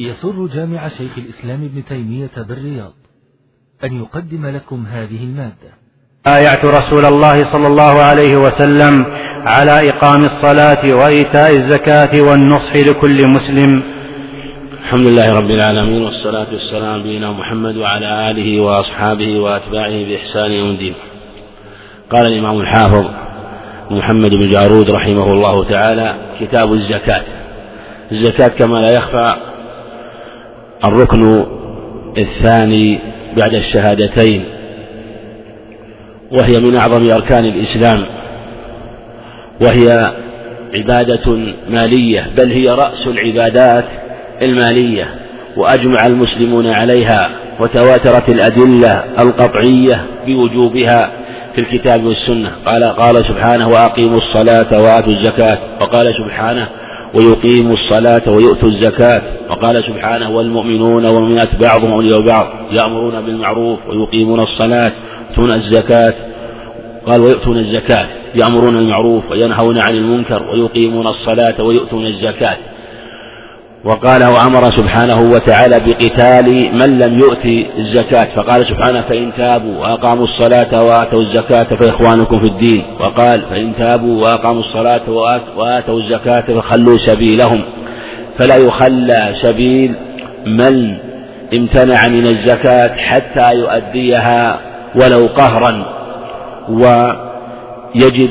يسر 0.00 0.46
جامع 0.46 0.88
شيخ 0.88 1.18
الإسلام 1.18 1.64
ابن 1.64 1.84
تيمية 1.88 2.30
بالرياض 2.48 2.92
أن 3.84 3.92
يقدم 4.02 4.46
لكم 4.46 4.86
هذه 4.86 5.24
المادة. 5.24 5.70
آيات 6.26 6.64
رسول 6.64 7.04
الله 7.04 7.52
صلى 7.52 7.66
الله 7.66 8.02
عليه 8.02 8.36
وسلم 8.36 9.06
على 9.46 9.88
إقام 9.90 10.24
الصلاة 10.24 10.94
وإيتاء 10.94 11.56
الزكاة 11.56 12.22
والنصح 12.22 12.76
لكل 12.76 13.28
مسلم. 13.28 13.82
الحمد 14.82 15.06
لله 15.06 15.34
رب 15.38 15.50
العالمين 15.50 16.02
والصلاة 16.02 16.46
والسلام 16.52 16.84
على 16.90 17.00
نبينا 17.00 17.32
محمد 17.32 17.76
وعلى 17.76 18.30
آله 18.30 18.60
وأصحابه 18.60 19.38
وأتباعه 19.38 20.04
بإحسان 20.04 20.50
يوم 20.50 20.70
الدين. 20.70 20.94
قال 22.10 22.26
الإمام 22.26 22.60
الحافظ 22.60 23.06
محمد 23.90 24.30
بن 24.30 24.50
جارود 24.50 24.90
رحمه 24.90 25.32
الله 25.32 25.64
تعالى 25.64 26.16
كتاب 26.40 26.72
الزكاة. 26.72 27.24
الزكاة 28.12 28.48
كما 28.48 28.78
لا 28.78 28.90
يخفى 28.90 29.55
الركن 30.84 31.44
الثاني 32.18 32.98
بعد 33.36 33.54
الشهادتين 33.54 34.44
وهي 36.32 36.60
من 36.60 36.76
أعظم 36.76 37.10
أركان 37.10 37.44
الإسلام 37.44 38.04
وهي 39.60 40.12
عبادة 40.74 41.36
مالية 41.68 42.30
بل 42.36 42.52
هي 42.52 42.70
رأس 42.70 43.06
العبادات 43.06 43.84
المالية 44.42 45.08
وأجمع 45.56 46.06
المسلمون 46.06 46.66
عليها 46.66 47.30
وتواترت 47.60 48.28
الأدلة 48.28 49.04
القطعية 49.18 50.04
بوجوبها 50.26 51.10
في 51.54 51.60
الكتاب 51.60 52.04
والسنة. 52.04 52.52
قال 52.66 52.84
قال 52.84 53.24
سبحانه 53.24 53.68
وأقيموا 53.68 54.16
الصلاة 54.16 54.82
وآتوا 54.82 55.12
الزكاة. 55.12 55.58
وقال 55.80 56.14
سبحانه 56.14 56.68
ويقيموا 57.16 57.72
الصلاة 57.72 58.22
ويؤتوا 58.26 58.68
الزكاة. 58.68 59.22
وقال 59.50 59.84
سبحانه 59.84 60.30
والمؤمنون 60.30 61.04
والمؤمنات 61.06 61.48
بعضهم 61.60 61.92
أولياء 61.92 62.20
بعض 62.20 62.46
يأمرون 62.72 63.20
بالمعروف 63.20 63.78
ويقيمون 63.88 64.40
الصلاة 64.40 64.92
يؤتون 65.30 65.50
الزكاة. 65.52 66.14
قال 67.06 67.20
ويؤتون 67.20 67.58
الزكاة. 67.58 68.06
يأمرون 68.34 68.74
بالمعروف 68.74 69.30
وينهون 69.30 69.78
عن 69.78 69.94
المنكر 69.94 70.42
ويقيمون 70.42 71.06
الصلاة 71.06 71.62
ويؤتون 71.62 72.06
الزكاة. 72.06 72.56
وقال 73.86 74.24
وأمر 74.24 74.70
سبحانه 74.70 75.20
وتعالى 75.20 75.80
بقتال 75.86 76.74
من 76.74 76.98
لم 76.98 77.18
يؤت 77.18 77.46
الزكاة. 77.78 78.28
فقال 78.36 78.66
سبحانه 78.66 79.00
فإن 79.00 79.32
تابوا 79.36 79.78
وأقاموا 79.80 80.24
الصلاة 80.24 80.84
وآتوا 80.84 81.20
الزكاة 81.20 81.62
فإخوانكم 81.62 82.40
في 82.40 82.46
الدين. 82.46 82.82
وقال 83.00 83.42
فإن 83.50 83.72
تابوا 83.78 84.22
وأقاموا 84.22 84.62
الصلاة 84.62 85.10
وآتوا 85.56 86.00
الزكاة 86.00 86.40
فخلوا 86.40 86.98
سبيلهم. 86.98 87.60
فلا 88.38 88.56
يخلى 88.56 89.34
سبيل 89.42 89.94
من 90.46 90.96
امتنع 91.54 92.08
من 92.08 92.26
الزكاة 92.26 92.96
حتى 92.96 93.54
يؤديها 93.54 94.60
ولو 94.94 95.26
قهرا. 95.26 95.84
ويجب 96.68 98.30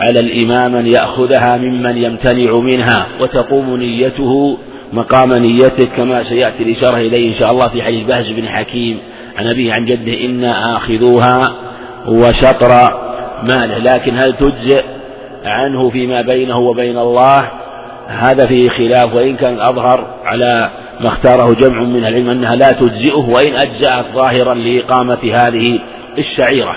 على 0.00 0.20
الإمام 0.20 0.76
أن 0.76 0.86
يأخذها 0.86 1.56
ممن 1.56 1.96
يمتنع 1.96 2.52
منها. 2.58 3.06
وتقوم 3.20 3.76
نيته 3.76 4.58
مقام 4.92 5.32
نيته 5.32 5.84
كما 5.96 6.24
سيأتي 6.24 6.62
الإشارة 6.62 6.96
إليه 6.96 7.28
إن 7.28 7.34
شاء 7.34 7.50
الله 7.50 7.68
في 7.68 7.82
حديث 7.82 8.06
بهز 8.06 8.30
بن 8.30 8.48
حكيم 8.48 8.98
عن 9.38 9.46
أبيه 9.46 9.72
عن 9.72 9.84
جده 9.84 10.24
إنا 10.24 10.76
آخذوها 10.76 11.54
وشطر 12.08 12.98
ماله. 13.42 13.78
لكن 13.78 14.18
هل 14.18 14.32
تجزئ 14.32 14.82
عنه 15.44 15.90
فيما 15.90 16.22
بينه 16.22 16.58
وبين 16.58 16.98
الله؟ 16.98 17.50
هذا 18.06 18.46
فيه 18.46 18.68
خلاف 18.68 19.14
وإن 19.14 19.36
كان 19.36 19.54
الأظهر 19.54 20.06
على 20.24 20.70
ما 21.00 21.08
اختاره 21.08 21.54
جمع 21.54 21.82
من 21.82 22.04
العلم 22.04 22.30
أنها 22.30 22.56
لا 22.56 22.72
تجزئه 22.72 23.28
وإن 23.28 23.54
أجزأت 23.54 24.04
ظاهرا 24.14 24.54
لإقامة 24.54 25.18
هذه 25.32 25.78
الشعيرة. 26.18 26.76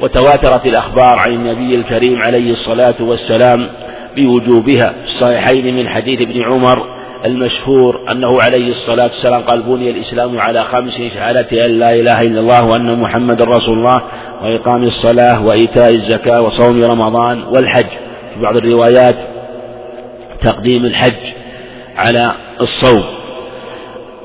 وتواترت 0.00 0.66
الأخبار 0.66 1.18
عن 1.18 1.32
النبي 1.32 1.74
الكريم 1.74 2.22
عليه 2.22 2.52
الصلاة 2.52 2.94
والسلام 3.00 3.66
بوجوبها. 4.16 4.94
الصحيحين 5.04 5.76
من 5.76 5.88
حديث 5.88 6.20
ابن 6.20 6.42
عمر 6.42 6.93
المشهور 7.24 8.00
أنه 8.10 8.42
عليه 8.42 8.70
الصلاة 8.70 9.04
والسلام 9.04 9.42
قال 9.42 9.62
بني 9.62 9.90
الإسلام 9.90 10.38
على 10.38 10.64
خمس 10.64 10.96
شهادة 11.14 11.66
أن 11.66 11.70
لا 11.70 11.94
إله 11.94 12.22
إلا 12.22 12.40
الله 12.40 12.64
وأن 12.64 13.00
محمد 13.00 13.42
رسول 13.42 13.78
الله 13.78 14.02
وإقام 14.42 14.82
الصلاة 14.82 15.46
وإيتاء 15.46 15.94
الزكاة 15.94 16.42
وصوم 16.42 16.84
رمضان 16.84 17.42
والحج. 17.42 17.86
في 18.34 18.40
بعض 18.40 18.56
الروايات 18.56 19.16
تقديم 20.42 20.84
الحج 20.84 21.34
على 21.96 22.32
الصوم. 22.60 23.04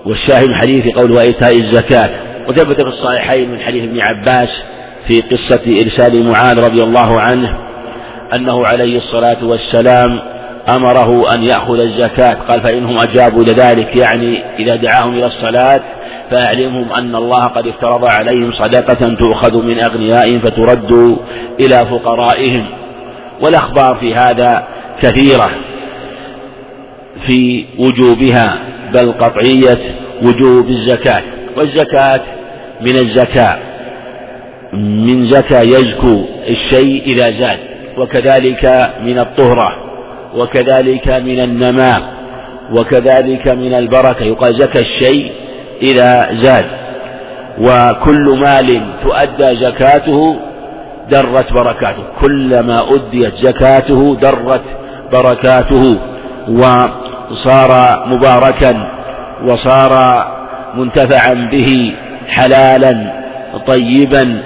والشاهد 0.06 0.48
من 0.48 0.56
قوله 0.92 1.16
وإيتاء 1.16 1.58
الزكاة. 1.58 2.10
وثبت 2.48 2.82
في 2.82 2.88
الصحيحين 2.88 3.52
من 3.52 3.60
حديث 3.60 3.84
ابن 3.84 4.00
عباس 4.02 4.50
في 5.08 5.22
قصة 5.22 5.82
إرسال 5.84 6.26
معاذ 6.26 6.60
رضي 6.60 6.84
الله 6.84 7.20
عنه 7.20 7.58
أنه 8.34 8.66
عليه 8.66 8.98
الصلاة 8.98 9.46
والسلام 9.46 10.20
أمره 10.68 11.34
أن 11.34 11.44
يأخذ 11.44 11.80
الزكاة. 11.80 12.34
قال 12.34 12.62
فإنهم 12.62 12.98
أجابوا 13.00 13.44
لذلك 13.44 13.96
يعني 13.96 14.44
إذا 14.60 14.76
دعاهم 14.76 15.14
إلى 15.14 15.26
الصلاة 15.26 15.82
فأعلمهم 16.32 16.94
أن 16.94 17.16
الله 17.16 17.48
قد 17.48 17.68
افترض 17.68 18.06
عليهم 18.06 18.52
صدقة 18.52 19.16
تؤخذ 19.16 19.66
من 19.66 19.80
أغنيائهم 19.80 20.40
فترد 20.40 21.18
إلى 21.60 21.86
فقرائهم. 21.86 22.66
والأخبار 23.42 23.96
في 23.96 24.16
هذا 24.16 24.68
كثيرة 25.02 25.50
في 27.28 27.66
وجوبها 27.80 28.58
بل 28.94 29.12
قطعية 29.12 29.96
وجوب 30.22 30.70
الزكاة. 30.70 31.22
والزكاة 31.58 32.22
من 32.82 32.96
الزكاة 32.96 33.58
من 34.74 35.26
زكى 35.26 35.62
يزكو 35.62 36.26
الشيء 36.50 37.04
إذا 37.06 37.32
زاد 37.40 37.60
وكذلك 37.98 38.92
من 39.04 39.20
الطهرة. 39.20 39.89
وكذلك 40.36 41.08
من 41.08 41.40
النماء 41.40 42.02
وكذلك 42.72 43.48
من 43.48 43.74
البركة. 43.74 44.26
يقال 44.26 44.54
زكى 44.54 44.80
الشيء 44.80 45.32
إذا 45.82 46.30
زاد. 46.42 46.66
وكل 47.60 48.40
مال 48.40 48.82
تؤدى 49.04 49.56
زكاته 49.56 50.40
درت 51.12 51.54
بركاته. 51.54 52.04
كلما 52.22 52.84
أديت 52.96 53.36
زكاته 53.36 54.16
درت 54.16 54.62
بركاته. 55.12 56.00
وصار 56.48 58.04
مباركا 58.08 58.92
وصار 59.46 59.94
منتفعا 60.76 61.34
به 61.52 61.94
حلالا 62.28 63.14
طيبا. 63.68 64.42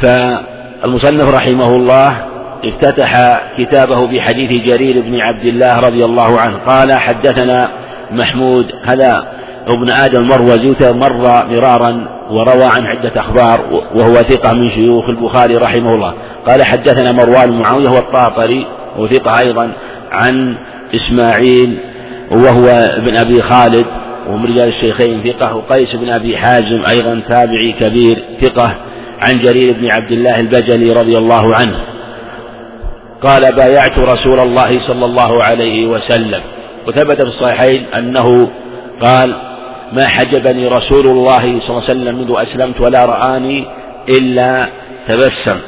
فالمصنف 0.00 1.34
رحمه 1.34 1.76
الله 1.76 2.27
افتتح 2.64 3.40
كتابه 3.58 4.06
بحديث 4.06 4.64
جرير 4.64 5.00
بن 5.00 5.20
عبد 5.20 5.44
الله 5.44 5.80
رضي 5.80 6.04
الله 6.04 6.40
عنه. 6.40 6.56
قال 6.66 6.92
حدثنا 6.92 7.68
محمود 8.10 8.72
هذا 8.84 9.28
ابن 9.68 9.90
آدم 9.90 10.20
المروزي 10.20 10.74
مر 10.80 11.46
مرارا 11.50 12.08
وروى 12.30 12.64
عن 12.64 12.86
عدة 12.86 13.12
أخبار 13.16 13.60
وهو 13.94 14.14
ثقة 14.14 14.54
من 14.54 14.70
شيوخ 14.70 15.08
البخاري 15.08 15.56
رحمه 15.56 15.94
الله. 15.94 16.14
قال 16.46 16.64
حدثنا 16.64 17.12
مروان 17.12 17.50
معاوية 17.58 17.88
والطاطري 17.88 18.66
وثقة 18.98 19.38
أيضا 19.38 19.72
عن 20.12 20.56
إسماعيل 20.94 21.78
وهو 22.30 22.66
ابن 22.96 23.16
أبي 23.16 23.42
خالد 23.42 23.86
ومن 24.28 24.44
رجال 24.44 24.68
الشيخين 24.68 25.22
ثقة 25.24 25.56
وقيس 25.56 25.96
بن 25.96 26.08
أبي 26.08 26.36
حازم 26.36 26.82
أيضا 26.88 27.22
تابعي 27.28 27.72
كبير 27.72 28.18
ثقة 28.42 28.74
عن 29.20 29.38
جرير 29.38 29.72
بن 29.72 29.90
عبد 29.90 30.12
الله 30.12 30.40
البجلي 30.40 30.92
رضي 30.92 31.18
الله 31.18 31.54
عنه. 31.54 31.76
قال 33.22 33.52
بايعت 33.52 33.98
رسول 33.98 34.40
الله 34.40 34.72
صلى 34.80 35.04
الله 35.04 35.44
عليه 35.44 35.86
وسلم. 35.86 36.40
وثبت 36.86 37.22
في 37.22 37.28
الصحيحين 37.28 37.86
أنه 37.96 38.50
قال 39.02 39.36
ما 39.92 40.08
حجبني 40.08 40.66
رسول 40.66 41.06
الله 41.06 41.40
صلى 41.40 41.68
الله 41.68 41.82
عليه 41.88 42.00
وسلم 42.00 42.14
منذ 42.14 42.34
أسلمت 42.36 42.80
ولا 42.80 43.04
رآني 43.04 43.64
إلا 44.08 44.68
تبسم. 45.08 45.58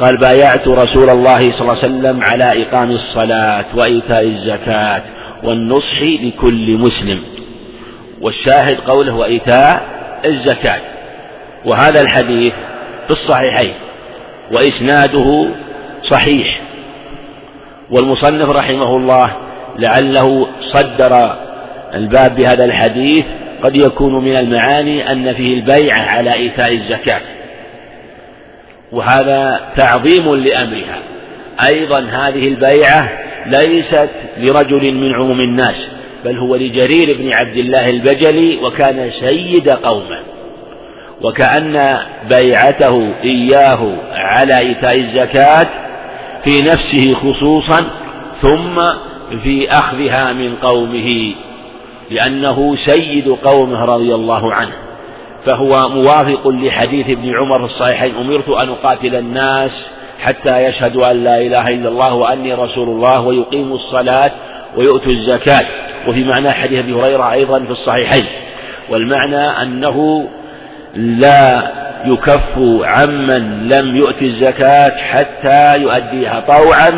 قال 0.00 0.16
بايعت 0.16 0.68
رسول 0.68 1.10
الله 1.10 1.52
صلى 1.52 1.60
الله 1.60 1.76
عليه 1.82 1.94
وسلم 1.94 2.22
على 2.22 2.62
إقام 2.62 2.90
الصلاة 2.90 3.64
وإيتاء 3.74 4.24
الزكاة 4.24 5.02
والنصح 5.44 6.02
لكل 6.02 6.76
مسلم. 6.76 7.22
والشاهد 8.20 8.80
قوله 8.80 9.14
وإيتاء 9.14 9.82
الزكاة. 10.24 10.80
وهذا 11.64 12.00
الحديث 12.00 12.52
في 13.06 13.10
الصحيحين. 13.10 13.72
وإسناده 14.52 15.46
صحيح. 16.02 16.60
والمصنف 17.90 18.50
رحمه 18.50 18.96
الله 18.96 19.36
لعله 19.78 20.46
صدر 20.60 21.36
الباب 21.94 22.36
بهذا 22.36 22.64
الحديث 22.64 23.24
قد 23.62 23.76
يكون 23.76 24.24
من 24.24 24.36
المعاني 24.36 25.12
أن 25.12 25.32
فيه 25.32 25.54
البيعة 25.54 26.00
على 26.00 26.32
إيتاء 26.32 26.72
الزكاة. 26.72 27.20
وهذا 28.92 29.60
تعظيم 29.76 30.34
لأمرها. 30.34 30.98
أيضا 31.72 32.00
هذه 32.00 32.48
البيعة 32.48 33.08
ليست 33.46 34.10
لرجل 34.38 34.94
من 34.94 35.14
عموم 35.14 35.40
الناس 35.40 35.76
بل 36.24 36.38
هو 36.38 36.56
لجرير 36.56 37.16
بن 37.18 37.32
عبد 37.32 37.56
الله 37.56 37.90
البجلي 37.90 38.58
وكان 38.62 39.10
سيد 39.10 39.68
قومه. 39.68 40.20
وكأن 41.22 41.98
بيعته 42.28 43.12
إياه 43.24 43.92
على 44.12 44.58
إيتاء 44.58 44.96
الزكاة 44.96 45.66
في 46.44 46.62
نفسه 46.62 47.14
خصوصا 47.14 47.84
ثم 48.42 48.80
في 49.42 49.70
أخذها 49.70 50.32
من 50.32 50.56
قومه 50.62 51.32
لأنه 52.10 52.76
سيد 52.76 53.28
قومه 53.28 53.84
رضي 53.84 54.14
الله 54.14 54.54
عنه. 54.54 54.72
فهو 55.44 55.88
موافق 55.88 56.48
لحديث 56.48 57.10
ابن 57.10 57.36
عمر 57.36 57.58
في 57.58 57.74
الصحيحين 57.74 58.16
أمرت 58.16 58.48
أن 58.48 58.68
أقاتل 58.68 59.14
الناس 59.14 59.70
حتى 60.20 60.62
يشهدوا 60.62 61.10
أن 61.10 61.24
لا 61.24 61.40
إله 61.40 61.68
إلا 61.68 61.88
الله 61.88 62.14
وأني 62.14 62.54
رسول 62.54 62.88
الله 62.88 63.20
ويقيموا 63.20 63.76
الصلاة 63.76 64.30
ويؤتوا 64.76 65.12
الزكاة. 65.12 65.66
وفي 66.08 66.24
معنى 66.24 66.50
حديث 66.50 66.78
أبي 66.78 66.92
هريرة 66.92 67.32
أيضا 67.32 67.64
في 67.64 67.70
الصحيحين. 67.70 68.26
والمعنى 68.90 69.36
أنه 69.36 70.28
لا 70.94 71.79
يكف 72.04 72.58
عمن 72.82 73.68
لم 73.68 73.96
يؤت 73.96 74.22
الزكاة 74.22 74.96
حتى 74.96 75.76
يؤديها 75.82 76.40
طوعا 76.40 76.90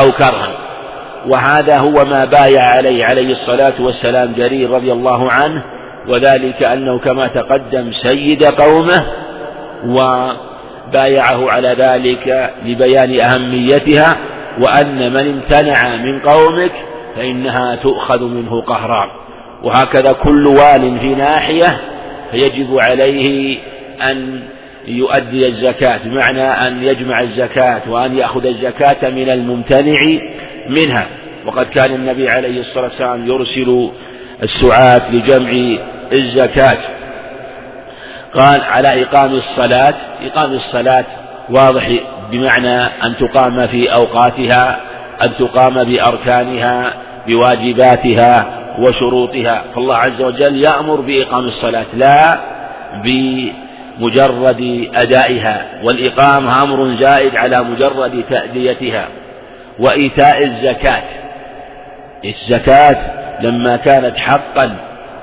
أو 0.00 0.12
كرها. 0.12 0.52
وهذا 1.26 1.78
هو 1.78 2.04
ما 2.04 2.24
بايع 2.24 2.62
عليه 2.76 3.04
عليه 3.04 3.32
الصلاة 3.32 3.72
والسلام 3.80 4.32
جرير 4.32 4.70
رضي 4.70 4.92
الله 4.92 5.32
عنه 5.32 5.62
وذلك 6.08 6.62
أنه 6.62 6.98
كما 6.98 7.26
تقدم 7.26 7.92
سيد 7.92 8.44
قومه 8.44 9.06
وبايعه 9.86 11.50
على 11.50 11.68
ذلك 11.68 12.52
لبيان 12.64 13.20
أهميتها 13.20 14.16
وأن 14.60 15.12
من 15.12 15.28
امتنع 15.28 15.96
من 15.96 16.20
قومك 16.20 16.72
فإنها 17.16 17.76
تؤخذ 17.76 18.22
منه 18.24 18.62
قهرا. 18.62 19.10
وهكذا 19.62 20.12
كل 20.12 20.46
وال 20.46 20.98
في 21.00 21.14
ناحية 21.14 21.78
فيجب 22.30 22.78
عليه 22.78 23.58
أن 24.02 24.42
يؤدي 24.88 25.46
الزكاة 25.46 25.98
بمعنى 26.04 26.42
أن 26.42 26.82
يجمع 26.82 27.20
الزكاة 27.20 27.80
وأن 27.88 28.18
يأخذ 28.18 28.46
الزكاة 28.46 29.10
من 29.10 29.30
الممتنع 29.30 30.18
منها. 30.68 31.06
وقد 31.46 31.66
كان 31.66 31.94
النبي 31.94 32.28
عليه 32.28 32.60
الصلاة 32.60 32.84
والسلام 32.84 33.26
يرسل 33.26 33.90
السعاة 34.42 35.10
لجمع 35.12 35.78
الزكاة. 36.12 36.78
قال 38.34 38.60
على 38.60 39.02
إقام 39.02 39.30
الصلاة. 39.34 39.94
إقام 40.26 40.52
الصلاة 40.52 41.04
واضح 41.50 41.90
بمعنى 42.32 42.76
أن 42.82 43.16
تقام 43.20 43.66
في 43.66 43.92
أوقاتها 43.92 44.80
أن 45.24 45.30
تقام 45.38 45.84
بأركانها 45.84 46.92
بواجباتها 47.28 48.46
وشروطها. 48.78 49.64
فالله 49.74 49.96
عز 49.96 50.22
وجل 50.22 50.56
يأمر 50.56 51.00
بإقام 51.00 51.44
الصلاة 51.44 51.86
لا 51.94 52.38
بمجرد 53.98 54.88
أدائها 54.94 55.66
والإقامة 55.82 56.62
أمر 56.62 56.96
زائد 57.00 57.36
على 57.36 57.56
مجرد 57.64 58.24
تأديتها. 58.30 59.08
وإيتاء 59.78 60.44
الزكاة 60.44 61.02
الزكاة 62.24 62.96
لما 63.42 63.76
كانت 63.76 64.18
حقا 64.18 64.76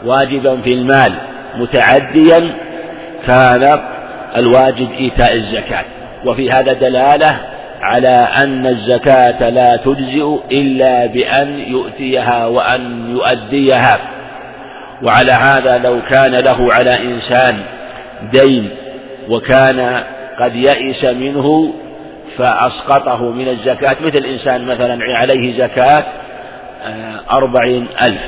واجبا 0.05 0.61
في 0.61 0.73
المال 0.73 1.13
متعديا 1.55 2.51
كان 3.27 3.79
الواجب 4.35 4.91
إيتاء 4.99 5.33
الزكاة. 5.33 5.85
وفي 6.25 6.51
هذا 6.51 6.73
دلالة 6.73 7.37
على 7.81 8.27
أن 8.37 8.67
الزكاة 8.67 9.49
لا 9.49 9.75
تجزئ 9.75 10.37
إلا 10.51 11.05
بأن 11.05 11.59
يؤتيها 11.59 12.45
وأن 12.45 13.11
يؤديها. 13.11 13.97
وعلى 15.03 15.31
هذا 15.31 15.77
لو 15.77 16.01
كان 16.09 16.31
له 16.31 16.73
على 16.73 16.91
إنسان 17.03 17.59
دين 18.31 18.69
وكان 19.29 20.03
قد 20.39 20.55
يئس 20.55 21.05
منه 21.05 21.73
فأسقطه 22.37 23.31
من 23.31 23.47
الزكاة 23.47 23.95
مثل 24.01 24.25
إنسان 24.25 24.65
مثلا 24.65 24.99
عليه 25.03 25.57
زكاة 25.57 26.03
آه، 26.83 27.21
أربعين 27.31 27.87
ألف 28.01 28.21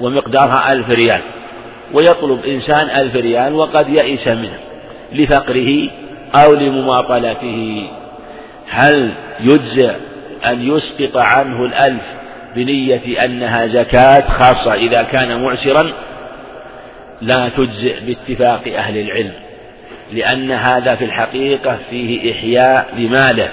ومقدارها 0.00 0.72
ألف 0.72 0.90
ريال 0.90 1.20
ويطلب 1.92 2.44
إنسان 2.44 3.00
ألف 3.00 3.16
ريال 3.16 3.54
وقد 3.54 3.88
يئس 3.88 4.28
منه 4.28 4.58
لفقره 5.12 5.88
أو 6.34 6.54
لمماطلته. 6.54 7.88
هل 8.68 9.10
يجزى 9.40 9.90
أن 10.46 10.62
يسقط 10.62 11.16
عنه 11.16 11.64
الألف 11.64 12.02
بنية 12.54 13.24
أنها 13.24 13.66
زكاة 13.66 14.28
خاصة 14.28 14.74
إذا 14.74 15.02
كان 15.02 15.42
معسرا؟ 15.42 15.92
لا 17.22 17.48
تجزئ 17.48 17.94
باتفاق 18.00 18.76
أهل 18.76 18.98
العلم 18.98 19.32
لأن 20.12 20.52
هذا 20.52 20.94
في 20.94 21.04
الحقيقة 21.04 21.78
فيه 21.90 22.32
إحياء 22.32 22.88
لماله 22.98 23.48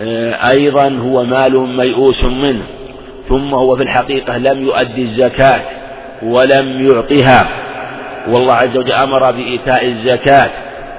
وأيضا 0.00 0.88
هو 0.88 1.24
مال 1.24 1.76
ميؤوس 1.76 2.24
منه 2.24 2.62
ثم 3.28 3.54
هو 3.54 3.76
في 3.76 3.82
الحقيقة 3.82 4.38
لم 4.38 4.62
يؤدي 4.64 5.02
الزكاة 5.02 5.60
ولم 6.22 6.90
يعطها. 6.90 7.48
والله 8.28 8.54
عز 8.54 8.76
وجل 8.76 8.92
أمر 8.92 9.30
بإيتاء 9.30 9.86
الزكاة 9.86 10.50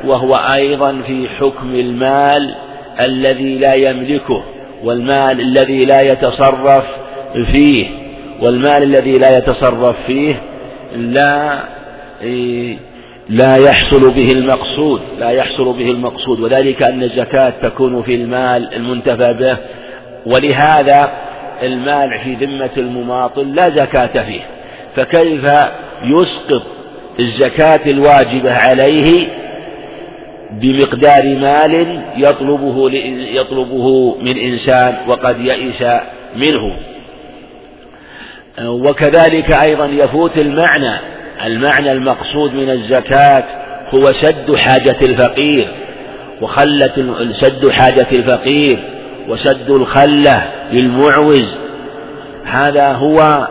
وهو 0.05 0.35
أيضا 0.35 1.01
في 1.07 1.27
حكم 1.39 1.75
المال 1.75 2.55
الذي 2.99 3.57
لا 3.57 3.73
يملكه 3.73 4.43
والمال 4.83 5.41
الذي 5.41 5.85
لا 5.85 6.01
يتصرف 6.01 6.83
فيه 7.51 7.87
والمال 8.41 8.83
الذي 8.83 9.17
لا 9.17 9.37
يتصرف 9.37 9.95
فيه 10.07 10.41
لا 10.95 11.63
لا 13.29 13.55
يحصل 13.57 14.11
به 14.11 14.31
المقصود 14.31 15.01
لا 15.19 15.29
يحصل 15.29 15.73
به 15.73 15.91
المقصود. 15.91 16.39
وذلك 16.39 16.83
أن 16.83 17.03
الزكاة 17.03 17.53
تكون 17.61 18.03
في 18.03 18.15
المال 18.15 18.73
المنتفع 18.75 19.31
به. 19.31 19.57
ولهذا 20.25 21.11
المال 21.63 22.19
في 22.23 22.45
ذمة 22.45 22.69
المماطل 22.77 23.55
لا 23.55 23.69
زكاة 23.69 24.23
فيه. 24.23 24.41
فكيف 24.95 25.43
يسقط 26.03 26.63
الزكاة 27.19 27.91
الواجبة 27.91 28.53
عليه 28.53 29.27
بمقدار 30.51 31.23
مال 31.23 32.01
يطلبه 32.17 32.91
يطلبه 33.33 34.15
من 34.21 34.37
إنسان 34.37 34.97
وقد 35.07 35.45
يئس 35.45 35.81
منه؟ 36.35 36.92
وكذلك 38.61 39.51
أيضا 39.51 39.85
يفوت 39.85 40.37
المعنى 40.37 40.99
المعنى 41.45 41.91
المقصود 41.91 42.53
من 42.53 42.69
الزكاة 42.69 43.43
هو 43.93 44.13
سد 44.13 44.55
حاجة 44.55 44.97
الفقير 45.01 45.67
وخلة 46.41 47.15
سد 47.31 47.69
حاجة 47.69 48.07
الفقير 48.11 48.79
وسد 49.27 49.69
الخلة 49.69 50.51
للمعوز. 50.71 51.55
هذا 52.45 52.91
هو 52.91 53.47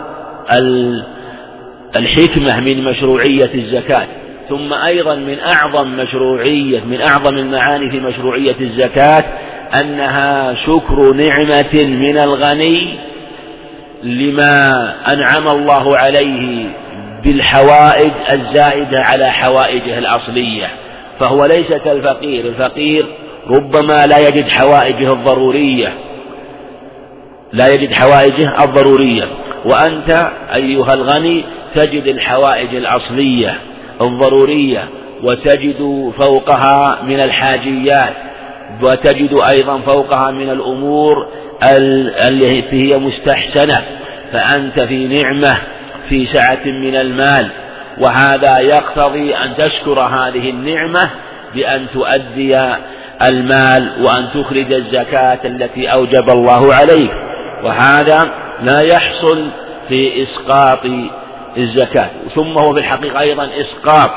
الحكمة 1.97 2.61
من 2.61 2.85
مشروعية 2.85 3.51
الزكاة. 3.55 4.07
ثم 4.49 4.73
أيضا 4.73 5.15
من 5.15 5.39
أعظم 5.39 5.89
مشروعية 5.89 6.81
من 6.81 7.01
أعظم 7.01 7.39
المعاني 7.39 7.91
في 7.91 8.01
مشروعية 8.01 8.57
الزكاة 8.61 9.25
أنها 9.81 10.55
شكر 10.55 11.13
نعمة 11.13 11.85
من 11.85 12.19
الغني 12.19 12.99
لما 14.03 14.95
أنعم 15.13 15.49
الله 15.49 15.99
عليه 15.99 16.67
بالحوائج 17.25 18.13
الزائدة 18.33 19.01
على 19.01 19.27
حوائجه 19.27 19.99
الأصلية 19.99 20.67
فهو 21.21 21.45
ليس 21.45 21.69
كالفقير 21.85 22.47
الفقير 22.47 23.07
ربما 23.49 24.07
لا 24.07 24.19
يجد 24.19 24.49
حوائجه 24.49 25.13
الضرورية 25.13 25.93
لا 27.53 27.69
يجد 27.75 27.93
حوائجه 27.93 28.65
الضرورية. 28.65 29.25
وأنت 29.65 30.31
أيها 30.55 30.95
الغني 30.95 31.45
تجد 31.75 32.07
الحوائج 32.07 32.75
الأصلية 32.75 33.59
الضرورية 34.01 34.89
وتجد 35.23 36.13
فوقها 36.19 37.03
من 37.03 37.21
الحاجيات 37.21 38.15
وتجد 38.83 39.41
أيضا 39.53 39.79
فوقها 39.79 40.31
من 40.31 40.51
الأمور 40.51 41.15
التي 42.29 42.93
هي 42.93 42.99
مستحسنة 42.99 43.83
فأنت 44.33 44.81
في 44.81 45.07
نعمة 45.07 45.59
في 46.09 46.27
سعة 46.27 46.65
من 46.65 46.97
المال. 46.97 47.49
وهذا 47.99 48.59
يقتضي 48.59 49.35
أن 49.35 49.57
تشكر 49.57 50.01
هذه 50.01 50.51
النعمة 50.51 51.11
بأن 51.55 51.87
تؤدي 51.95 52.59
المال 53.23 53.93
وأن 54.03 54.29
تخرج 54.35 54.73
الزكاة 54.73 55.39
التي 55.45 55.89
أوجب 55.89 56.31
الله 56.31 56.75
عليك. 56.75 57.11
وهذا 57.65 58.31
لا 58.63 58.81
يحصل 58.81 59.47
في 59.89 60.23
إسقاط 60.23 60.87
الزكاة. 61.57 62.11
ثم 62.35 62.59
هو 62.59 62.73
في 62.75 62.81
الحقيقة 62.81 63.21
أيضا 63.21 63.49
إسقاط 63.61 64.11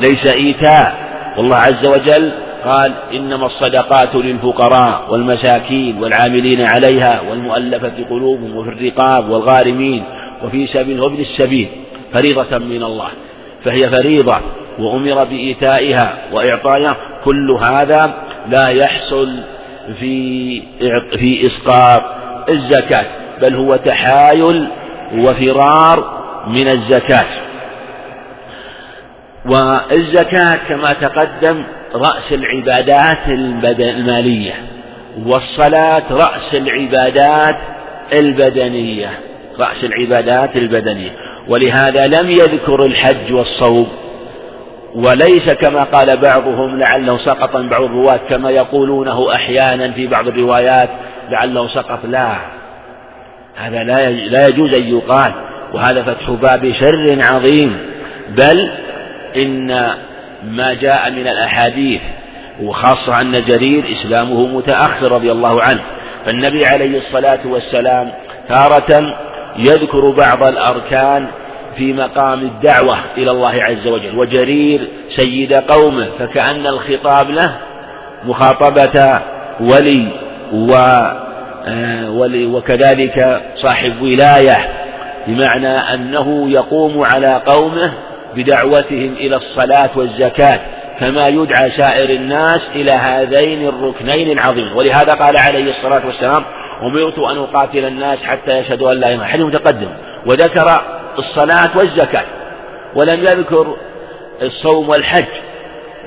ليس 0.00 0.26
إيتاء. 0.26 0.94
والله 1.38 1.56
عز 1.56 1.86
وجل 1.86 2.32
قال 2.64 2.94
إنما 3.14 3.46
الصدقات 3.46 4.14
للفقراء 4.14 5.06
والمساكين 5.10 5.98
والعاملين 5.98 6.62
عليها 6.62 7.20
والمؤلفة 7.30 7.92
قلوبهم 8.10 8.56
وفي 8.56 8.68
الرقاب 8.68 9.30
والغارمين 9.30 10.04
وفي 10.44 10.66
سبيل 10.66 11.00
وابن 11.00 11.20
السبيل 11.20 11.68
فريضة 12.12 12.58
من 12.58 12.82
الله 12.82 13.08
فهي 13.64 13.90
فريضة 13.90 14.40
وأمر 14.78 15.24
بإيتائها 15.24 16.18
وإعطائها 16.32 16.96
كل 17.24 17.50
هذا 17.50 18.14
لا 18.48 18.68
يحصل 18.68 19.36
في 20.00 20.62
في 21.18 21.46
إسقاط 21.46 22.02
الزكاة 22.48 23.06
بل 23.40 23.54
هو 23.54 23.76
تحايل 23.76 24.68
وفرار 25.14 26.24
من 26.46 26.68
الزكاة. 26.68 27.26
والزكاة 29.46 30.58
كما 30.68 30.92
تقدم 30.92 31.64
رأس 31.94 32.32
العبادات 32.32 33.28
المالية 33.28 34.52
والصلاة 35.26 36.02
رأس 36.10 36.54
العبادات 36.54 37.56
البدنية 38.12 39.10
رأس 39.58 39.84
العبادات 39.84 40.56
البدنية. 40.56 41.10
ولهذا 41.48 42.06
لم 42.06 42.30
يذكر 42.30 42.84
الحج 42.84 43.32
والصوم. 43.32 43.88
وليس 44.94 45.50
كما 45.50 45.84
قال 45.84 46.16
بعضهم 46.16 46.78
لعله 46.78 47.16
سقط 47.16 47.56
بعض 47.56 47.82
الرواة 47.82 48.20
كما 48.28 48.50
يقولونه 48.50 49.34
أحيانا 49.34 49.92
في 49.92 50.06
بعض 50.06 50.28
الروايات 50.28 50.88
لعله 51.30 51.68
سقط. 51.68 51.98
لا 52.04 52.36
هذا 53.56 53.84
لا 54.28 54.48
يجوز 54.48 54.74
أن 54.74 54.82
يقال 54.82 55.32
وهذا 55.74 56.02
فتح 56.02 56.30
باب 56.30 56.72
شر 56.72 57.18
عظيم. 57.20 57.78
بل 58.28 58.70
إن 59.36 59.90
ما 60.44 60.74
جاء 60.74 61.10
من 61.10 61.26
الأحاديث 61.28 62.00
وخاصة 62.62 63.20
أن 63.20 63.32
جرير 63.32 63.84
إسلامه 63.92 64.46
متأخر 64.46 65.12
رضي 65.12 65.32
الله 65.32 65.62
عنه 65.62 65.80
فالنبي 66.26 66.66
عليه 66.66 66.98
الصلاة 66.98 67.40
والسلام 67.44 68.12
تارة 68.48 69.16
يذكر 69.58 70.10
بعض 70.10 70.42
الأركان 70.42 71.26
في 71.76 71.92
مقام 71.92 72.40
الدعوة 72.40 72.98
إلى 73.18 73.30
الله 73.30 73.62
عز 73.62 73.86
وجل 73.86 74.18
وجرير 74.18 74.88
سيد 75.08 75.54
قومه 75.54 76.08
فكأن 76.18 76.66
الخطاب 76.66 77.30
له 77.30 77.56
مخاطبة 78.24 79.20
ولي 79.60 80.08
و 80.52 80.74
آه، 81.66 82.10
وكذلك 82.52 83.42
صاحب 83.54 84.02
ولاية 84.02 84.68
بمعنى 85.26 85.68
أنه 85.68 86.50
يقوم 86.50 87.02
على 87.02 87.42
قومه 87.46 87.92
بدعوتهم 88.36 89.12
إلى 89.12 89.36
الصلاة 89.36 89.90
والزكاة 89.96 90.60
كما 91.00 91.28
يدعى 91.28 91.70
سائر 91.70 92.10
الناس 92.10 92.60
إلى 92.74 92.90
هذين 92.90 93.68
الركنين 93.68 94.38
العظيمين 94.38 94.72
ولهذا 94.72 95.14
قال 95.14 95.38
عليه 95.38 95.70
الصلاة 95.70 96.06
والسلام 96.06 96.44
أمرت 96.82 97.18
أن 97.18 97.36
أقاتل 97.36 97.84
الناس 97.84 98.18
حتى 98.22 98.58
يشهدوا 98.58 98.92
أن 98.92 99.00
لا 99.00 99.08
إله 99.08 99.16
إلا 99.16 99.24
حديث 99.24 99.46
متقدم. 99.46 99.88
وذكر 100.26 100.82
الصلاة 101.18 101.78
والزكاة 101.78 102.24
ولم 102.94 103.20
يذكر 103.20 103.76
الصوم 104.42 104.88
والحج 104.88 105.24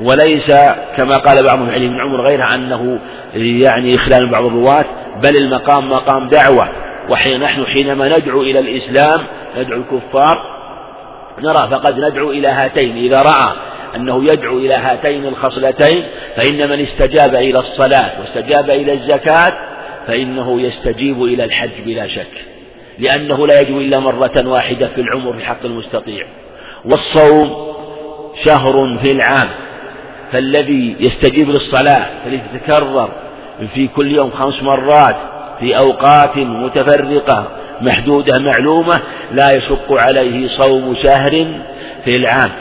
وليس 0.02 0.52
كما 0.98 1.16
قال 1.16 1.44
بعضهم 1.44 1.70
علي 1.70 1.88
بن 1.88 1.96
عمر 2.00 2.22
غيره 2.28 2.56
أنه 2.56 3.00
يعني 3.34 3.96
إخلال 3.96 4.30
بعض 4.30 4.46
الرواة 4.46 4.86
بل 5.22 5.38
المقام 5.38 5.90
مقام 5.90 6.28
دعوة. 6.28 6.70
وحين 7.10 7.40
نحن 7.40 7.66
حينما 7.66 8.18
ندعو 8.18 8.42
إلى 8.42 8.60
الإسلام 8.60 9.28
ندعو 9.58 9.80
الكفار 9.80 10.57
نرى 11.40 11.68
فقد 11.72 12.00
ندعو 12.00 12.32
إلى 12.32 12.48
هاتين 12.48 12.96
إذا 12.96 13.22
رأى 13.22 13.54
أنه 13.96 14.26
يدعو 14.26 14.58
إلى 14.58 14.74
هاتين 14.74 15.26
الخصلتين 15.26 16.04
فإن 16.36 16.70
من 16.70 16.82
استجاب 16.82 17.36
إلى 17.36 17.60
الصلاة 17.60 18.12
واستجاب 18.20 18.70
إلى 18.70 18.94
الزكاة 18.94 19.54
فإنه 20.08 20.62
يستجيب 20.62 21.24
إلى 21.24 21.44
الحج 21.44 21.82
بلا 21.86 22.08
شك 22.08 22.46
لأنه 23.00 23.48
لا 23.48 23.60
يجب 23.60 23.78
إلا 23.78 24.00
مرة 24.00 24.48
واحدة 24.48 24.88
في 24.88 25.02
العمر 25.02 25.34
في 25.34 25.46
حق 25.46 25.66
المستطيع. 25.66 26.26
والصوم 26.86 27.68
شهر 28.46 28.98
في 29.02 29.12
العام 29.12 29.50
فالذي 30.32 30.96
يستجيب 31.00 31.50
للصلاة 31.50 32.06
فالتي 32.24 32.42
تتكرر 32.54 33.10
في 33.74 33.88
كل 33.88 34.12
يوم 34.12 34.32
خمس 34.32 34.64
مرات 34.64 35.16
في 35.60 35.78
أوقات 35.78 36.38
متفرقة 36.38 37.48
محدودة 37.82 38.40
معلومة 38.40 39.00
لا 39.32 39.56
يشق 39.56 39.94
عليه 39.94 40.48
صوم 40.48 40.96
شهر 41.04 41.48
في 42.06 42.16
العام. 42.16 42.52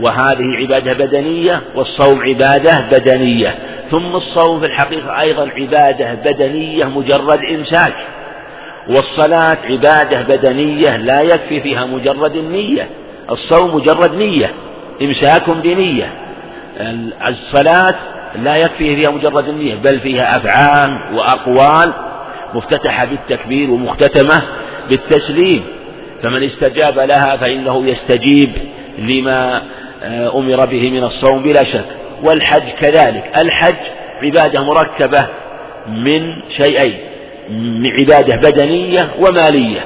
وهذه 0.00 0.56
عبادة 0.60 0.92
بدنية 0.92 1.60
والصوم 1.74 2.20
عبادة 2.22 2.80
بدنية. 2.92 3.54
ثم 3.90 4.16
الصوم 4.16 4.60
في 4.60 4.66
الحقيقة 4.66 5.20
أيضا 5.20 5.50
عبادة 5.56 6.14
بدنية 6.14 6.84
مجرد 6.84 7.40
إمساك. 7.54 7.94
والصلاة 8.88 9.58
عبادة 9.70 10.22
بدنية 10.22 10.96
لا 10.96 11.22
يكفي 11.22 11.60
فيها 11.60 11.86
مجرد 11.86 12.36
النية. 12.36 12.88
الصوم 13.30 13.74
مجرد 13.74 14.14
نية 14.14 14.50
إمساك 15.02 15.50
بنية. 15.50 16.12
الصلاة 17.28 17.94
لا 18.42 18.56
يكفي 18.56 18.96
فيها 18.96 19.10
مجرد 19.10 19.48
النية 19.48 19.74
بل 19.74 20.00
فيها 20.00 20.36
أفعال 20.36 21.14
وأقوال 21.14 21.92
مفتتحة 22.54 23.04
بالتكبير 23.04 23.70
ومختتمة 23.70 24.42
بالتسليم. 24.90 25.64
فمن 26.22 26.42
استجاب 26.42 26.98
لها 26.98 27.36
فإنه 27.36 27.86
يستجيب 27.86 28.50
لما 28.98 29.62
آه، 30.02 30.38
أمر 30.38 30.64
به 30.66 30.90
من 30.90 31.04
الصوم 31.04 31.42
بلا 31.42 31.64
شك. 31.64 31.84
والحج 32.22 32.62
كذلك. 32.80 33.32
الحج 33.36 33.76
عبادة 34.22 34.64
مركبة 34.64 35.26
من 35.88 36.32
شيئين 36.56 36.94
عبادة 37.98 38.36
بدنية 38.36 39.10
ومالية. 39.18 39.80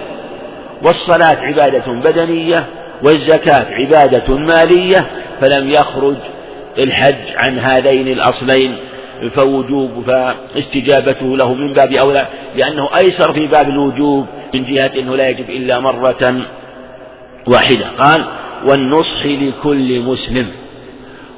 والصلاة 0.82 1.36
عبادة 1.36 1.92
بدنية 1.92 2.64
والزكاة 3.02 3.66
عبادة 3.70 4.36
مالية. 4.36 5.06
فلم 5.40 5.70
يخرج 5.70 6.16
الحج 6.78 7.36
عن 7.36 7.58
هذين 7.58 8.08
الأصلين 8.08 8.76
فوجوب 9.30 10.04
فاستجابته 10.06 11.36
له 11.36 11.54
من 11.54 11.72
باب 11.72 11.92
أولى 11.92 12.26
لأنه 12.56 12.88
أيسر 12.96 13.32
في 13.32 13.46
باب 13.46 13.68
الوجوب 13.68 14.26
من 14.54 14.64
جهة 14.64 14.90
أنه 14.98 15.16
لا 15.16 15.28
يجب 15.28 15.50
إلا 15.50 15.80
مرة 15.80 16.42
واحدة. 17.46 17.86
قال 17.98 18.24
والنصح 18.66 19.26
لكل 19.26 20.00
مسلم. 20.00 20.48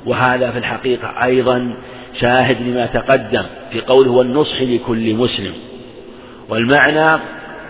وهذا 0.07 0.51
في 0.51 0.59
الحقيقة 0.59 1.25
أيضا 1.25 1.77
شاهد 2.21 2.63
لما 2.63 2.87
تقدم 2.87 3.43
في 3.73 3.81
قوله 3.81 4.11
والنصح 4.11 4.63
لكل 4.63 5.15
مسلم. 5.15 5.53
والمعنى 6.49 7.21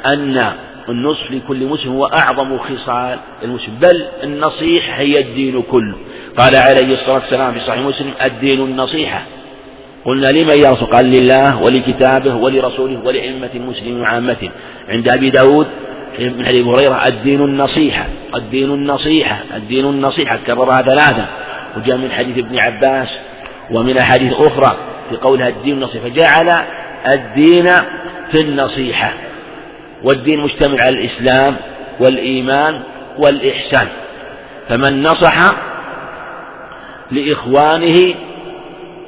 أن 0.06 0.52
النصح 0.88 1.30
لكل 1.30 1.66
مسلم 1.66 1.92
هو 1.92 2.06
أعظم 2.06 2.58
خصال 2.58 3.18
المسلم 3.42 3.74
بل 3.74 4.06
النصيحة 4.22 5.00
هي 5.00 5.18
الدين 5.20 5.62
كله. 5.62 5.96
قال 6.38 6.56
عليه 6.56 6.94
الصلاة 6.94 7.14
والسلام 7.14 7.52
في 7.52 7.60
صحيح 7.60 7.82
مسلم 7.82 8.12
الدين 8.24 8.60
النصيحة. 8.60 9.22
قلنا 10.04 10.26
لمن 10.26 10.58
يا 10.58 10.70
رسول 10.70 10.88
قال 10.88 11.06
لله 11.06 11.62
ولكتابه 11.62 12.34
ولرسوله 12.34 13.00
ولأئمة 13.04 13.50
المسلمين 13.54 14.00
وعامته. 14.00 14.50
عند 14.88 15.08
أبي 15.08 15.30
داود 15.30 15.66
من 16.18 16.46
حديث 16.46 16.66
هريرة 16.66 17.06
الدين 17.06 17.40
النصيحة 17.40 18.06
الدين 18.34 18.74
النصيحة 18.74 19.38
الدين 19.56 19.84
النصيحة 19.84 20.38
كررها 20.46 20.82
ثلاثة. 20.82 21.26
وجاء 21.76 21.96
من 21.96 22.10
حديث 22.10 22.38
ابن 22.38 22.58
عباس 22.58 23.18
ومن 23.70 23.98
أحاديث 23.98 24.32
أخرى 24.32 24.76
في 25.10 25.16
قولها 25.16 25.48
الدين 25.48 25.74
النصيحة. 25.74 26.08
فجعل 26.08 26.64
الدين 27.08 27.72
في 28.30 28.40
النصيحة. 28.40 29.12
والدين 30.02 30.40
مشتمل 30.40 30.80
على 30.80 30.98
الإسلام 30.98 31.56
والإيمان 32.00 32.80
والإحسان. 33.18 33.88
فمن 34.68 35.02
نصح 35.02 35.50
لإخوانه 37.10 38.14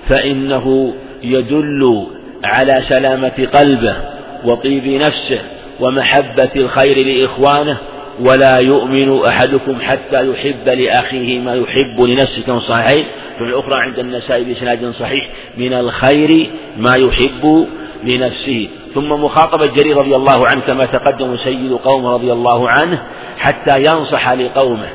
فإنه 0.08 0.94
يدل 1.22 2.06
على 2.44 2.82
سلامة 2.88 3.48
قلبه 3.54 3.96
وطيب 4.44 4.86
نفسه 4.86 5.38
ومحبة 5.80 6.50
الخير 6.56 7.06
لإخوانه 7.06 7.78
ولا 8.20 8.56
يؤمن 8.58 9.24
أحدكم 9.26 9.80
حتى 9.80 10.30
يحب 10.30 10.68
لأخيه 10.68 11.38
ما 11.38 11.54
يحب 11.54 12.00
لنفسه 12.00 12.42
كما 12.46 12.60
صحيحين 12.60 13.04
في 13.38 13.44
الأخرى 13.44 13.74
عند 13.74 13.98
النسائي 13.98 14.44
بإسناد 14.44 14.90
صحيح 14.90 15.28
من 15.56 15.72
الخير 15.72 16.50
ما 16.76 16.96
يحب 16.96 17.66
لنفسه. 18.04 18.68
ثم 18.94 19.08
مخاطبة 19.08 19.66
جرير 19.66 19.96
رضي 19.96 20.16
الله 20.16 20.46
عنه 20.48 20.60
كما 20.60 20.86
تقدم 20.86 21.36
سيد 21.36 21.72
قوم 21.72 22.06
رضي 22.06 22.32
الله 22.32 22.68
عنه 22.68 23.02
حتى 23.38 23.84
ينصح 23.84 24.32
لقومه 24.32 24.88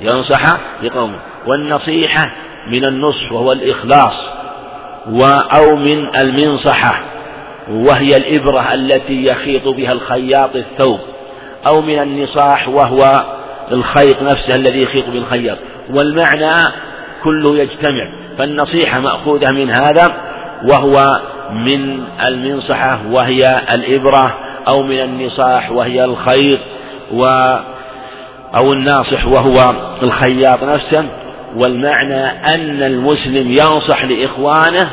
ينصح 0.00 0.42
لقومه. 0.82 1.18
والنصيحة 1.46 2.32
من 2.70 2.84
النصح 2.84 3.32
وهو 3.32 3.52
الإخلاص. 3.52 4.39
أو 5.52 5.76
من 5.76 6.16
المنصحة 6.16 7.00
وهي 7.68 8.16
الإبرة 8.16 8.74
التي 8.74 9.24
يخيط 9.24 9.68
بها 9.68 9.92
الخياط 9.92 10.56
الثوب 10.56 11.00
أو 11.66 11.80
من 11.80 11.98
النصاح 11.98 12.68
وهو 12.68 13.24
الخيط 13.72 14.22
نفسه 14.22 14.54
الذي 14.54 14.82
يخيط 14.82 15.04
بالخياط. 15.10 15.58
والمعنى 15.90 16.72
كله 17.24 17.56
يجتمع 17.56 18.12
فالنصيحة 18.38 19.00
مأخوذة 19.00 19.50
من 19.50 19.70
هذا 19.70 20.14
وهو 20.64 21.20
من 21.52 22.04
المنصحة 22.26 22.98
وهي 23.10 23.60
الإبرة 23.72 24.38
أو 24.68 24.82
من 24.82 25.00
النصاح 25.00 25.72
وهي 25.72 26.04
الخيط 26.04 26.58
و 27.12 27.24
أو 28.56 28.72
الناصح 28.72 29.26
وهو 29.26 29.74
الخياط 30.02 30.64
نفسه. 30.64 31.04
والمعنى 31.56 32.24
أن 32.54 32.82
المسلم 32.82 33.50
ينصح 33.50 34.04
لإخوانه 34.04 34.90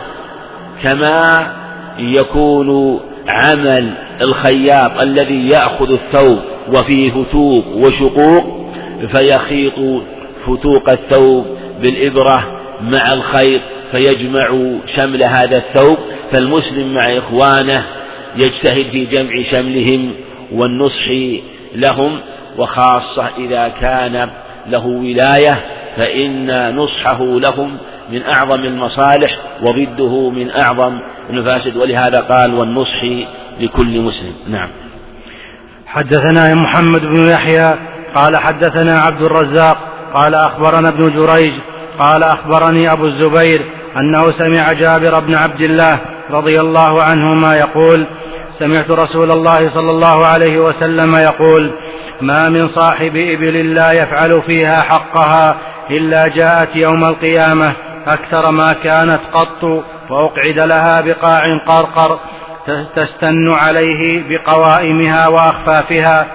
كما 0.83 1.51
يكون 1.99 2.99
عمل 3.27 3.93
الخياط 4.21 4.99
الذي 5.01 5.49
يأخذ 5.49 5.91
الثوب 5.91 6.39
وفيه 6.73 7.11
فتوق 7.11 7.67
وشقوق 7.67 8.71
فيخيط 9.11 10.03
فتوق 10.45 10.89
الثوب 10.89 11.45
بالإبرة 11.81 12.61
مع 12.81 13.13
الخيط 13.13 13.61
فيجمع 13.91 14.47
شمل 14.95 15.23
هذا 15.23 15.57
الثوب 15.57 15.97
فالمسلم 16.31 16.93
مع 16.93 17.17
إخوانه 17.17 17.83
يجتهد 18.35 18.85
في 18.91 19.05
جمع 19.05 19.43
شملهم 19.51 20.13
والنصح 20.51 21.07
لهم 21.75 22.19
وخاصة 22.57 23.29
إذا 23.37 23.67
كان 23.67 24.29
له 24.67 24.87
ولاية 24.87 25.63
فإن 25.97 26.75
نصحه 26.75 27.23
لهم 27.23 27.77
من 28.11 28.21
أعظم 28.23 28.63
المصالح 28.63 29.31
وضده 29.61 30.29
من 30.29 30.51
أعظم 30.51 30.99
المفاسد 31.29 31.77
ولهذا 31.77 32.19
قال 32.19 32.53
والنصح 32.53 33.03
لكل 33.59 34.01
مسلم. 34.01 34.33
نعم. 34.47 34.69
حدثنا 35.87 36.55
محمد 36.55 37.01
بن 37.01 37.29
يحيى 37.29 37.75
قال 38.15 38.37
حدثنا 38.37 38.99
عبد 38.99 39.21
الرزاق 39.21 39.77
قال 40.13 40.35
أخبرنا 40.35 40.89
ابن 40.89 41.19
جريج 41.19 41.53
قال 41.99 42.23
أخبرني 42.23 42.91
أبو 42.91 43.05
الزبير 43.05 43.65
أنه 43.97 44.31
سمع 44.37 44.73
جابر 44.73 45.19
بن 45.19 45.35
عبد 45.35 45.61
الله 45.61 45.99
رضي 46.29 46.59
الله 46.59 47.03
عنهما 47.03 47.55
يقول 47.55 48.07
سمعت 48.59 48.91
رسول 48.91 49.31
الله 49.31 49.73
صلى 49.73 49.91
الله 49.91 50.25
عليه 50.25 50.59
وسلم 50.59 51.15
يقول 51.15 51.71
ما 52.21 52.49
من 52.49 52.69
صاحب 52.69 53.15
إبل 53.15 53.75
لا 53.75 53.91
يفعل 53.91 54.41
فيها 54.41 54.81
حقها 54.81 55.57
إلا 55.91 56.27
جاءت 56.27 56.75
يوم 56.75 57.06
القيامة 57.06 57.74
أكثر 58.08 58.51
ما 58.51 58.74
كانت 58.84 59.20
قط 59.34 59.63
وأقعد 60.10 60.60
لها 60.60 61.01
بقاع 61.01 61.58
قرقر 61.67 62.20
تستن 62.96 63.53
عليه 63.53 64.24
بقوائمها 64.29 65.27
وأخفافها. 65.27 66.27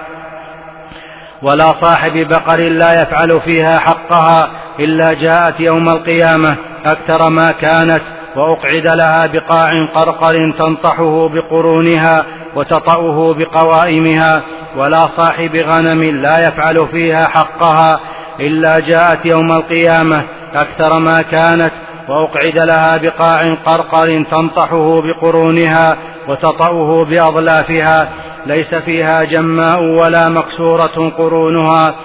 ولا 1.41 1.65
صاحب 1.81 2.27
بقر 2.27 2.59
لا 2.59 3.01
يفعل 3.01 3.41
فيها 3.41 3.79
حقها 3.79 4.49
إلا 4.79 5.13
جاءت 5.13 5.59
يوم 5.59 5.89
القيامة 5.89 6.55
أكثر 6.85 7.29
ما 7.29 7.51
كانت 7.51 8.01
وأقعد 8.35 8.87
لها 8.87 9.27
بقاع 9.27 9.85
قرقر 9.95 10.51
تنطحه 10.57 11.29
بقرونها 11.29 12.25
وتطأه 12.55 13.33
بقوائمها. 13.33 14.41
ولا 14.77 15.09
صاحب 15.17 15.55
غنم 15.55 16.03
لا 16.03 16.39
يفعل 16.39 16.87
فيها 16.91 17.27
حقها 17.27 17.99
إلا 18.39 18.79
جاءت 18.79 19.25
يوم 19.25 19.51
القيامة 19.51 20.23
أكثر 20.53 20.99
ما 20.99 21.21
كانت 21.21 21.71
وأقعد 22.09 22.57
لها 22.57 22.97
بقاع 22.97 23.53
قرقر 23.53 24.23
تنطحه 24.31 25.01
بقرونها 25.01 25.97
وتطأه 26.27 27.05
بأضلافها 27.05 28.09
ليس 28.45 28.75
فيها 28.75 29.23
جماء 29.23 29.81
ولا 29.81 30.29
مكسورة 30.29 31.11
قرونها 31.17 31.95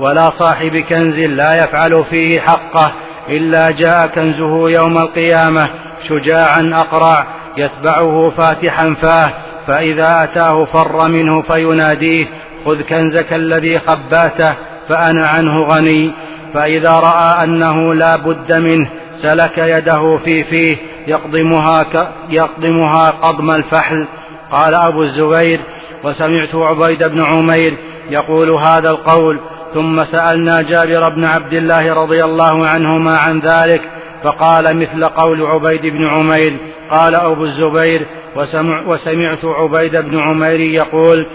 ولا 0.00 0.32
صاحب 0.38 0.76
كنز 0.76 1.14
لا 1.18 1.64
يفعل 1.64 2.04
فيه 2.10 2.40
حقه 2.40 2.92
إلا 3.28 3.70
جاء 3.70 4.06
كنزه 4.06 4.70
يوم 4.70 4.98
القيامة 4.98 5.68
شجاعا 6.08 6.70
أقرع 6.74 7.26
يتبعه 7.56 8.32
فاتحا 8.36 8.94
فاه 9.02 9.32
فإذا 9.66 10.24
أتاه 10.24 10.64
فر 10.64 11.08
منه 11.08 11.42
فيناديه 11.42 12.26
خذ 12.64 12.82
كنزك 12.82 13.32
الذي 13.32 13.78
خباته. 13.78 14.54
فأنا 14.88 15.26
عنه 15.26 15.62
غني. 15.62 16.10
فإذا 16.54 16.90
رأى 16.90 17.44
أنه 17.44 17.94
لا 17.94 18.16
بد 18.16 18.52
منه 18.52 18.90
سلك 19.22 19.58
يده 19.58 20.18
في 20.24 20.44
فيه 20.44 20.76
يقضمها, 21.06 21.86
يقضمها 22.30 23.10
قضم 23.10 23.50
الفحل. 23.50 24.08
قال 24.50 24.74
أبو 24.74 25.02
الزبير 25.02 25.60
وسمعت 26.04 26.54
عبيد 26.54 27.04
بن 27.04 27.22
عمير 27.22 27.74
يقول 28.10 28.50
هذا 28.50 28.90
القول. 28.90 29.40
ثم 29.74 30.04
سألنا 30.04 30.62
جابر 30.62 31.08
بن 31.08 31.24
عبد 31.24 31.52
الله 31.52 31.94
رضي 31.94 32.24
الله 32.24 32.66
عنهما 32.66 33.18
عن 33.18 33.40
ذلك 33.40 33.82
فقال 34.22 34.76
مثل 34.76 35.04
قول 35.04 35.42
عبيد 35.42 35.86
بن 35.86 36.06
عمير. 36.06 36.56
قال 36.90 37.14
أبو 37.14 37.44
الزبير 37.44 38.06
وسمع 38.36 38.82
وسمعت 38.86 39.44
عبيد 39.44 39.96
بن 39.96 40.18
عمير 40.20 40.60
يقول 40.60 41.26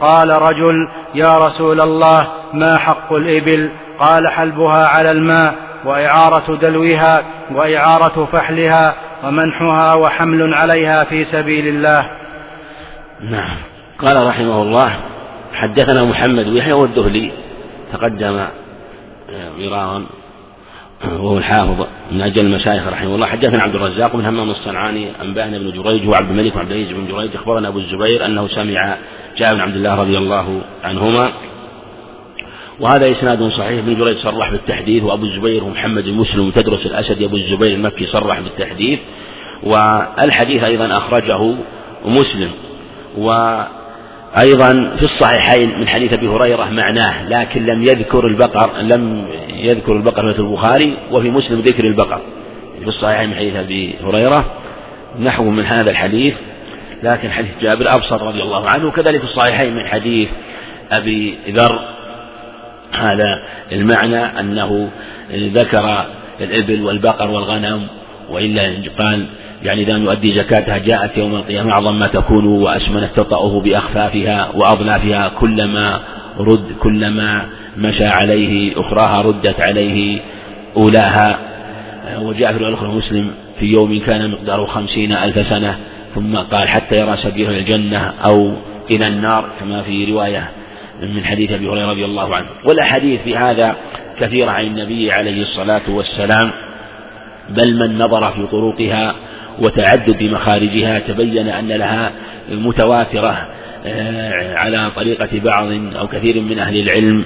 قال 0.00 0.30
رجل 0.30 0.88
يا 1.14 1.38
رسول 1.46 1.80
الله 1.80 2.28
ما 2.52 2.76
حق 2.76 3.12
الإبل؟ 3.12 3.70
قال 3.98 4.28
حلبها 4.28 4.86
على 4.86 5.10
الماء 5.10 5.54
وإعارة 5.84 6.56
دلوها 6.56 7.22
وإعارة 7.54 8.28
فحلها 8.32 8.94
ومنحها 9.24 9.94
وحمل 9.94 10.54
عليها 10.54 11.04
في 11.04 11.24
سبيل 11.24 11.68
الله. 11.68 12.10
نعم. 13.20 13.56
قال 13.98 14.26
رحمه 14.26 14.62
الله 14.62 15.00
حدثنا 15.54 16.04
محمد 16.04 16.48
ويحيى 16.48 16.72
والذهلي 16.72 17.32
تقدم 17.92 18.46
مرارا. 19.58 20.06
وهو 21.04 21.38
الحافظ 21.38 21.86
من 22.12 22.20
أجل 22.20 22.46
المشايخ 22.46 22.88
رحمه 22.88 23.14
الله. 23.14 23.26
حدثنا 23.26 23.62
عبد 23.62 23.74
الرزاق 23.74 24.16
بن 24.16 24.24
همام 24.24 24.50
الصنعاني 24.50 25.22
أنبأنا 25.22 25.58
بن 25.58 25.82
جريج 25.82 26.08
وعبد 26.08 26.30
الملك 26.30 26.56
وعبد 26.56 26.72
العزيز 26.72 26.92
بن 26.92 27.06
جريج. 27.06 27.30
أخبرنا 27.34 27.68
أبو 27.68 27.78
الزبير 27.78 28.26
أنه 28.26 28.48
سمع 28.48 28.96
جابر 29.36 29.54
بن 29.54 29.60
عبد 29.60 29.76
الله 29.76 29.94
رضي 29.94 30.18
الله 30.18 30.60
عنهما. 30.84 31.30
وهذا 32.80 33.10
إسناد 33.10 33.48
صحيح. 33.48 33.78
ابن 33.78 33.94
جريج 33.94 34.16
صرح 34.16 34.50
بالتحديث 34.50 35.02
وأبو 35.02 35.24
الزبير 35.24 35.64
ومحمد 35.64 36.04
بن 36.04 36.14
مسلم 36.14 36.50
تدرس 36.50 36.86
الأسد 36.86 37.22
أبو 37.22 37.36
الزبير 37.36 37.76
المكي 37.76 38.06
صرح 38.06 38.40
بالتحديث. 38.40 38.98
والحديث 39.62 40.64
أيضا 40.64 40.96
أخرجه 40.96 41.54
مسلم. 42.04 42.50
وأيضا 44.36 44.96
في 44.96 45.02
الصحيحين 45.02 45.78
من 45.78 45.88
حديث 45.88 46.12
أبي 46.12 46.28
هريرة 46.28 46.64
معناه 46.70 47.28
لكن 47.28 47.66
لم 47.66 47.82
يذكر 47.82 48.26
البقر 48.26 48.70
لم 48.80 49.26
يذكر 49.48 49.92
البقر 49.92 50.32
في 50.32 50.38
البخاري 50.38 50.96
وفي 51.10 51.30
مسلم 51.30 51.60
ذكر 51.60 51.84
البقر. 51.84 52.20
في 52.82 52.88
الصحيحين 52.88 53.28
من 53.28 53.34
حديث 53.36 53.56
أبي 53.56 53.94
هريرة 54.04 54.44
نحو 55.20 55.44
من 55.50 55.64
هذا 55.64 55.90
الحديث 55.90 56.34
لكن 57.02 57.30
حديث 57.30 57.50
جابر 57.62 57.94
أبسط 57.94 58.22
رضي 58.22 58.42
الله 58.42 58.68
عنه 58.68 58.86
وكذلك 58.86 59.18
في 59.18 59.24
الصحيحين 59.24 59.74
من 59.74 59.86
حديث 59.86 60.28
أبي 60.90 61.38
ذر. 61.48 61.80
هذا 62.92 63.42
المعنى 63.72 64.40
أنه 64.40 64.90
ذكر 65.32 66.04
الإبل 66.40 66.82
والبقر 66.82 67.30
والغنم 67.30 67.86
وإلا 68.30 68.74
قال 68.98 69.26
يعني 69.62 69.82
إذا 69.82 69.96
يؤدي 69.96 70.32
زكاتها 70.32 70.78
جاءت 70.78 71.18
يوم 71.18 71.34
القيامة 71.34 71.72
أعظم 71.72 71.98
ما 71.98 72.06
تكون 72.06 72.46
وأسمنت 72.46 73.10
تطأه 73.16 73.60
بأخفافها 73.60 74.50
وأضلافها 74.54 75.28
كلما 75.28 76.00
رد 76.38 76.72
كلما 76.80 77.46
مشى 77.76 78.06
عليه 78.06 78.80
أخراها 78.80 79.22
ردت 79.22 79.60
عليه 79.60 80.20
أولاها. 80.76 81.38
وجاء 82.18 82.52
في 82.52 82.58
الأخرى 82.58 82.88
مسلم 82.88 83.30
في 83.60 83.66
يوم 83.66 83.98
كان 83.98 84.30
مقداره 84.30 84.66
خمسين 84.66 85.12
ألف 85.12 85.46
سنة 85.46 85.78
ثم 86.14 86.36
قال 86.36 86.68
حتى 86.68 86.96
يرى 86.96 87.16
سبيله 87.16 87.58
الجنة 87.58 88.12
أو 88.24 88.52
إلى 88.90 89.06
النار 89.08 89.48
كما 89.60 89.82
في 89.82 90.12
رواية 90.12 90.50
من 91.02 91.24
حديث 91.24 91.52
أبي 91.52 91.68
هريرة 91.68 91.90
رضي 91.90 92.04
الله 92.04 92.36
عنه. 92.36 92.46
والأحاديث 92.64 93.22
في 93.22 93.36
هذا 93.36 93.76
كثيرة 94.20 94.50
عن 94.50 94.64
النبي 94.64 95.12
عليه 95.12 95.42
الصلاة 95.42 95.82
والسلام 95.88 96.50
بل 97.50 97.78
من 97.78 97.98
نظر 97.98 98.32
في 98.32 98.46
طرقها 98.46 99.14
وتعدد 99.60 100.22
مخارجها 100.22 100.98
تبين 100.98 101.48
أن 101.48 101.68
لها 101.68 102.12
متواترة 102.50 103.48
آه، 103.86 104.54
على 104.54 104.90
طريقة 104.96 105.28
بعض 105.44 105.68
أو 105.96 106.08
كثير 106.08 106.40
من 106.40 106.58
أهل 106.58 106.80
العلم 106.80 107.24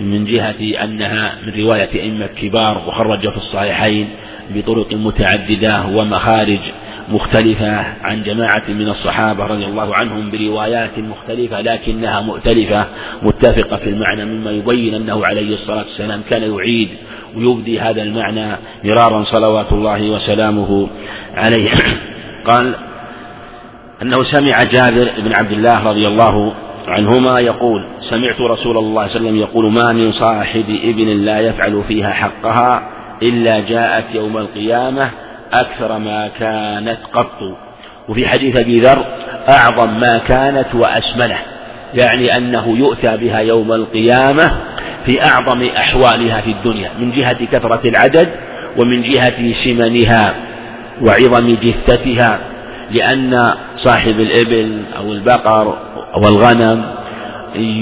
من 0.00 0.24
جهة 0.24 0.84
أنها 0.84 1.32
من 1.46 1.62
رواية 1.62 1.88
أئمة 1.94 2.26
كبار 2.26 2.82
وخرج 2.88 3.30
في 3.30 3.36
الصحيحين 3.36 4.08
بطرق 4.50 4.94
متعددة 4.94 5.86
ومخارج 5.86 6.60
مختلفة 7.08 7.84
عن 8.02 8.22
جماعة 8.22 8.62
من 8.68 8.88
الصحابة 8.88 9.44
رضي 9.44 9.64
الله 9.64 9.94
عنهم 9.94 10.30
بروايات 10.30 10.98
مختلفة 10.98 11.60
لكنها 11.60 12.20
مؤتلفة 12.20 12.86
متفقة 13.22 13.76
في 13.76 13.90
المعنى 13.90 14.24
مما 14.24 14.50
يبين 14.50 14.94
أنه 14.94 15.26
عليه 15.26 15.54
الصلاة 15.54 15.78
والسلام 15.78 16.22
كان 16.30 16.42
يعيد 16.54 16.88
ويبدي 17.36 17.80
هذا 17.80 18.02
المعنى 18.02 18.56
مرارا 18.84 19.22
صلوات 19.22 19.72
الله 19.72 20.10
وسلامه 20.10 20.88
عليه. 21.34 21.70
قال 22.48 22.74
أنه 24.02 24.22
سمع 24.22 24.62
جابر 24.62 25.10
بن 25.18 25.32
عبد 25.32 25.52
الله 25.52 25.88
رضي 25.88 26.06
الله 26.06 26.54
عنهما 26.88 27.40
يقول 27.40 27.86
سمعت 28.00 28.40
رسول 28.40 28.76
الله 28.76 28.78
صلى 28.78 28.78
الله 28.78 29.00
عليه 29.00 29.10
وسلم 29.10 29.36
يقول 29.36 29.72
ما 29.72 29.92
من 29.92 30.12
صاحب 30.12 30.64
ابن 30.84 31.08
لا 31.08 31.40
يفعل 31.40 31.82
فيها 31.88 32.10
حقها 32.10 32.88
إلا 33.22 33.60
جاءت 33.60 34.04
يوم 34.14 34.38
القيامة 34.38 35.10
أكثر 35.52 35.98
ما 35.98 36.28
كانت 36.38 36.98
قط. 37.12 37.38
وفي 38.08 38.28
حديث 38.28 38.56
أبي 38.56 38.80
ذر 38.80 39.04
أعظم 39.48 40.00
ما 40.00 40.18
كانت 40.28 40.74
وأشمله 40.74 41.38
يعني 41.94 42.36
أنه 42.36 42.78
يؤتى 42.78 43.16
بها 43.16 43.38
يوم 43.38 43.72
القيامة 43.72 44.52
في 45.06 45.24
أعظم 45.24 45.62
أحوالها 45.76 46.40
في 46.40 46.50
الدنيا 46.50 46.90
من 47.00 47.12
جهة 47.12 47.44
كثرة 47.52 47.80
العدد 47.88 48.28
ومن 48.76 49.02
جهة 49.02 49.52
سمنها 49.52 50.34
وعظم 51.02 51.56
جثتها 51.62 52.38
لأن 52.90 53.54
صاحب 53.76 54.20
الإبل 54.20 54.82
أو 54.98 55.12
البقر 55.12 55.76
أو 56.14 56.28
الغنم 56.28 56.84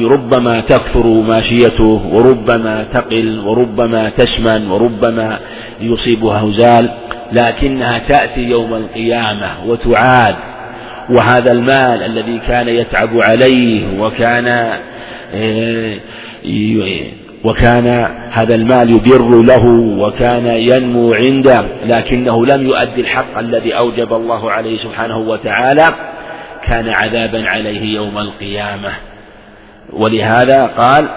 ربما 0.04 0.60
تكثر 0.60 1.06
ماشيته 1.06 2.02
وربما 2.12 2.86
تقل 2.92 3.38
وربما 3.44 4.08
تشمن 4.08 4.70
وربما 4.70 5.38
يصيبها 5.80 6.40
هزال. 6.40 6.90
لكنها 7.32 7.98
تأتي 7.98 8.40
يوم 8.40 8.74
القيامة 8.74 9.48
وتعاد 9.66 10.34
وهذا 11.10 11.52
المال 11.52 12.02
الذي 12.02 12.40
كان 12.48 12.68
يتعب 12.68 13.10
عليه 13.18 14.00
وكان 14.00 14.78
آه، 15.34 15.96
وكان 17.44 17.86
هذا 18.32 18.54
المال 18.54 18.90
يدر 18.90 19.42
له 19.42 19.64
وكان 19.98 20.46
ينمو 20.46 21.14
عنده 21.14 21.64
لكنه 21.86 22.46
لم 22.46 22.66
يؤدي 22.66 23.00
الحق 23.00 23.38
الذي 23.38 23.76
أوجب 23.76 24.12
الله 24.12 24.50
عليه 24.50 24.78
سبحانه 24.78 25.18
وتعالى 25.18 25.86
كان 26.66 26.88
عذابا 26.88 27.48
عليه 27.48 27.94
يوم 27.94 28.18
القيامة. 28.18 28.92
ولهذا 29.92 30.66
قال 30.66 31.08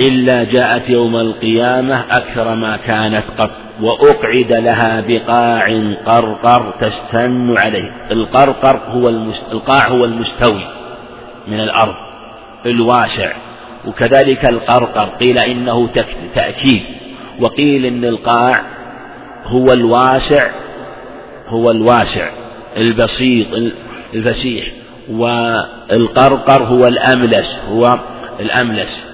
إلا 0.00 0.44
جاءت 0.44 0.90
يوم 0.90 1.16
القيامة 1.16 2.04
أكثر 2.10 2.54
ما 2.54 2.78
كانت 2.86 3.24
قط. 3.38 3.50
وأقعد 3.82 4.52
لها 4.52 5.04
بقاع 5.08 5.94
قرقر 6.06 6.74
تستن 6.80 7.58
عليه. 7.58 8.06
القرقر 8.10 8.80
هو 8.88 9.08
المست... 9.08 9.42
القاع 9.52 9.88
هو 9.88 10.04
المستوي 10.04 10.66
من 11.48 11.60
الأرض 11.60 11.94
الواسع. 12.66 13.32
وكذلك 13.86 14.44
القرقر 14.44 15.08
قيل 15.20 15.38
إنه 15.38 15.88
تأكيد. 16.34 16.82
وقيل 17.40 17.84
إن 17.84 18.04
القاع 18.04 18.62
هو 19.44 19.72
الواسع 19.72 20.50
هو 21.48 21.70
الواسع 21.70 22.28
البسيط 22.76 23.46
الفسيح. 24.14 24.66
والقرقر 25.10 26.62
هو 26.62 26.86
الأملس 26.86 27.58
هو 27.70 27.98
الأملس. 28.40 29.09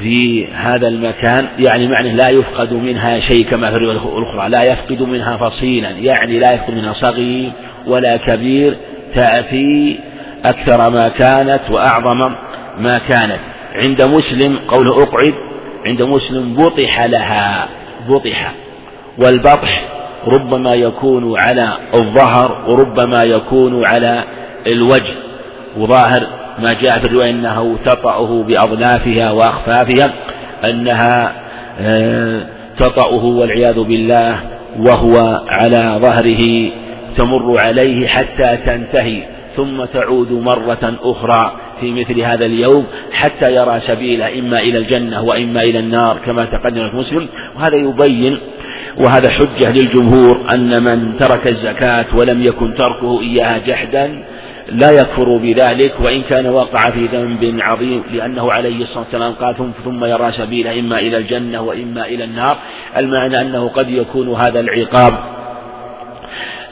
في 0.00 0.46
هذا 0.46 0.88
المكان 0.88 1.48
يعني 1.58 1.88
معنى 1.88 2.12
لا 2.12 2.28
يفقد 2.28 2.72
منها 2.72 3.20
شيء 3.20 3.44
كما 3.44 3.70
في 3.70 3.76
الرواية 3.76 4.18
الأخرى 4.18 4.48
لا 4.48 4.62
يفقد 4.62 5.02
منها 5.02 5.36
فصيلا 5.36 5.90
يعني 5.90 6.38
لا 6.38 6.52
يفقد 6.52 6.74
منها 6.74 6.92
صغير 6.92 7.50
ولا 7.86 8.16
كبير 8.16 8.76
تأتي 9.14 10.00
أكثر 10.44 10.90
ما 10.90 11.08
كانت 11.08 11.60
وأعظم 11.70 12.34
ما 12.78 12.98
كانت. 12.98 13.38
عند 13.74 14.02
مسلم 14.02 14.58
قوله 14.68 15.02
أقعد 15.02 15.34
عند 15.86 16.02
مسلم 16.02 16.54
بطح 16.54 17.04
لها 17.04 17.68
بطح. 18.08 18.52
والبطح 19.18 19.88
ربما 20.26 20.74
يكون 20.74 21.38
على 21.38 21.72
الظهر 21.94 22.64
وربما 22.68 23.24
يكون 23.24 23.84
على 23.84 24.24
الوجه 24.66 25.14
وظاهر 25.76 26.26
ما 26.62 26.72
جاء 26.72 26.98
في 26.98 27.04
الرواية 27.04 27.30
أنه 27.30 27.78
تطأه 27.84 28.42
بأظلافها 28.42 29.30
وأخفافها 29.30 30.10
أنها 30.64 31.32
آه، 31.80 32.46
تطأه 32.78 33.24
والعياذ 33.24 33.80
بالله 33.80 34.40
وهو 34.78 35.42
على 35.48 35.98
ظهره 36.02 36.70
تمر 37.16 37.58
عليه 37.58 38.06
حتى 38.06 38.58
تنتهي 38.66 39.22
ثم 39.56 39.84
تعود 39.84 40.32
مرة 40.32 40.94
أخرى 41.02 41.52
في 41.80 41.92
مثل 41.92 42.20
هذا 42.20 42.46
اليوم 42.46 42.84
حتى 43.12 43.54
يرى 43.54 43.80
سبيله 43.86 44.38
إما 44.38 44.58
إلى 44.60 44.78
الجنة 44.78 45.22
وإما 45.22 45.62
إلى 45.62 45.78
النار 45.78 46.18
كما 46.26 46.44
تقدم 46.44 46.90
في 46.90 46.96
مسلم. 46.96 47.28
وهذا 47.56 47.76
يبين 47.76 48.38
وهذا 48.96 49.30
حجة 49.30 49.72
للجمهور 49.72 50.40
أن 50.50 50.82
من 50.82 51.16
ترك 51.18 51.46
الزكاة 51.46 52.06
ولم 52.14 52.42
يكن 52.42 52.74
تركه 52.74 53.20
إياها 53.20 53.58
جحدا 53.58 54.24
لا 54.72 54.90
يكفر 54.90 55.36
بذلك 55.36 55.94
وإن 56.00 56.22
كان 56.22 56.46
وقع 56.46 56.90
في 56.90 57.06
ذنب 57.06 57.60
عظيم 57.60 58.02
لأنه 58.12 58.52
عليه 58.52 58.82
الصلاة 58.82 59.04
والسلام 59.04 59.32
قال 59.32 59.56
ثم 59.84 60.04
يرى 60.04 60.32
سبيله 60.32 60.80
إما 60.80 60.98
إلى 60.98 61.16
الجنة 61.16 61.60
وإما 61.60 62.04
إلى 62.06 62.24
النار. 62.24 62.56
المعنى 62.96 63.40
أنه 63.40 63.68
قد 63.68 63.90
يكون 63.90 64.34
هذا 64.34 64.60
العقاب 64.60 65.14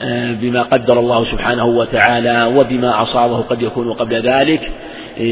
آه، 0.03 0.33
بما 0.33 0.63
قدر 0.63 0.99
الله 0.99 1.25
سبحانه 1.25 1.65
وتعالى 1.65 2.53
وبما 2.57 3.03
أصابه 3.03 3.37
قد 3.37 3.63
يكون 3.63 3.93
قبل 3.93 4.15
ذلك 4.15 4.61
آه، 5.19 5.23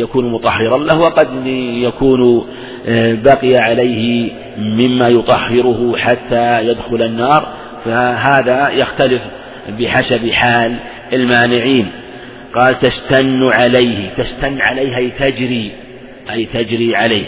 يكون 0.00 0.32
مطهرا 0.32 0.78
له 0.78 0.98
وقد 0.98 1.46
يكون 1.82 2.46
آه، 2.88 3.14
بقي 3.14 3.56
عليه 3.56 4.30
مما 4.58 5.08
يطهره 5.08 5.96
حتى 5.96 6.66
يدخل 6.66 7.02
النار. 7.02 7.48
فهذا 7.84 8.68
يختلف 8.68 9.22
بحسب 9.78 10.30
حال 10.30 10.76
المانعين. 11.12 11.99
قال 12.54 12.78
تستن 12.78 13.44
عليه 13.44 14.10
تستن 14.16 14.60
عليه 14.60 14.96
أي 14.96 15.10
تجري 15.10 15.72
أي 16.30 16.44
تجري 16.44 16.96
عليه 16.96 17.26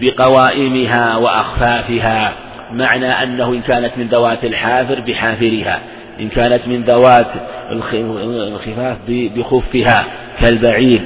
بقوائمها 0.00 1.16
وأخفافها 1.16 2.32
معنى 2.72 3.06
أنه 3.06 3.52
إن 3.52 3.60
كانت 3.60 3.90
من 3.96 4.08
ذوات 4.08 4.44
الحافر 4.44 5.00
بحافرها 5.00 5.80
إن 6.20 6.28
كانت 6.28 6.60
من 6.66 6.82
ذوات 6.82 7.26
الخفاف 7.70 8.96
بخفها 9.08 10.04
كالبعير 10.40 11.00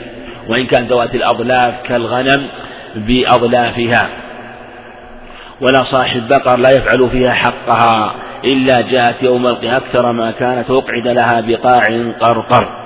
وإن 0.48 0.66
كانت 0.66 0.90
ذوات 0.90 1.14
الأظلاف 1.14 1.74
كالغنم 1.84 2.46
بأظلافها 2.96 4.08
ولا 5.60 5.84
صاحب 5.84 6.28
بقر 6.28 6.56
لا 6.56 6.70
يفعل 6.70 7.10
فيها 7.10 7.32
حقها 7.32 8.14
إلا 8.44 8.80
جاءت 8.80 9.22
يوم 9.22 9.46
القيامة 9.46 9.76
أكثر 9.76 10.12
ما 10.12 10.30
كانت 10.30 10.70
وقعد 10.70 11.08
لها 11.08 11.40
بقاع 11.40 11.86
قرقر. 12.20 12.81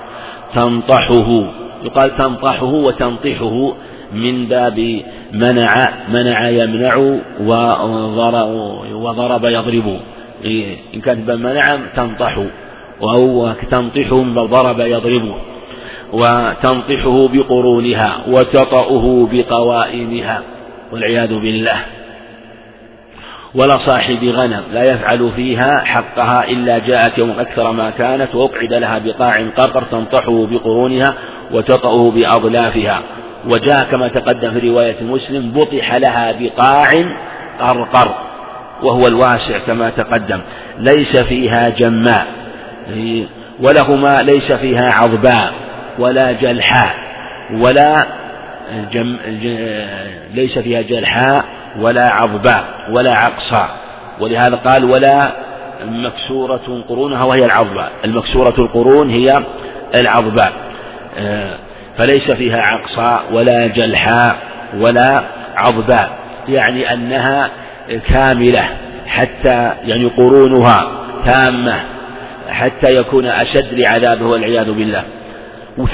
تنطحه. 0.54 1.52
يقال 1.84 2.16
تنطحه 2.16 2.64
وتنطحه 2.64 3.74
من 4.12 4.46
باب 4.46 5.02
منع 5.32 5.88
منع 6.08 6.48
يمنع 6.48 6.96
وضرب 8.92 9.44
يضرب. 9.44 10.00
إن 10.94 11.00
كانت 11.00 11.26
باب 11.26 11.38
منع 11.38 11.78
تنطح 11.96 12.38
أو 13.02 13.52
تنطحه 13.70 14.22
من 14.22 14.46
ضرب 14.46 14.80
يضرب. 14.80 15.34
وتنطحه 16.12 17.28
بقرونها 17.28 18.18
وتطأه 18.28 19.28
بقوائمها 19.32 20.42
والعياذ 20.92 21.34
بالله. 21.34 21.78
ولا 23.54 23.78
صاحب 23.86 24.24
غنم 24.24 24.62
لا 24.72 24.84
يفعل 24.84 25.32
فيها 25.36 25.84
حقها 25.84 26.44
إلا 26.48 26.78
جاءت 26.78 27.18
يوم 27.18 27.30
أكثر 27.38 27.72
ما 27.72 27.90
كانت 27.90 28.34
وأقعد 28.34 28.72
لها 28.72 28.98
بقاع 28.98 29.42
قرقر 29.56 29.82
تنطحه 29.82 30.46
بقرونها 30.46 31.14
وتطأه 31.52 32.10
بأظلافها 32.10 33.02
وجاء 33.48 33.84
كما 33.90 34.08
تقدم 34.08 34.50
في 34.50 34.68
رواية 34.68 35.02
مسلم 35.02 35.50
بطح 35.50 35.94
لها 35.94 36.32
بقاع 36.40 36.86
قرقر 37.60 38.14
وهو 38.82 39.06
الواسع 39.06 39.58
كما 39.66 39.90
تقدم. 39.90 40.40
ليس 40.78 41.18
فيها 41.18 41.68
جماء 41.68 42.26
ولهما 43.60 44.22
ليس 44.22 44.52
فيها 44.52 44.92
عظباء 44.92 45.52
ولا 45.98 46.32
جلحاء 46.32 46.94
ولا 47.52 48.06
جم 48.92 49.16
ليس 50.34 50.58
فيها 50.58 50.82
جلحاء 50.82 51.44
ولا 51.80 52.10
عظباء 52.10 52.64
ولا 52.90 53.12
عقصاء 53.12 53.68
ولهذا 54.20 54.56
قال 54.56 54.84
ولا 54.84 55.32
مكسورة 55.84 56.84
قرونها 56.88 57.24
وهي 57.24 57.44
العظباء 57.44 57.92
المكسورة 58.04 58.54
القرون 58.58 59.10
هي 59.10 59.44
العظباء 59.94 60.52
آه، 61.18 61.54
فليس 61.98 62.30
فيها 62.30 62.62
عقصاء 62.66 63.22
ولا 63.32 63.66
جلحاء 63.66 64.36
ولا 64.74 65.22
عظباء 65.56 66.18
يعني 66.48 66.92
أنها 66.92 67.50
كاملة 68.08 68.68
حتى 69.06 69.72
يعني 69.84 70.04
قرونها 70.04 70.90
تامة 71.30 71.80
حتى 72.48 72.96
يكون 72.96 73.26
أشد 73.26 73.74
لعذابه 73.74 74.26
والعياذ 74.26 74.72
بالله. 74.72 75.02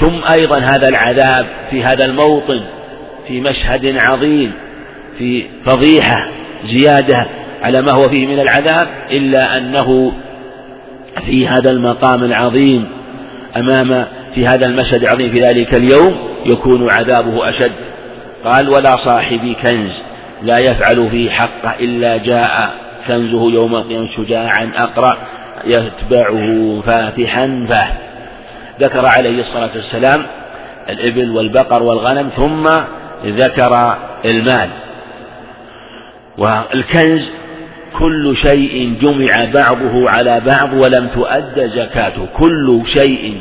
ثم 0.01 0.31
أيضا 0.31 0.59
هذا 0.59 0.89
العذاب 0.89 1.45
في 1.69 1.83
هذا 1.83 2.05
الموطن 2.05 2.61
في 3.27 3.41
مشهد 3.41 3.97
عظيم. 3.97 4.53
في 5.17 5.45
فضيحة 5.65 6.27
زيادة 6.65 7.27
على 7.63 7.81
ما 7.81 7.91
هو 7.91 8.03
فيه 8.03 8.27
من 8.27 8.39
العذاب 8.39 8.87
إلا 9.11 9.57
أنه 9.57 10.11
في 11.25 11.47
هذا 11.47 11.71
المقام 11.71 12.23
العظيم 12.23 12.87
أمام 13.57 14.05
في 14.35 14.47
هذا 14.47 14.65
المشهد 14.65 15.03
العظيم 15.03 15.31
في 15.31 15.39
ذلك 15.39 15.73
اليوم 15.73 16.15
يكون 16.45 16.89
عذابه 16.89 17.49
أشد. 17.49 17.71
قال 18.45 18.69
ولا 18.69 18.91
صاحب 18.97 19.55
كنز 19.63 19.91
لا 20.43 20.57
يفعل 20.57 21.09
فيه 21.11 21.29
حقه 21.29 21.75
إلا 21.79 22.17
جاء 22.17 22.73
كنزه 23.07 23.51
يوم 23.51 23.75
القيامة 23.75 24.07
شجاعا 24.17 24.71
أقرأ 24.75 25.17
يتبعه 25.65 26.81
فاتحا 26.85 27.65
فاه 27.69 27.87
ذكر 28.79 29.05
عليه 29.05 29.41
الصلاة 29.41 29.69
والسلام 29.75 30.25
الإبل 30.89 31.31
والبقر 31.31 31.83
والغنم 31.83 32.29
ثم 32.35 32.69
ذكر 33.25 33.97
المال. 34.25 34.69
والكنز 36.37 37.29
كل 37.99 38.35
شيء 38.37 38.95
جمع 39.01 39.45
بعضه 39.53 40.09
على 40.09 40.41
بعض 40.45 40.73
ولم 40.73 41.07
تؤد 41.07 41.71
زكاته. 41.75 42.25
كل 42.37 42.81
شيء 42.85 43.37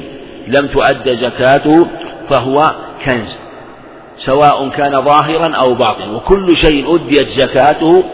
لم 0.49 0.67
تؤد 0.67 1.09
زكاته 1.09 1.87
فهو 2.31 2.75
كنز 3.05 3.37
سواء 4.17 4.69
كان 4.69 5.03
ظاهرا 5.03 5.55
أو 5.55 5.75
باطنا. 5.75 6.13
وكل 6.13 6.57
شيء 6.57 6.95
أديت 6.95 7.29
زكاته 7.29 8.05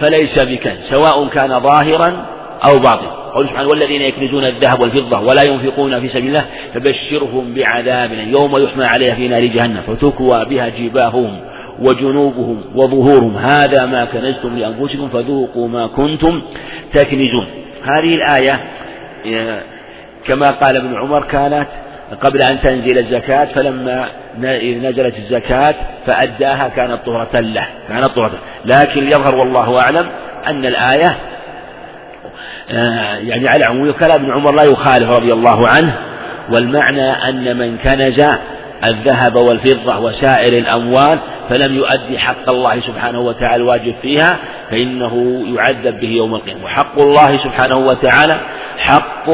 فليس 0.00 0.44
بكنز 0.44 0.78
سواء 0.90 1.26
كان 1.28 1.60
ظاهرا 1.60 2.26
أو 2.68 2.78
باطنا. 2.78 3.10
قول 3.34 3.48
سبحانه 3.48 3.68
والذين 3.68 4.02
يكنزون 4.02 4.44
الذهب 4.44 4.80
والفضة 4.80 5.20
ولا 5.20 5.42
ينفقون 5.42 6.00
في 6.00 6.08
سبيل 6.08 6.26
الله 6.26 6.44
فبشرهم 6.74 7.54
بعذاب 7.54 8.10
يوم 8.28 8.58
يحمى 8.58 8.84
عليها 8.84 9.14
في 9.14 9.28
نار 9.28 9.44
جهنم. 9.44 9.82
فتكوى 9.86 10.44
بها 10.44 10.68
جباههم. 10.68 11.40
وجنوبهم 11.80 12.62
وظهورهم. 12.74 13.36
هذا 13.36 13.86
ما 13.86 14.04
كنزتم 14.04 14.58
لأنفسكم 14.58 15.08
فذوقوا 15.08 15.68
ما 15.68 15.86
كنتم 15.86 16.42
تكنزون. 16.92 17.46
هذه 17.82 18.14
الآية 18.14 18.60
كما 20.26 20.46
قال 20.46 20.76
ابن 20.76 20.96
عمر 20.96 21.24
كانت 21.24 21.66
قبل 22.22 22.42
أن 22.42 22.60
تنزل 22.60 22.98
الزكاة 22.98 23.44
فلما 23.44 24.08
نزلت 24.82 25.14
الزكاة 25.18 25.74
فأداها 26.06 26.68
كانت 26.68 26.98
طهرة 27.06 27.40
له 27.40 27.66
كانت 27.88 28.06
طهرة 28.06 28.38
لكن 28.64 29.06
يظهر 29.06 29.34
والله 29.34 29.80
أعلم 29.80 30.10
أن 30.46 30.66
الآية 30.66 31.16
آه، 32.70 33.16
يعني 33.16 33.48
على 33.48 33.64
عموم 33.64 33.92
كلام 33.92 34.22
ابن 34.22 34.32
عمر 34.32 34.52
لا 34.52 34.62
يخالف 34.62 35.10
رضي 35.10 35.32
الله 35.32 35.68
عنه. 35.68 35.94
والمعنى 36.50 37.10
أن 37.10 37.56
من 37.56 37.78
كنز 37.78 38.26
الذهب 38.84 39.36
والفضة 39.36 39.98
وسائر 39.98 40.58
الأموال 40.58 41.18
فلم 41.48 41.74
يؤدي 41.76 42.18
حق 42.18 42.48
الله 42.48 42.80
سبحانه 42.80 43.20
وتعالى 43.20 43.56
الواجب 43.56 43.94
فيها 44.02 44.38
فإنه 44.70 45.44
يعذب 45.56 46.00
به 46.00 46.08
يوم 46.08 46.34
القيامة. 46.34 46.64
وحق 46.64 46.98
الله 46.98 47.36
سبحانه 47.36 47.76
وتعالى 47.76 48.40
حق 48.78 49.30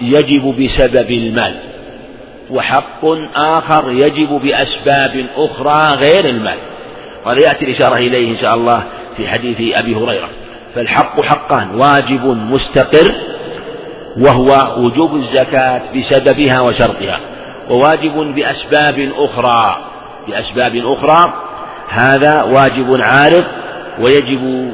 يجب 0.00 0.54
بسبب 0.62 1.10
المال 1.10 1.54
وحق 2.50 3.04
آخر 3.36 3.92
يجب 3.92 4.28
بأسباب 4.28 5.26
أخرى 5.36 5.94
غير 5.94 6.24
المال. 6.24 6.58
قال 7.24 7.38
يأتي 7.38 7.64
الإشارة 7.64 7.96
إليه 7.96 8.30
إن 8.30 8.36
شاء 8.36 8.54
الله 8.54 8.82
في 9.16 9.28
حديث 9.28 9.76
أبي 9.76 9.94
هريرة. 9.94 10.28
فالحق 10.74 11.20
حقان 11.20 11.70
واجب 11.70 12.24
مستقر 12.26 13.14
وهو 14.18 14.76
وجوب 14.78 15.16
الزكاة 15.16 15.82
بسببها 15.96 16.60
وشرطها 16.60 17.20
وواجب 17.70 18.34
بأسباب 18.34 19.10
أخرى 19.18 19.89
بأسباب 20.30 20.76
أخرى 20.76 21.34
هذا 21.88 22.42
واجب 22.42 23.00
عارض 23.00 23.44
ويجب 24.00 24.72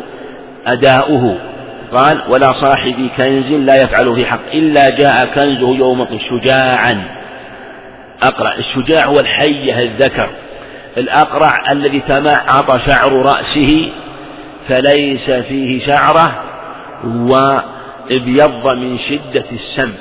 أداؤه. 0.67 1.39
قال 1.93 2.23
ولا 2.29 2.53
صاحب 2.53 3.09
كنز 3.17 3.53
لا 3.53 3.77
يفعل 3.83 4.15
في 4.15 4.27
حق 4.27 4.41
إلا 4.55 4.91
جاء 4.91 5.27
كنزه 5.27 5.77
يوم 5.77 6.07
شجاعا. 6.31 7.05
أقرع 8.23 8.55
الشجاع 8.55 9.05
هو 9.05 9.21
الحية 9.21 9.83
الذكر. 9.83 10.29
الأقرع 10.97 11.73
الذي 11.73 12.01
تمعط 12.01 12.81
شعر 12.87 13.13
رأسه 13.13 13.89
فليس 14.69 15.31
فيه 15.31 15.87
شعرة 15.87 16.43
وابيض 17.05 18.67
من 18.67 18.99
شدة 18.99 19.45
السم. 19.53 19.93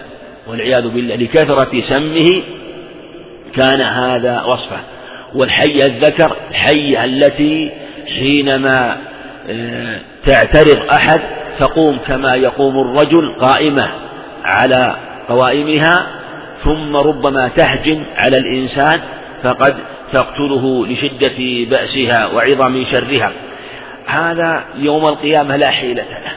والعياذ 0.48 0.88
بالله 0.90 1.16
لكثرة 1.16 1.82
سمه 1.82 2.44
كان 3.56 3.82
هذا 3.82 4.44
وصفه. 4.44 4.95
والحية 5.34 5.86
الذكر 5.86 6.36
الحية 6.52 7.06
التي 7.06 7.72
حينما 8.08 8.98
آه، 9.50 10.00
تعترض 10.26 10.90
أحد 10.94 11.22
تقوم 11.60 11.98
كما 12.08 12.36
يقوم 12.36 12.80
الرجل 12.80 13.36
قائمة 13.40 13.90
على 14.44 14.96
قوائمها 15.30 16.06
ثم 16.64 16.96
ربما 16.96 17.48
تهجم 17.48 18.04
على 18.18 18.38
الإنسان 18.38 19.00
فقد 19.44 19.76
تقتله 20.14 20.88
لشدة 20.88 21.66
بأسها 21.70 22.28
وعظم 22.28 22.86
شرها. 22.92 23.32
هذا 24.08 24.64
يوم 24.78 25.08
القيامة 25.08 25.56
لا 25.56 25.70
حيلة 25.70 26.04
له 26.04 26.32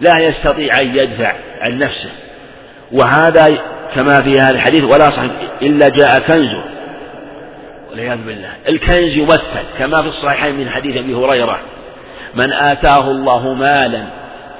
لا 0.00 0.18
يستطيع 0.18 0.80
أن 0.80 0.96
يدفع 0.96 1.32
عن 1.60 1.78
نفسه. 1.78 2.10
وهذا 2.92 3.58
كما 3.94 4.22
في 4.22 4.40
هذا 4.40 4.50
الحديث 4.50 4.84
ولا 4.84 5.04
صحيح 5.04 5.30
إلا 5.62 5.88
جاء 5.88 6.18
كنزه 6.18 6.75
والعياذ 7.96 8.18
بالله. 8.26 8.48
الكنز 8.68 9.16
يمثل 9.16 9.64
كما 9.78 10.02
في 10.02 10.08
الصحيحين 10.08 10.54
من 10.54 10.68
حديث 10.68 10.96
أبي 10.96 11.14
هريرة. 11.14 11.58
من 12.34 12.52
آتاه 12.52 13.10
الله 13.10 13.54
مالا 13.54 14.02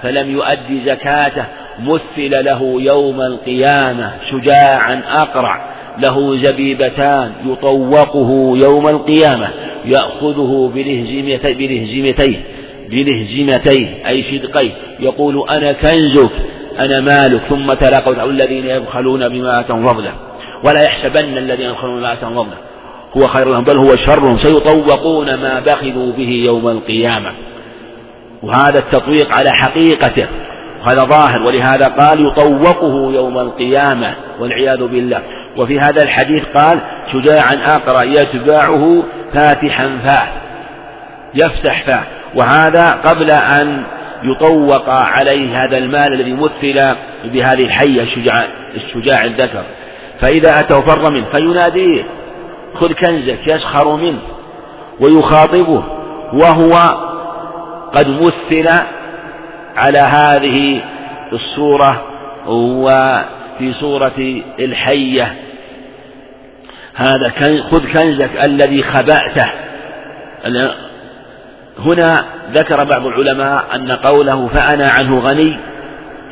فلم 0.03 0.31
يؤدي 0.31 0.85
زكاته 0.87 1.45
مثل 1.81 2.45
له 2.45 2.77
يوم 2.81 3.21
القيامة 3.21 4.13
شجاعا 4.31 5.03
أقرع 5.09 5.71
له 5.99 6.37
زبيبتان 6.37 7.33
يطوقه 7.47 8.53
يوم 8.57 8.89
القيامة 8.89 9.49
يأخذه 9.85 10.73
بلهزمتيه 10.75 12.41
بلهزمتيه 12.91 14.09
أي 14.09 14.23
شدقيه 14.23 14.71
يقول 15.01 15.49
أنا 15.51 15.73
كنزك 15.73 16.31
أنا 16.79 17.01
مالك 17.01 17.41
ثم 17.49 17.67
تلا 17.67 17.99
قول 17.99 18.31
الذين 18.31 18.67
يبخلون 18.67 19.29
بما 19.29 19.61
آتاهم 19.61 19.89
فضله 19.89 20.13
ولا 20.65 20.83
يحسبن 20.85 21.39
الذين 21.39 21.67
يبخلون 21.67 22.01
بما 22.01 22.13
آتاهم 22.13 22.35
فضله. 22.35 22.57
هو 23.17 23.27
خير 23.27 23.49
لهم 23.49 23.65
بل 23.65 23.77
هو 23.77 23.97
شر 23.97 24.21
لهم 24.21 24.39
سيطوقون 24.39 25.35
ما 25.35 25.61
بخلوا 25.61 26.13
به 26.13 26.43
يوم 26.45 26.69
القيامة. 26.69 27.33
وهذا 28.43 28.79
التطويق 28.79 29.33
على 29.33 29.51
حقيقته 29.51 30.27
وهذا 30.81 31.05
ظاهر 31.05 31.43
ولهذا 31.43 31.89
قال 31.89 32.27
يطوقه 32.27 33.13
يوم 33.13 33.39
القيامة 33.39 34.15
والعياذ 34.41 34.87
بالله. 34.87 35.23
وفي 35.57 35.81
هذا 35.81 36.03
الحديث 36.03 36.45
قال 36.55 36.81
شجاعا 37.13 37.77
أقرأ 37.77 38.05
يتبعه 38.05 39.03
فاتحا 39.33 39.99
فاه 40.05 40.29
يفتح 41.35 41.83
فاه. 41.87 42.03
وهذا 42.35 42.91
قبل 42.91 43.31
أن 43.31 43.83
يطوق 44.25 44.91
عليه 44.91 45.65
هذا 45.65 45.79
المال 45.79 46.13
الذي 46.13 46.33
مثل 46.33 46.97
بهذه 47.25 47.65
الحية 47.65 48.03
الشجاع, 48.03 48.45
الشجاع 48.75 49.25
الذكر. 49.25 49.63
فإذا 50.21 50.61
أتوا 50.61 50.81
فر 50.81 51.11
منه 51.11 51.25
فيناديه. 51.33 52.05
خذ 52.77 52.93
كنزك 52.93 53.47
يسخر 53.47 53.97
منه 53.97 54.21
ويخاطبه 55.01 55.83
وهو 56.33 56.73
قد 57.95 58.09
مثل 58.09 58.69
على 59.77 59.99
هذه 59.99 60.83
الصورة 61.33 62.03
وفي 62.47 63.73
صورة 63.73 64.43
الحية. 64.59 65.35
هذا 66.95 67.29
خذ 67.71 67.93
كنزك 67.93 68.31
الذي 68.45 68.83
خبأته. 68.83 69.51
هنا 71.79 72.25
ذكر 72.53 72.85
بعض 72.85 73.07
العلماء 73.07 73.65
أن 73.75 73.93
قوله 73.93 74.49
فأنا 74.49 74.91
عنه 74.91 75.19
غني 75.19 75.59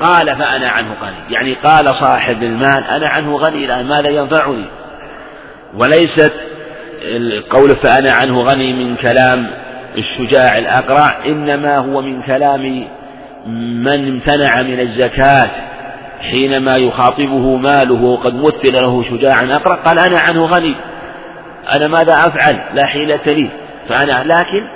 قال 0.00 0.36
فأنا 0.36 0.68
عنه 0.68 0.94
غني 1.02 1.34
يعني 1.34 1.54
قال 1.54 1.94
صاحب 1.94 2.42
المال 2.42 2.84
أنا 2.84 3.08
عنه 3.08 3.36
غني 3.36 3.64
الآن 3.64 3.86
ماذا 3.86 4.08
ينفعني؟ 4.08 4.64
وليست 5.78 6.32
القول 7.02 7.76
فأنا 7.76 8.12
عنه 8.12 8.40
غني 8.40 8.72
من 8.72 8.96
كلام 8.96 9.46
الشجاع 9.98 10.58
الأقرع 10.58 11.16
إنما 11.26 11.76
هو 11.76 12.02
من 12.02 12.22
كلام 12.22 12.84
من 13.82 14.08
امتنع 14.08 14.62
من 14.62 14.80
الزكاة 14.80 15.50
حينما 16.20 16.76
يخاطبه 16.76 17.56
ماله 17.56 18.02
وقد 18.02 18.34
مثل 18.34 18.72
له 18.72 19.04
شجاعا 19.04 19.56
أقرأ 19.56 19.74
قال 19.74 19.98
أنا 19.98 20.18
عنه 20.18 20.46
غني 20.46 20.74
أنا 21.76 21.88
ماذا 21.88 22.12
أفعل؟ 22.12 22.60
لا 22.74 22.86
حيلة 22.86 23.20
لي 23.26 23.50
فأنا 23.88 24.24
لكن 24.24 24.66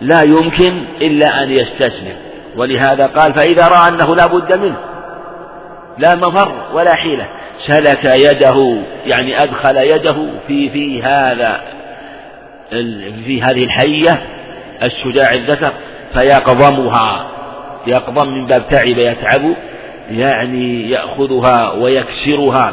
لا 0.00 0.22
يمكن 0.22 0.84
إلا 1.00 1.42
أن 1.42 1.50
يستسلم 1.50 2.16
ولهذا 2.56 3.06
قال 3.06 3.34
فإذا 3.34 3.68
رأى 3.68 3.88
أنه 3.88 4.16
لا 4.16 4.26
بد 4.26 4.58
منه. 4.58 4.76
لا 5.98 6.14
مفر 6.14 6.52
ولا 6.74 6.94
حيلة. 6.94 7.28
سلك 7.66 8.04
يده 8.04 8.78
يعني 9.06 9.42
أدخل 9.42 9.76
يده 9.76 10.16
في 10.46 10.70
في 10.70 11.02
هذا 11.02 11.60
في 13.24 13.42
هذه 13.42 13.64
الحية 13.64 14.22
الشجاع 14.82 15.34
الذكر 15.34 15.72
فيقضمها 16.12 17.26
يقضم 17.86 18.28
من 18.28 18.46
باب 18.46 18.68
تعب 18.70 18.98
يتعب 18.98 19.54
يعني 20.10 20.90
يأخذها 20.90 21.72
ويكسرها. 21.72 22.72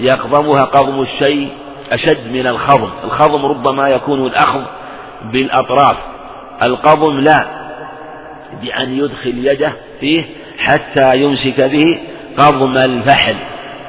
يقضمها 0.00 0.64
قضم 0.64 1.02
الشيء 1.02 1.48
أشد 1.92 2.32
من 2.32 2.46
الخضم. 2.46 2.90
الخضم 3.04 3.46
ربما 3.46 3.88
يكون 3.88 4.26
الأخذ 4.26 4.62
بالأطراف. 5.32 5.96
القضم 6.62 7.20
لا 7.20 7.46
بأن 8.62 8.98
يدخل 8.98 9.46
يده 9.46 9.72
فيه 10.00 10.24
حتى 10.58 11.16
يمسك 11.16 11.60
به 11.60 12.00
قضم 12.38 12.76
الفحل. 12.76 13.34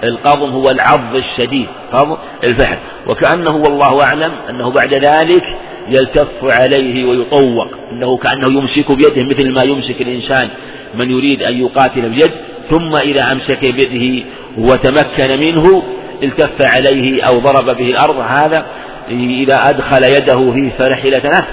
القضم 0.04 0.50
هو 0.50 0.70
العض 0.70 1.16
الشديد. 1.16 1.68
قضم 1.94 2.18
الفحل. 2.44 2.78
وكأنه 3.08 3.56
والله 3.56 4.04
أعلم 4.04 4.32
أنه 4.50 4.72
بعد 4.72 4.94
ذلك 4.94 5.44
يلتف 5.90 6.44
عليه 6.44 7.06
ويطوق. 7.06 7.68
أنه 7.92 8.18
كأنه 8.18 8.48
يمسك 8.48 8.92
بيده 8.92 9.24
مثل 9.24 9.52
ما 9.52 9.64
يمسك 9.64 10.02
الإنسان 10.02 10.50
من 10.96 11.12
يريد 11.12 11.44
أن 11.44 11.62
يقاتل 11.62 12.10
بيد 12.10 12.32
ثم 12.70 12.96
إذا 12.96 13.32
أمسك 13.32 13.60
بيده 13.66 14.26
وتمكن 14.58 15.40
منه 15.40 15.84
التف 16.24 16.62
عليه 16.62 17.24
أو 17.24 17.40
ضرب 17.40 17.66
به 17.66 17.90
الأرض. 17.90 18.20
هذا 18.20 18.66
إذا 19.10 19.56
أدخل 19.70 20.04
يده 20.04 20.52
في 20.52 20.72
فرحلة 20.78 21.46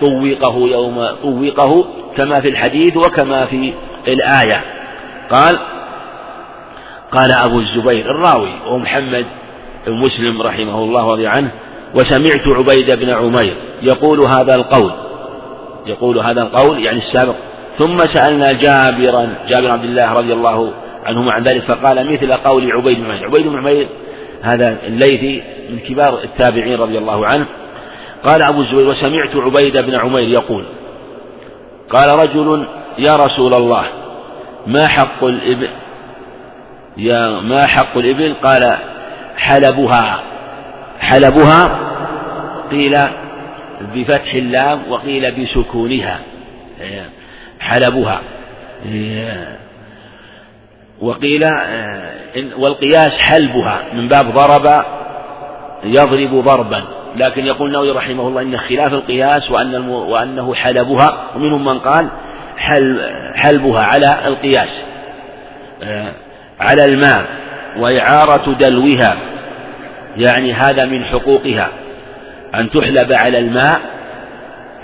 طوقه 0.00 0.68
يوم 0.68 1.06
طوقه 1.22 1.84
كما 2.16 2.40
في 2.40 2.48
الحديث 2.48 2.96
وكما 2.96 3.44
في 3.44 3.72
الآية. 4.08 4.60
قال 5.30 5.58
قال 7.12 7.32
أبو 7.32 7.58
الزبير 7.58 8.10
الراوي 8.10 8.50
ومحمد 8.66 9.26
بن 9.86 9.92
مسلم 9.92 10.42
رحمه 10.42 10.78
الله 10.78 11.12
رضي 11.12 11.26
عنه 11.26 11.50
وسمعت 11.94 12.48
عبيد 12.48 12.90
بن 12.90 13.10
عمير 13.10 13.54
يقول 13.82 14.20
هذا 14.20 14.54
القول 14.54 14.92
يقول 15.86 16.18
هذا 16.18 16.42
القول 16.42 16.84
يعني 16.84 16.98
السابق. 16.98 17.34
ثم 17.78 17.98
سألنا 17.98 18.52
جابرا 18.52 19.34
جابر 19.48 19.70
عبد 19.70 19.84
الله 19.84 20.12
رضي 20.12 20.32
الله 20.32 20.72
عنهما 21.04 21.32
عن 21.32 21.42
ذلك 21.42 21.62
فقال 21.62 22.12
مثل 22.12 22.32
قول 22.32 22.72
عبيد 22.72 22.98
بن 22.98 23.10
عمير. 23.10 23.24
عبيد 23.24 23.46
بن 23.46 23.58
عمير 23.58 23.88
هذا 24.42 24.76
الليثي 24.86 25.42
من 25.70 25.78
كبار 25.78 26.18
التابعين 26.24 26.74
رضي 26.74 26.98
الله 26.98 27.26
عنه. 27.26 27.46
قال 28.24 28.42
أبو 28.42 28.60
الزبير 28.60 28.88
وسمعت 28.88 29.36
عبيد 29.36 29.78
بن 29.78 29.94
عمير 29.94 30.28
يقول 30.28 30.64
قال 31.90 32.18
رجل 32.18 32.66
يا 32.98 33.16
رسول 33.16 33.54
الله 33.54 33.84
ما 34.66 34.86
حق 34.86 35.24
الإبل 35.24 35.68
يا 36.98 37.40
ما 37.40 37.66
حق 37.66 37.98
الإبل؟ 37.98 38.34
قال 38.42 38.76
حلبها. 39.36 40.20
حلبها 41.00 41.78
قيل 42.70 42.98
بفتح 43.94 44.34
اللام 44.34 44.80
وقيل 44.90 45.34
بسكونها. 45.34 46.18
حلبها. 47.60 48.20
وقيل 51.00 51.44
والقياس 52.58 53.18
حلبها. 53.18 53.82
من 53.92 54.08
باب 54.08 54.30
ضرب 54.30 54.84
يضرب 55.84 56.44
ضربا. 56.44 56.82
لكن 57.16 57.44
يقول 57.44 57.68
النووي 57.68 57.90
رحمه 57.90 58.28
الله 58.28 58.42
إن 58.42 58.56
خلاف 58.56 58.92
القياس 58.92 59.50
وأن 59.50 59.88
وأنه 59.88 60.54
حلبها. 60.54 61.24
ومنهم 61.36 61.64
من 61.64 61.78
قال 61.78 62.08
حل 62.56 63.00
حلبها 63.34 63.82
على 63.82 64.26
القياس. 64.26 64.82
على 66.60 66.84
الماء 66.84 67.26
وإعارة 67.76 68.52
دلوها 68.60 69.16
يعني 70.16 70.52
هذا 70.52 70.84
من 70.84 71.04
حقوقها 71.04 71.68
أن 72.54 72.70
تحلب 72.70 73.12
على 73.12 73.38
الماء 73.38 73.80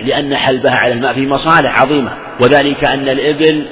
لأن 0.00 0.36
حلبها 0.36 0.76
على 0.76 0.92
الماء 0.92 1.12
في 1.12 1.26
مصالح 1.26 1.80
عظيمة 1.82 2.10
وذلك 2.40 2.84
أن 2.84 3.08
الإبل 3.08 3.64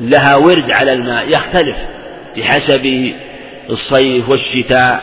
لها 0.00 0.36
ورد 0.36 0.70
على 0.70 0.92
الماء 0.92 1.28
يختلف 1.28 1.76
بحسب 2.36 3.12
الصيف 3.70 4.28
والشتاء 4.28 5.00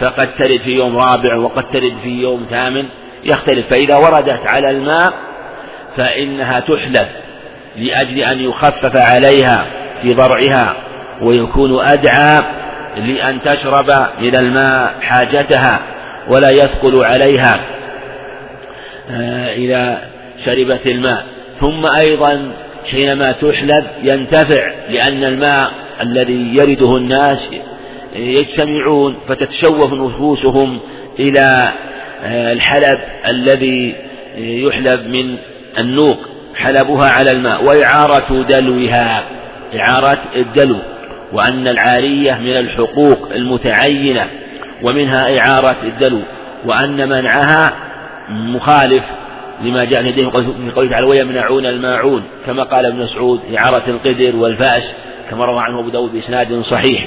فقد 0.00 0.28
ترد 0.38 0.60
في 0.60 0.70
يوم 0.70 0.96
رابع 0.96 1.36
وقد 1.36 1.70
ترد 1.70 1.96
في 2.02 2.22
يوم 2.22 2.46
ثامن 2.50 2.84
يختلف 3.24 3.66
فإذا 3.70 3.96
وردت 3.96 4.40
على 4.46 4.70
الماء 4.70 5.12
فإنها 5.96 6.60
تحلب 6.60 7.06
لأجل 7.76 8.18
أن 8.18 8.40
يخفف 8.40 8.96
عليها 8.96 9.66
في 10.02 10.14
ضرعها. 10.14 10.76
ويكون 11.22 11.84
أدعى 11.84 12.42
لأن 12.96 13.38
تشرب 13.44 13.90
من 14.20 14.36
الماء 14.36 14.94
حاجتها 15.00 15.80
ولا 16.28 16.50
يثقل 16.50 17.04
عليها 17.04 17.60
آه، 19.10 19.54
إذا 19.54 19.98
شربت 20.44 20.86
الماء. 20.86 21.24
ثم 21.60 21.86
أيضا 21.86 22.52
حينما 22.90 23.32
تحلب 23.32 23.86
ينتفع 24.02 24.72
لأن 24.90 25.24
الماء 25.24 25.70
الذي 26.02 26.56
يرده 26.56 26.96
الناس 26.96 27.38
يجتمعون 28.16 29.16
فتتشوف 29.28 29.92
نفوسهم 29.92 30.80
إلى 31.18 31.72
آه، 32.24 32.52
الحلب 32.52 32.98
الذي 33.28 33.94
يحلب 34.38 35.08
من 35.08 35.36
النوق 35.78 36.18
حلبها 36.56 37.08
على 37.12 37.30
الماء 37.30 37.64
وإعارة 37.64 38.42
دلوها 38.48 39.24
إعارة 39.80 40.18
الدلو. 40.36 40.76
وأن 41.32 41.68
العارية 41.68 42.34
من 42.34 42.56
الحقوق 42.56 43.28
المتعينة 43.34 44.26
ومنها 44.82 45.38
إعارة 45.38 45.76
الدلو 45.82 46.20
وأن 46.64 47.08
منعها 47.08 47.72
مخالف 48.28 49.02
لما 49.62 49.84
جاء 49.84 50.02
لديهم 50.02 50.32
من 50.58 50.70
قوله 50.70 50.90
تعالى 50.90 51.06
ويمنعون 51.06 51.66
الماعون 51.66 52.22
كما 52.46 52.62
قال 52.62 52.86
ابن 52.86 53.02
مسعود 53.02 53.40
إعارة 53.58 53.82
القدر 53.88 54.36
والفأس 54.36 54.82
كما 55.30 55.44
روى 55.44 55.60
عنه 55.60 55.80
أبو 55.80 55.88
داود 55.88 56.12
بإسناد 56.12 56.60
صحيح 56.60 57.06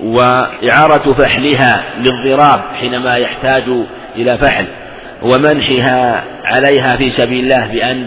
وإعارة 0.00 1.12
فحلها 1.12 1.84
للضراب 2.00 2.60
حينما 2.80 3.16
يحتاج 3.16 3.64
إلى 4.16 4.38
فحل 4.38 4.66
ومنحها 5.22 6.24
عليها 6.44 6.96
في 6.96 7.10
سبيل 7.10 7.44
الله 7.44 7.66
بأن 7.66 8.06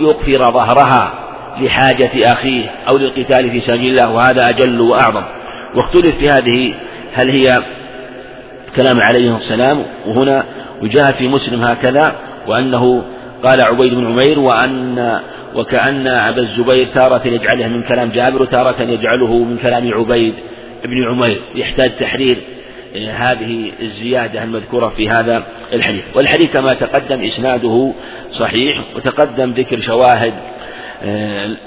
يقفر 0.00 0.52
ظهرها 0.52 1.25
لحاجة 1.60 2.10
أخيه 2.32 2.70
أو 2.88 2.96
للقتال 2.98 3.50
في 3.50 3.60
سبيل 3.60 3.90
الله 3.90 4.10
وهذا 4.10 4.48
أجل 4.48 4.80
وأعظم. 4.80 5.22
واختلف 5.74 6.16
في 6.16 6.30
هذه 6.30 6.74
هل 7.14 7.30
هي 7.30 7.62
كلام 8.76 9.00
عليه 9.00 9.36
السلام 9.36 9.82
وهنا 10.06 10.44
وجاء 10.82 11.12
في 11.12 11.28
مسلم 11.28 11.62
هكذا 11.62 12.16
وأنه 12.46 13.02
قال 13.42 13.60
عبيد 13.60 13.94
بن 13.94 14.06
عمير 14.06 14.38
وأن 14.38 15.20
وكأن 15.54 16.06
أبا 16.06 16.40
الزبير 16.40 16.86
تارة 16.94 17.22
يجعله 17.24 17.68
من 17.68 17.82
كلام 17.82 18.08
جابر 18.08 18.42
وتارة 18.42 18.82
يجعله 18.82 19.38
من 19.38 19.58
كلام 19.58 19.94
عبيد 19.94 20.34
بن 20.84 21.04
عمير. 21.08 21.40
يحتاج 21.54 21.90
تحرير 22.00 22.36
هذه 23.16 23.72
الزيادة 23.82 24.44
المذكورة 24.44 24.88
في 24.96 25.08
هذا 25.08 25.42
الحديث. 25.72 26.02
والحديث 26.14 26.52
كما 26.52 26.74
تقدم 26.74 27.24
إسناده 27.24 27.92
صحيح 28.32 28.80
وتقدم 28.96 29.50
ذكر 29.50 29.80
شواهد 29.80 30.32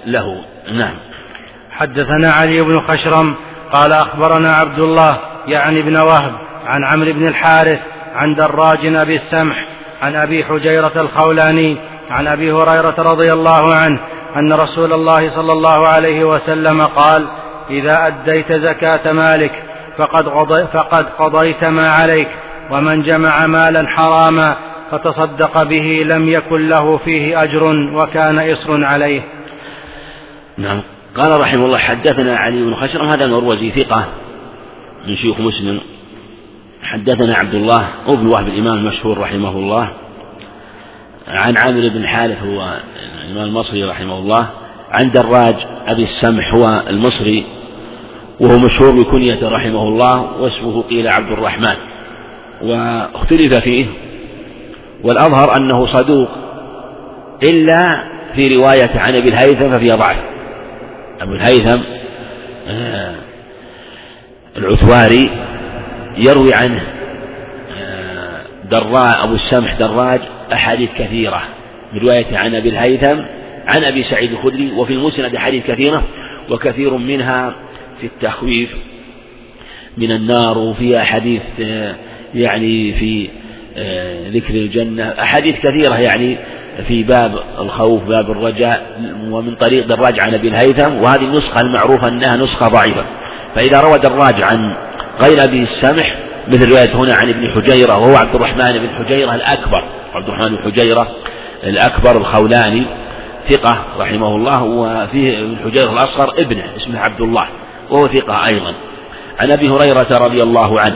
له. 0.06 0.42
نعم. 0.72 0.94
حدثنا 1.72 2.32
علي 2.32 2.62
بن 2.62 2.82
خشرم 2.82 3.36
قال 3.72 3.94
أخبرنا 3.94 4.56
عبد 4.56 4.80
الله 4.80 5.18
يعني 5.48 5.80
ابن 5.80 5.98
وهب 5.98 6.34
عن 6.66 6.86
عمرو 6.86 7.14
بن 7.14 7.28
الحارث 7.28 7.80
عن 8.16 8.36
دراج 8.36 8.96
أبي 8.96 9.16
السمح 9.16 9.66
عن 10.02 10.16
أبي 10.16 10.46
حجيرة 10.46 10.92
الخولاني 10.96 11.78
عن 12.10 12.28
أبي 12.28 12.52
هريرة 12.52 12.96
رضي 12.98 13.34
الله 13.34 13.76
عنه 13.76 14.00
أن 14.36 14.54
رسول 14.54 14.94
الله 14.94 15.36
صلى 15.36 15.52
الله 15.52 15.88
عليه 15.88 16.24
وسلم 16.24 16.82
قال 16.82 17.28
إذا 17.70 18.08
أديت 18.08 18.52
زكاة 18.52 19.12
مالك 19.12 19.64
فقد, 19.98 20.26
فقد 20.74 21.06
قضيت 21.20 21.64
ما 21.64 21.92
عليك 21.92 22.28
ومن 22.72 23.02
جمع 23.02 23.48
مالا 23.48 23.88
حراما 23.88 24.56
فتصدق 24.92 25.64
به 25.64 26.04
لم 26.06 26.30
يكن 26.30 26.70
له 26.70 26.98
فيه 26.98 27.44
أجر 27.44 27.64
وكان 27.94 28.52
إصر 28.52 28.86
عليه. 28.86 29.22
نعم. 30.58 30.82
قال 31.16 31.40
رحمه 31.40 31.66
الله 31.66 31.78
حدثنا 31.78 32.38
علي 32.38 32.64
بن 32.64 32.76
خشرم 32.76 33.10
هذا 33.10 33.26
المروزي 33.26 33.72
ثقة 33.72 34.06
من 35.08 35.16
شيوخ 35.16 35.40
مسلم. 35.40 35.80
حدثنا 36.84 37.36
عبد 37.36 37.56
الله 37.56 37.88
ابن 38.08 38.28
وهب 38.28 38.48
الإمام 38.48 38.78
المشهور 38.78 39.18
رحمه 39.18 39.52
الله. 39.52 39.92
عن 41.28 41.58
عامر 41.58 41.90
بن 41.90 42.08
حارث 42.08 42.44
هو 42.44 42.80
الإمام 43.26 43.48
المصري 43.48 43.84
رحمه 43.84 44.18
الله. 44.18 44.50
عن 44.92 45.12
دراج 45.12 45.56
أبي 45.88 46.04
السمح 46.04 46.54
هو 46.54 46.84
المصري 46.90 47.46
وهو 48.40 48.60
مشهور 48.60 49.04
بكنيته 49.04 49.50
رحمه 49.50 49.84
الله 49.84 50.42
واسمه 50.42 50.82
قيل 50.82 51.08
عبد 51.08 51.32
الرحمن. 51.32 51.76
واختلف 52.62 53.58
فيه 53.58 53.86
والأظهر 55.04 55.58
أنه 55.58 55.86
صدوق 55.86 56.30
إلا 57.44 58.04
في 58.36 58.56
رواية 58.56 58.92
عن 58.96 59.16
أبي 59.16 59.30
الهيثم 59.30 59.70
ففيها 59.70 59.96
ضعف. 59.96 60.18
أبو 61.22 61.34
الهيثم 61.34 61.80
آه، 62.68 63.16
العثواري 64.58 65.30
يروي 66.18 66.54
عنه 66.54 66.82
آه، 67.82 68.42
دراج 68.72 69.24
أبو 69.24 69.34
السمح 69.34 69.74
دراج 69.80 70.20
أحاديث 70.54 70.90
كثيرة 70.98 71.42
من 71.94 72.00
رواية 72.00 72.38
عن 72.38 72.56
أبي 72.56 72.70
الهيثم 72.70 73.22
عن 73.68 73.84
أبي 73.84 74.04
سعيد 74.04 74.32
الخدري 74.32 74.72
وفي 74.72 74.94
المسند 74.94 75.36
أحاديث 75.36 75.66
كثيرة 75.66 76.04
وكثير 76.50 76.98
منها 76.98 77.56
في 78.02 78.08
التخويف 78.08 78.76
من 79.98 80.12
النار 80.12 80.58
وفي 80.58 81.02
أحاديث 81.02 81.42
آه، 81.62 81.96
يعني 82.36 82.94
في 82.94 83.30
ذكر 84.34 84.54
الجنة. 84.54 85.14
أحاديث 85.20 85.56
كثيرة 85.56 85.96
يعني 85.96 86.38
في 86.88 87.04
باب 87.04 87.40
الخوف 87.60 88.04
باب 88.04 88.32
الرجاء 88.32 89.00
ومن 89.32 89.56
طريق 89.56 89.86
دراج 89.88 90.20
عن 90.20 90.34
أبي 90.34 90.48
الهيثم 90.48 90.94
وهذه 90.94 91.24
النسخة 91.24 91.62
المعروفة 91.62 92.08
أنها 92.08 92.38
نسخة 92.38 92.68
ضعيفة. 92.68 93.04
فإذا 93.56 93.82
روى 93.82 94.00
دراج 94.00 94.42
عن 94.42 94.76
غير 95.22 95.44
أبي 95.44 95.64
السمح 95.64 96.16
مثل 96.48 96.70
رواية 96.70 96.96
هنا 96.96 97.16
عن 97.16 97.30
ابن 97.30 97.52
حجيرة 97.52 97.98
وهو 97.98 98.16
عبد 98.16 98.36
الرحمن 98.36 98.80
بن 98.80 98.90
حجيرة 98.90 99.36
الأكبر. 99.36 99.84
عبد 100.14 100.28
الرحمن 100.28 100.56
بن 100.56 100.64
حجيرة 100.64 101.08
الأكبر 101.64 102.18
الخولاني 102.18 102.84
ثقة 103.50 103.86
رحمه 104.00 104.36
الله 104.36 104.64
وفيه 104.64 105.40
ابن 105.40 105.58
حجيرة 105.66 105.94
الأصغر 105.94 106.34
ابنه 106.38 106.64
اسمه 106.78 107.00
عبد 107.00 107.22
الله 107.22 107.46
وهو 107.90 108.08
ثقة 108.08 108.46
أيضا. 108.46 108.74
عن 109.40 109.52
أبي 109.52 109.70
هريرة 109.70 110.08
رضي 110.12 110.44
الله 110.44 110.80
عنه 110.80 110.96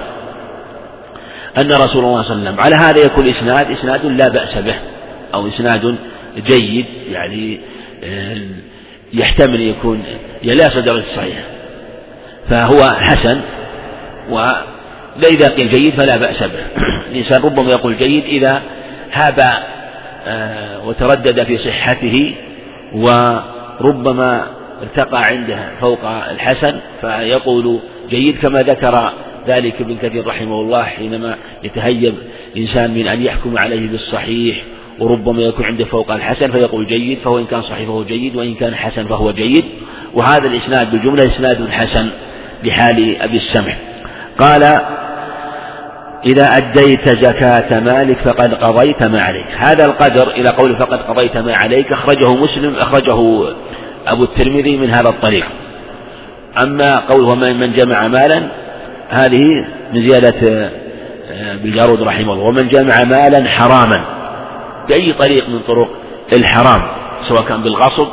أن 1.58 1.72
رسول 1.72 2.06
الله 2.06 2.24
صلى 2.24 2.36
الله 2.36 2.50
عليه 2.50 2.52
وسلم 2.52 2.60
على 2.60 2.76
هذا 2.76 3.06
يكون 3.06 3.28
إسناد 3.28 3.72
إسناد 3.72 4.06
لا 4.06 4.30
بأس 4.30 4.58
به 4.58 4.76
أو 5.34 5.48
إسناد 5.48 5.96
جيد 6.38 6.86
يعني 7.12 7.60
آه، 8.04 8.38
يحتمل 9.14 9.62
يكون 9.62 10.04
يلاس 10.44 10.78
درجة 10.78 11.04
الصحيح. 11.12 11.44
فهو 12.50 12.92
حسن 12.92 13.42
وإذا 14.30 15.48
قيل 15.48 15.70
جيد 15.70 15.94
فلا 15.94 16.18
بأس 16.18 16.44
به. 16.44 16.66
الإنسان 17.12 17.42
ربما 17.42 17.72
يقول 17.72 17.98
جيد 17.98 18.24
إذا 18.24 18.62
هاب 19.14 19.40
آه، 20.28 20.88
وتردد 20.88 21.44
في 21.44 21.58
صحته 21.58 22.36
وربما 22.94 24.48
ارتقى 24.82 25.22
عنده 25.22 25.60
فوق 25.82 26.06
الحسن 26.06 26.80
فيقول 27.02 27.80
جيد 28.10 28.38
كما 28.38 28.62
ذكر 28.62 29.12
ذلك 29.48 29.82
ابن 29.82 29.98
كثير 30.02 30.28
رحمه 30.28 30.62
الله 30.62 30.84
حينما 30.84 31.36
يتهيب 31.64 32.14
إنسان 32.58 32.94
من 32.94 33.08
أن 33.08 33.22
يحكم 33.22 33.58
عليه 33.58 33.90
بالصحيح 33.90 34.64
وربما 35.00 35.42
يكون 35.42 35.66
عنده 35.66 35.86
فوق 35.86 36.12
الحسن 36.12 36.52
فيقول 36.52 36.88
جيد 36.88 37.20
فهو 37.20 37.40
إن 37.40 37.46
كان 37.46 37.62
صحيح 37.62 37.88
فهو 37.88 38.04
جيد 38.04 38.36
وإن 38.36 38.54
كان 38.54 38.76
حسن 38.76 39.06
فهو 39.06 39.32
جيد. 39.32 39.66
وهذا 40.14 40.48
الإسناد 40.48 40.92
بالجملة 40.92 41.24
إسناد 41.28 41.70
حسن 41.70 42.10
لحال 42.64 43.22
أبي 43.22 43.38
السمح 43.38 43.78
قال 44.38 44.64
إذا 46.26 46.44
أديت 46.44 47.10
زكاة 47.10 47.80
مالك 47.80 48.18
فقد 48.18 48.54
قضيت 48.54 49.04
ما 49.04 49.22
عليك. 49.22 49.48
هذا 49.58 49.86
القدر 49.86 50.32
إلى 50.32 50.50
قول 50.50 50.76
فقد 50.76 51.02
قضيت 51.02 51.38
ما 51.38 51.56
عليك 51.56 51.92
أخرجه 51.92 52.36
مسلم 52.36 52.76
أخرجه 52.76 53.48
أبو 54.08 54.24
الترمذي 54.24 54.78
من 54.78 54.90
هذا 54.90 55.10
الطريق. 55.10 55.46
أما 56.58 57.00
قوله 57.00 57.36
من 57.36 57.74
جمع 57.74 58.08
مالا 58.08 58.63
هذه 59.14 59.66
من 59.94 60.02
زيادة 60.02 60.72
آه، 61.32 61.56
بالجارود 61.56 62.02
رحمه 62.02 62.34
الله. 62.34 62.44
ومن 62.44 62.68
جمع 62.68 63.04
مالا 63.04 63.50
حراما 63.50 64.04
بأي 64.90 65.14
طريق 65.14 65.50
من 65.50 65.60
طرق 65.68 65.90
الحرام 66.34 66.82
سواء 67.28 67.42
كان 67.42 67.62
بالغصب 67.62 68.08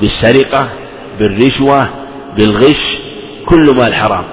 بالسرقة 0.00 0.68
بالرشوة 1.18 1.88
بالغش 2.36 2.98
كل 3.46 3.74
مال 3.76 3.94
حرام. 3.94 4.24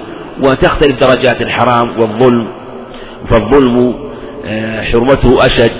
وتختلف 0.42 1.00
درجات 1.00 1.42
الحرام 1.42 2.00
والظلم 2.00 2.48
فالظلم 3.30 3.94
آه، 4.46 4.82
حرمته 4.82 5.46
أشد 5.46 5.72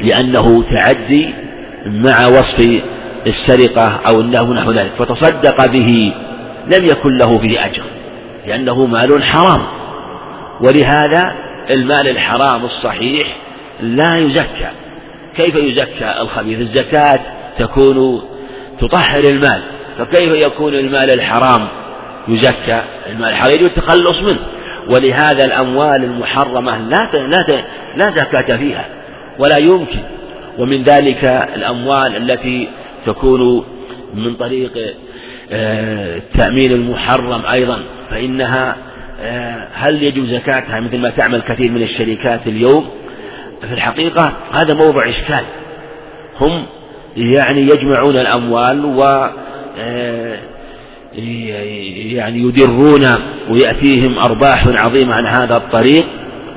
لأنه 0.00 0.64
تعدي 0.74 1.30
مع 1.86 2.26
وصف 2.26 2.80
السرقة 3.26 4.00
أو 4.08 4.20
النهو 4.20 4.52
نحو 4.52 4.72
ذلك. 4.72 4.90
فتصدق 4.98 5.66
به 5.66 6.12
لم 6.66 6.84
يكن 6.84 7.16
له 7.16 7.38
فيه 7.38 7.66
أجر. 7.66 7.82
لأنه 8.46 8.86
مال 8.86 9.24
حرام. 9.24 9.62
ولهذا 10.60 11.34
المال 11.70 12.08
الحرام 12.08 12.64
الصحيح 12.64 13.36
لا 13.80 14.16
يزكى. 14.16 14.70
كيف 15.36 15.54
يزكى 15.54 16.14
الخبيث؟ 16.20 16.60
الزكاة 16.60 17.20
تكون 17.58 18.22
تطهر 18.80 19.24
المال. 19.24 19.62
فكيف 19.98 20.32
يكون 20.46 20.74
المال 20.74 21.10
الحرام 21.10 21.68
يزكى؟ 22.28 22.82
المال 23.10 23.28
الحرام 23.28 23.54
يجب 23.54 23.66
التخلص 23.66 24.22
منه. 24.22 24.40
ولهذا 24.88 25.44
الأموال 25.44 26.04
المحرمة 26.04 26.78
لا 26.78 27.10
لا 27.12 27.62
لا 27.96 28.10
زكاة 28.10 28.56
فيها. 28.56 28.84
ولا 29.38 29.56
يمكن. 29.56 30.00
ومن 30.58 30.82
ذلك 30.82 31.24
الأموال 31.56 32.30
التي 32.30 32.68
تكون 33.06 33.64
من 34.14 34.34
طريق 34.34 34.72
آه، 35.52 36.16
التأمين 36.16 36.72
المحرم 36.72 37.42
أيضا. 37.52 37.82
فإنها 38.10 38.76
آه، 39.22 39.68
هل 39.74 40.02
يجب 40.02 40.26
زكاتها 40.26 40.80
مثل 40.80 40.98
ما 40.98 41.10
تعمل 41.10 41.42
كثير 41.42 41.70
من 41.70 41.82
الشركات 41.82 42.46
اليوم؟ 42.46 42.90
في 43.68 43.74
الحقيقة 43.74 44.32
هذا 44.52 44.74
موضع 44.74 45.08
إشكال. 45.08 45.44
هم 46.40 46.66
يعني 47.16 47.60
يجمعون 47.60 48.16
الأموال 48.16 48.84
و 48.84 49.02
آه، 49.78 50.36
يعني 51.14 52.38
يدرون 52.38 53.06
ويأتيهم 53.50 54.18
أرباح 54.18 54.66
عظيمة 54.66 55.14
عن 55.14 55.26
هذا 55.26 55.56
الطريق. 55.56 56.06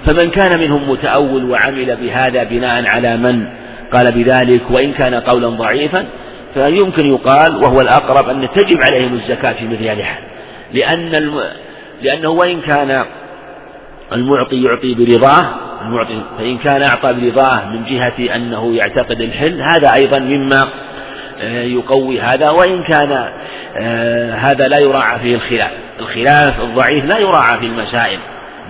فمن 0.06 0.30
كان 0.30 0.60
منهم 0.60 0.90
متأول 0.90 1.52
وعمل 1.52 1.96
بهذا 1.96 2.44
بناء 2.44 2.88
على 2.88 3.18
من 3.18 3.46
قال 3.94 4.12
بذلك 4.12 4.62
وإن 4.72 4.92
كان 4.92 5.16
قولا 5.16 5.50
ضعيفا 5.50 6.06
فيمكن 6.54 7.06
يقال 7.06 7.56
وهو 7.56 7.82
الأقرب 7.82 8.30
أن 8.30 8.48
تجب 8.56 8.78
عليهم 8.84 9.14
الزكاة 9.14 9.54
في 9.54 9.66
مثل 9.66 9.84
هذه 9.84 10.00
الحال. 10.00 10.33
لأن 10.74 11.16
الم... 11.16 11.44
لأنه 12.02 12.30
وإن 12.30 12.62
كان 12.62 13.06
المعطي 14.14 14.64
يعطي 14.64 14.94
برضاه 14.94 15.46
المعطي 15.82 16.22
فإن 16.38 16.58
كان 16.58 16.82
أعطى 16.82 17.14
برضاه 17.14 17.70
من 17.70 17.84
جهة 17.84 18.36
أنه 18.36 18.76
يعتقد 18.76 19.22
الحل 19.22 19.62
هذا 19.62 19.94
أيضا 19.94 20.20
مما 20.20 20.68
آه، 21.42 21.64
يقوي 21.64 22.22
هذا. 22.22 22.50
وإن 22.50 22.84
كان 22.84 23.30
آه، 23.82 24.36
هذا 24.36 24.68
لا 24.68 24.80
يراعى 24.80 25.20
فيه 25.20 25.36
الخلاف 25.36 25.72
الخلاف 26.00 26.62
الضعيف 26.62 27.06
لا 27.06 27.18
يراعى 27.18 27.60
في 27.60 27.66
المسائل 27.66 28.20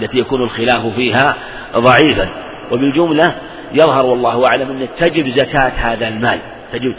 التي 0.01 0.17
يكون 0.17 0.41
الخلاف 0.41 0.87
فيها 0.95 1.35
ضعيفا. 1.75 2.29
وبالجملة 2.71 3.35
يظهر 3.73 4.05
والله 4.05 4.47
أعلم 4.47 4.69
أن 4.69 4.87
تجب 4.99 5.29
زكاة 5.29 5.71
هذا 5.77 6.07
المال 6.07 6.39
تجب 6.73 6.95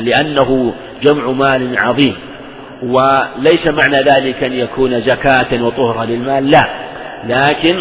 لأنه 0.00 0.74
جمع 1.02 1.30
مال 1.30 1.78
عظيم. 1.78 2.16
وليس 2.82 3.66
معنى 3.66 3.96
ذلك 3.96 4.42
أن 4.44 4.52
يكون 4.52 5.00
زكاة 5.00 5.62
وطهرة 5.64 6.04
للمال 6.04 6.50
لا. 6.50 6.68
لكن 7.26 7.78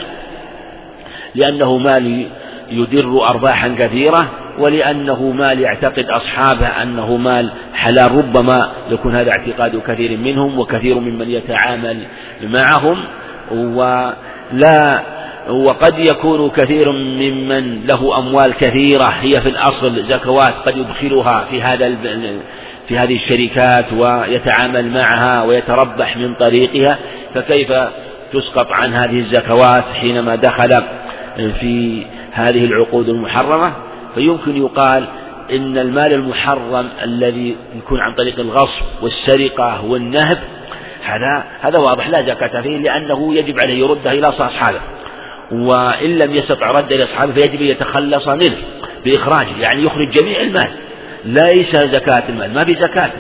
لأنه 1.36 1.78
مال 1.78 2.28
يدر 2.72 3.28
أرباحا 3.30 3.76
كثيرة 3.80 4.30
ولأنه 4.60 5.32
مال 5.32 5.60
يعتقد 5.60 6.06
أصحابه 6.10 6.68
أنه 6.68 7.18
مال 7.18 7.50
حلال 7.74 8.12
ربما 8.12 8.72
يكون 8.92 9.16
هذا 9.16 9.32
اعتقاد 9.32 9.82
كثير 9.88 10.18
منهم 10.18 10.60
وكثير 10.60 11.00
ممن 11.00 11.30
يتعامل 11.30 11.98
معهم. 12.44 13.06
ولا 13.52 15.02
وقد 15.50 16.00
يكون 16.00 16.50
كثير 16.50 16.92
ممن 16.92 17.86
له 17.88 18.18
أموال 18.18 18.54
كثيرة 18.54 19.04
هي 19.04 19.42
في 19.42 19.50
الأصل 19.50 20.04
زكوات 20.10 20.54
قد 20.66 20.78
يدخلها 20.78 21.46
في 21.50 21.62
هذا 21.62 21.88
في 22.88 22.98
هذه 22.98 23.16
الشركات 23.16 23.94
ويتعامل 23.94 24.92
معها 24.92 25.44
ويتربح 25.44 26.18
من 26.18 26.36
طريقها 26.36 26.98
فكيف 27.36 27.74
تسقط 28.34 28.72
عن 28.72 28.94
هذه 28.94 29.20
الزكوات 29.20 29.84
حينما 29.84 30.36
دخل 30.36 30.84
في 31.36 32.06
هذه 32.32 32.66
العقود 32.66 33.10
المحرمة؟ 33.10 33.74
فيمكن 34.16 34.58
يقال 34.58 35.06
إن 35.52 35.78
المال 35.78 36.14
المحرم 36.14 36.90
الذي 37.04 37.56
يكون 37.78 38.00
عن 38.00 38.14
طريق 38.14 38.40
الغصب 38.40 38.82
والسرقة 39.02 39.86
والنهب 39.86 40.38
هذا 41.04 41.44
هذا 41.62 41.80
واضح 41.80 42.10
لا 42.10 42.22
زكاة 42.22 42.62
فيه 42.62 42.78
لأنه 42.78 43.36
يجب 43.36 43.60
عليه 43.60 43.80
يرده 43.80 44.12
إلى 44.12 44.28
أصحابه 44.30 44.80
وإن 45.52 46.18
لم 46.18 46.36
يستطع 46.36 46.72
رد 46.72 46.92
إلى 46.92 47.04
أصحابه 47.04 47.34
فيجب 47.34 47.62
أن 47.62 47.68
يتخلص 47.68 48.28
منه 48.28 48.58
بإخراجه 49.06 49.60
يعني 49.60 49.84
يخرج 49.84 50.10
جميع 50.10 50.42
المال. 50.42 50.70
ليس 51.26 51.76
زكاة 51.76 52.24
المال. 52.30 52.54
ما 52.54 52.66
في 52.66 52.76
زكاة. 52.76 53.12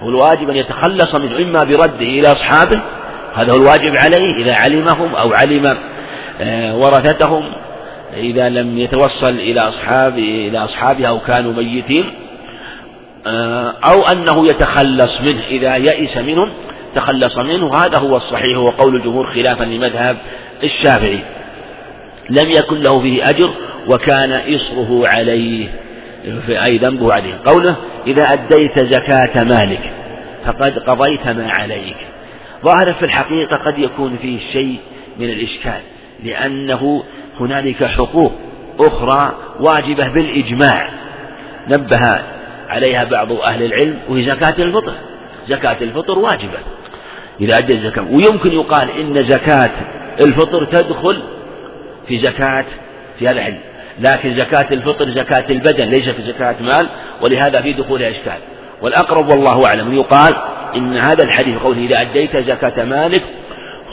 هو 0.00 0.08
الواجب 0.08 0.50
أن 0.50 0.56
يتخلص 0.56 1.14
منه 1.14 1.38
إما 1.38 1.64
برده 1.64 2.00
إلى 2.00 2.32
أصحابه. 2.32 2.80
هذا 3.34 3.52
هو 3.52 3.56
الواجب 3.56 3.96
عليه. 3.96 4.36
إذا 4.36 4.54
علمهم 4.54 5.14
أو 5.14 5.32
علم 5.32 5.76
آه، 6.40 6.76
ورثتهم 6.76 7.52
إذا 8.16 8.48
لم 8.48 8.78
يتوصل 8.78 9.28
إلى 9.28 9.60
أصحاب 9.60 10.18
إلى 10.18 10.58
أصحابه 10.58 11.06
أو 11.08 11.18
كانوا 11.18 11.52
ميتين 11.52 12.04
آه، 13.26 13.74
أو 13.84 14.02
أنه 14.02 14.46
يتخلص 14.46 15.20
منه. 15.20 15.40
إذا 15.50 15.76
يئس 15.76 16.16
منهم 16.16 16.52
تخلص 16.94 17.38
منه. 17.38 17.74
هذا 17.74 17.98
هو 17.98 18.16
الصحيح. 18.16 18.58
وقول 18.58 18.96
الجمهور 18.96 19.32
خلافا 19.34 19.64
لمذهب 19.64 20.16
الشافعي. 20.64 21.20
لم 22.30 22.50
يكن 22.50 22.80
له 22.80 23.00
فيه 23.00 23.30
أجر 23.30 23.50
وكان 23.88 24.40
إصره 24.54 25.08
عليه. 25.08 25.68
أي 26.48 26.78
ذنبه 26.78 27.12
عليه 27.12 27.34
قوله 27.44 27.76
إذا 28.06 28.22
أديت 28.22 28.78
زكاة 28.78 29.44
مالك 29.44 29.92
فقد 30.44 30.78
قضيت 30.78 31.28
ما 31.28 31.50
عليك. 31.50 31.96
ظاهر 32.64 32.92
في 32.92 33.04
الحقيقة 33.04 33.56
قد 33.56 33.78
يكون 33.78 34.16
فيه 34.22 34.38
شيء 34.52 34.78
من 35.18 35.30
الإشكال 35.30 35.80
لأنه 36.24 37.02
هنالك 37.40 37.84
حقوق 37.84 38.32
أخرى 38.78 39.34
واجبة 39.60 40.08
بالإجماع. 40.08 40.90
نبه 41.68 42.20
عليها 42.68 43.04
بعض 43.04 43.32
أهل 43.32 43.62
العلم 43.62 43.98
وهي 44.08 44.24
زكاة 44.24 44.54
الفطر. 44.58 44.92
زكاة 45.48 45.76
الفطر 45.80 46.18
واجبة. 46.18 46.58
إذا 47.40 47.58
أدى 47.58 47.72
الزكاة 47.72 48.02
ويمكن 48.02 48.52
يقال 48.52 48.88
إن 49.00 49.24
زكاة 49.24 49.70
الفطر 50.20 50.64
تدخل 50.64 51.22
في 52.08 52.18
زكاة 52.18 52.64
في 53.18 53.28
هذا 53.28 53.38
الحديث 53.38 53.69
لكن 53.98 54.34
زكاة 54.34 54.66
الفطر 54.72 55.10
زكاة 55.10 55.44
البدن 55.50 55.84
ليست 55.84 56.20
زكاة 56.20 56.54
مال 56.60 56.86
ولهذا 57.22 57.60
في 57.60 57.72
دخولها 57.72 58.10
إشكال. 58.10 58.38
والأقرب 58.82 59.28
والله 59.28 59.66
أعلم 59.66 59.94
يقال 59.94 60.34
إن 60.76 60.96
هذا 60.96 61.24
الحديث 61.24 61.58
قوله 61.58 61.78
إذا 61.78 62.00
أديت 62.00 62.36
زكاة 62.36 62.84
مالك 62.84 63.22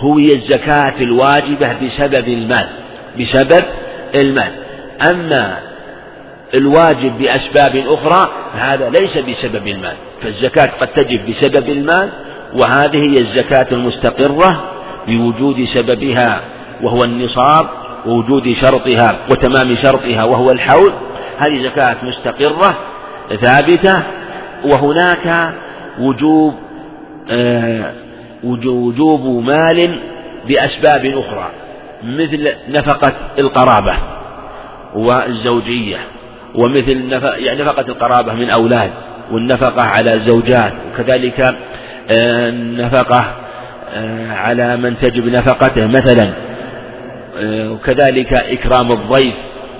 هي 0.04 0.36
الزكاة 0.36 0.93
الواجبة 1.02 1.74
بسبب 1.74 2.28
المال 2.28 2.68
بسبب 3.20 3.64
المال. 4.16 4.52
أما 5.12 5.58
الواجب 6.54 7.18
بأسباب 7.18 7.76
أخرى 7.76 8.30
هذا 8.54 8.89
ليس 8.89 9.18
بسبب 9.18 9.68
المال 9.68 9.95
فالزكاة 10.24 10.70
قد 10.80 10.88
تجب 10.88 11.30
بسبب 11.30 11.70
المال 11.70 12.10
وهذه 12.56 12.98
هي 12.98 13.18
الزكاة 13.18 13.68
المستقرة 13.72 14.64
بوجود 15.08 15.66
سببها 15.74 16.41
وهو 16.82 17.04
النصاب 17.04 17.68
ووجود 18.06 18.56
شرطها 18.62 19.16
وتمام 19.30 19.76
شرطها 19.76 20.24
وهو 20.24 20.52
الحول 20.52 20.93
هذه 21.38 21.64
زكاة 21.64 21.95
مستقرة 22.04 22.78
ثابتة 23.41 24.02
وهناك 24.66 25.54
وجوب 26.00 26.56
آه 27.30 27.91
وجوب 28.43 29.43
مال 29.45 30.00
بأسباب 30.48 31.06
أخرى 31.06 31.50
مثل 32.04 32.50
نفقة 32.70 33.14
القرابة 33.39 33.93
والزوجية 34.95 35.98
ومثل 36.56 37.12
يعني 37.38 37.62
نفقة 37.62 37.86
القرابة 37.88 38.34
من 38.34 38.50
أولاد 38.50 38.91
والنفقة 39.32 39.88
على 39.88 40.14
الزوجات 40.14 40.74
وكذلك 40.93 41.56
النفقة 42.12 43.20
آه، 43.20 43.34
آه، 43.93 44.32
على 44.32 44.78
من 44.78 44.98
تجب 45.00 45.28
نفقته 45.28 45.88
مثلا 45.88 46.24
آه، 46.24 46.47
وكذلك 47.45 48.33
إكرام 48.33 48.91
الضيف 48.91 49.33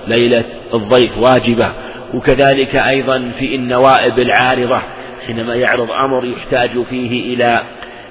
ليلة 0.08 0.44
الضيف 0.74 1.18
واجبة. 1.18 1.72
وكذلك 2.14 2.76
أيضا 2.76 3.30
في 3.38 3.54
النوائب 3.54 4.18
العارضة 4.18 4.82
حينما 5.26 5.54
يعرض 5.54 5.90
أمر 5.90 6.24
يحتاج 6.24 6.70
فيه 6.90 7.34
إلى 7.34 7.62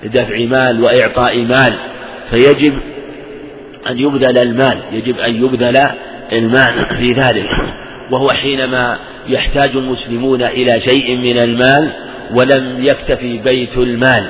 دفع 0.03 0.45
مال 0.45 0.83
وإعطاء 0.83 1.37
مال. 1.37 1.73
فيجب 2.29 2.73
أن 3.89 3.99
يبذل 3.99 4.37
المال 4.37 4.77
يجب 4.91 5.19
أن 5.19 5.35
يبذل 5.35 5.89
المال 6.33 6.85
في 6.97 7.11
ذلك. 7.11 7.47
وهو 8.11 8.29
حينما 8.29 8.97
يحتاج 9.27 9.69
المسلمون 9.75 10.41
إلى 10.41 10.81
شيء 10.81 11.17
من 11.17 11.37
المال 11.37 11.89
ولم 12.33 12.77
يكتفي 12.79 13.37
بيت 13.37 13.77
المال. 13.77 14.27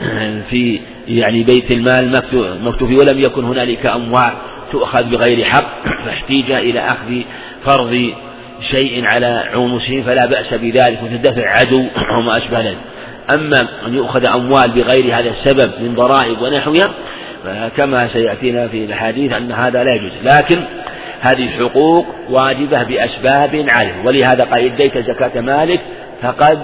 في 0.50 0.80
يعني 1.08 1.42
بيت 1.42 1.70
المال 1.70 2.22
مكتوفي 2.64 2.96
ولم 2.96 3.18
يكن 3.18 3.44
هنالك 3.44 3.86
أموال. 3.86 4.49
تؤخذ 4.72 5.02
بغير 5.02 5.44
حق 5.44 5.84
فاحتيج 6.04 6.50
إلى 6.50 6.80
أخذ 6.80 7.22
فرض 7.64 8.12
شيء 8.60 9.06
على 9.06 9.44
عمومه 9.54 10.02
فلا 10.06 10.26
بأس 10.26 10.54
بذلك 10.54 10.98
وتدفع 11.04 11.48
عدو 11.48 11.84
وما 12.18 12.36
أشبه 12.36 12.60
ذلك. 12.60 12.78
أما 13.34 13.68
أن 13.86 13.94
يؤخذ 13.94 14.26
أموال 14.26 14.70
بغير 14.70 15.04
هذا 15.04 15.30
السبب 15.30 15.70
من 15.80 15.94
ضرائب 15.94 16.42
ونحوها 16.42 16.90
كما 17.76 18.08
سيأتينا 18.08 18.68
في 18.68 18.84
الحديث 18.84 19.32
أن 19.32 19.52
هذا 19.52 19.84
لا 19.84 19.94
يجوز. 19.94 20.12
لكن 20.22 20.60
هذه 21.20 21.48
حقوق 21.58 22.06
واجبة 22.30 22.82
بأسباب 22.82 23.66
عالية 23.68 24.02
ولهذا 24.04 24.44
قال 24.44 24.64
أديت 24.64 24.98
زكاة 24.98 25.40
مالك 25.40 25.80
فقد 26.22 26.58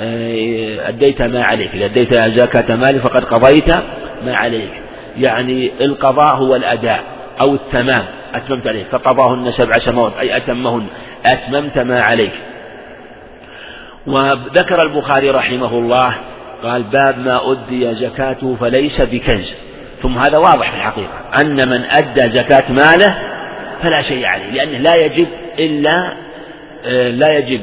آه، 0.00 0.88
أديت 0.88 1.22
ما 1.22 1.42
عليك. 1.42 1.70
إذا 1.74 1.84
أديت 1.84 2.14
زكاة 2.14 2.76
مالك 2.76 3.00
فقد 3.00 3.24
قضيت 3.24 3.76
ما 4.26 4.36
عليك. 4.36 4.70
يعني 5.18 5.70
القضاء 5.80 6.36
هو 6.36 6.56
الأداء. 6.56 7.17
أو 7.40 7.54
التمام. 7.54 8.04
أتممت 8.34 8.66
عليه. 8.66 8.84
فقضاهن 8.84 9.52
سبع 9.52 9.78
سماوات 9.78 10.12
أي 10.20 10.36
أتمهن. 10.36 10.86
أتممت 11.26 11.78
ما 11.78 12.02
عليك. 12.02 12.32
وذكر 14.06 14.82
البخاري 14.82 15.30
رحمه 15.30 15.78
الله 15.78 16.14
قال 16.62 16.82
باب 16.82 17.18
ما 17.18 17.52
أدي 17.52 17.94
زكاته 17.94 18.56
فليس 18.60 19.00
بكنز. 19.00 19.52
ثم 20.02 20.18
هذا 20.18 20.38
واضح 20.38 20.70
في 20.70 20.76
الحقيقة. 20.76 21.40
أن 21.40 21.68
من 21.68 21.84
أدى 21.90 22.38
زكاة 22.38 22.72
ماله 22.72 23.14
فلا 23.82 24.02
شيء 24.02 24.26
عليه. 24.26 24.50
لأنه 24.50 24.78
لا 24.78 24.94
يجب 24.94 25.26
إلا 25.58 26.16
آه، 26.86 27.10
لا 27.10 27.38
يجب 27.38 27.60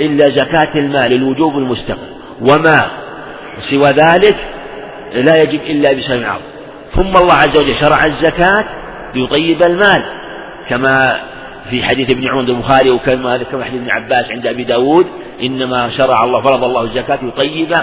إلا 0.00 0.28
زكاة 0.30 0.74
المال 0.74 1.12
الوجوب 1.12 1.58
المستقل. 1.58 2.16
وما 2.40 2.90
سوى 3.70 3.90
ذلك 3.90 4.36
لا 5.14 5.42
يجب 5.42 5.60
إلا 5.62 5.92
بسبب 5.92 6.24
عظم 6.24 6.42
ثم 6.94 7.16
الله 7.22 7.34
عز 7.34 7.56
وجل 7.56 7.74
شرع 7.74 8.06
الزكاة 8.06 8.64
ليطيب 9.16 9.62
المال 9.62 10.02
كما 10.68 11.20
في 11.70 11.82
حديث 11.82 12.10
ابن 12.10 12.28
عمر 12.28 12.40
البخاري 12.40 12.90
وكما 12.90 13.36
كما 13.36 13.64
حديث 13.64 13.80
ابن 13.80 13.90
عباس 13.90 14.30
عند 14.30 14.46
أبي 14.46 14.64
داود 14.64 15.06
إنما 15.42 15.88
شرع 15.88 16.24
الله 16.24 16.42
فرض 16.42 16.64
الله 16.64 16.82
الزكاة 16.82 17.18
يطيب 17.22 17.76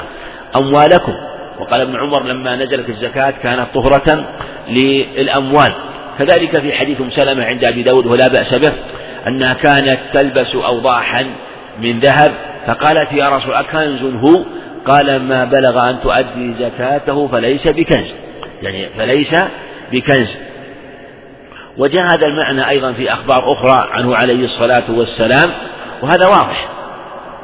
أموالكم. 0.55 1.13
وقال 1.59 1.81
ابن 1.81 1.95
عمر 1.95 2.23
لما 2.23 2.55
نزلت 2.55 2.89
الزكاة 2.89 3.33
كانت 3.43 3.67
طهرة 3.73 4.25
للأموال. 4.69 5.73
كذلك 6.19 6.59
في 6.59 6.73
حديث 6.73 7.01
أم 7.01 7.09
سلمة 7.09 7.45
عند 7.45 7.63
أبي 7.63 7.83
داود 7.83 8.05
ولا 8.05 8.27
بأس 8.27 8.53
به 8.53 8.73
أنها 9.27 9.53
كانت 9.53 9.99
تلبس 10.13 10.55
أوضاحا 10.55 11.25
من 11.81 11.99
ذهب 11.99 12.31
فقالت 12.67 13.11
يا 13.13 13.29
رسول 13.29 13.53
أكنز 13.53 14.01
هو؟ 14.03 14.43
قال 14.87 15.23
ما 15.27 15.45
بلغ 15.45 15.89
أن 15.89 15.97
تؤدي 16.03 16.53
زكاته 16.59 17.27
فليس 17.27 17.67
بكنز. 17.67 18.07
يعني 18.61 18.85
فليس 18.97 19.35
بكنز. 19.91 20.27
وجاء 21.77 22.03
هذا 22.03 22.27
المعنى 22.27 22.69
أيضا 22.69 22.91
في 22.91 23.13
أخبار 23.13 23.53
أخرى 23.53 23.89
عنه 23.91 24.15
عليه 24.15 24.45
الصلاة 24.45 24.83
والسلام 24.89 25.51
وهذا 26.01 26.27
واضح. 26.27 26.69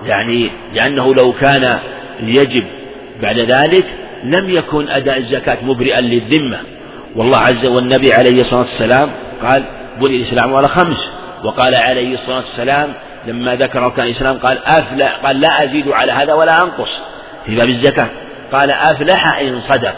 يعني 0.06 0.50
لأنه 0.74 1.16
لو 1.16 1.34
كان 1.34 1.80
يجب 2.24 2.64
بعد 3.22 3.40
ذلك 3.40 3.86
لم 4.24 4.50
يكن 4.50 4.90
أداء 4.90 5.18
الزكاة 5.18 5.58
مبرئا 5.64 6.02
للذمة. 6.02 6.58
والله 7.16 7.38
عز 7.38 7.66
والنبي 7.66 8.14
عليه 8.14 8.42
الصلاة 8.42 8.60
والسلام 8.60 9.10
قال 9.44 9.64
بني 10.02 10.16
الإسلام 10.16 10.56
على 10.56 10.68
خمس 10.68 11.10
وقال 11.44 11.76
عليه 11.76 12.14
الصلاة 12.14 12.38
والسلام 12.38 12.94
لما 13.28 13.56
ذكر 13.56 13.86
أركان 13.86 14.06
الإسلام 14.06 14.38
قال 14.38 14.58
أفلح 14.66 15.16
قال 15.24 15.42
لا 15.42 15.64
أزيد 15.64 15.88
على 15.88 16.12
هذا 16.12 16.34
ولا 16.34 16.64
أنقص 16.64 17.00
في 17.46 17.56
باب 17.56 17.70
الزكاة. 17.70 18.08
قال 18.52 18.72
أفلح 18.72 19.40
إن 19.40 19.62
صدق 19.70 19.96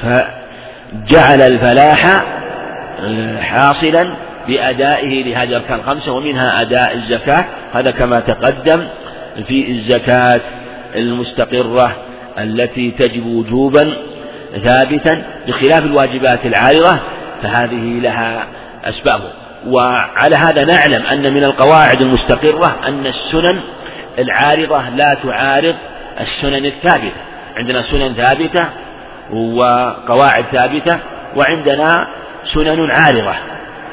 فجعل 0.00 1.42
الفلاح 1.42 2.24
حاصلا 3.40 4.16
بأدائه 4.48 5.24
لهذه 5.24 5.48
الأركان 5.48 5.78
الخمسة 5.78 6.12
ومنها 6.12 6.62
أداء 6.62 6.94
الزكاة. 6.94 7.44
هذا 7.72 7.90
كما 7.90 8.20
تقدم 8.20 8.86
في 9.48 9.70
الزكاة 9.70 10.40
المستقرة 10.96 11.96
التي 12.38 12.90
تجب 12.90 13.26
وجوبا 13.26 13.92
ثابتا 14.64 15.24
بخلاف 15.48 15.84
الواجبات 15.84 16.46
العارضة 16.46 16.98
فهذه 17.42 18.00
لها 18.00 18.46
أسباب. 18.84 19.20
وعلى 19.66 20.36
هذا 20.36 20.64
نعلم 20.64 21.02
أن 21.06 21.34
من 21.34 21.44
القواعد 21.44 22.00
المستقرة 22.00 22.76
أن 22.88 23.06
السنن 23.06 23.60
العارضة 24.18 24.88
لا 24.88 25.16
تعارض 25.24 25.74
السنن 26.20 26.64
الثابتة. 26.66 27.20
عندنا 27.56 27.82
سنن 27.82 28.14
ثابتة 28.14 28.64
وقواعد 29.32 30.44
ثابتة 30.52 30.98
وعندنا 31.36 32.06
سنن 32.44 32.90
عارضة 32.90 33.34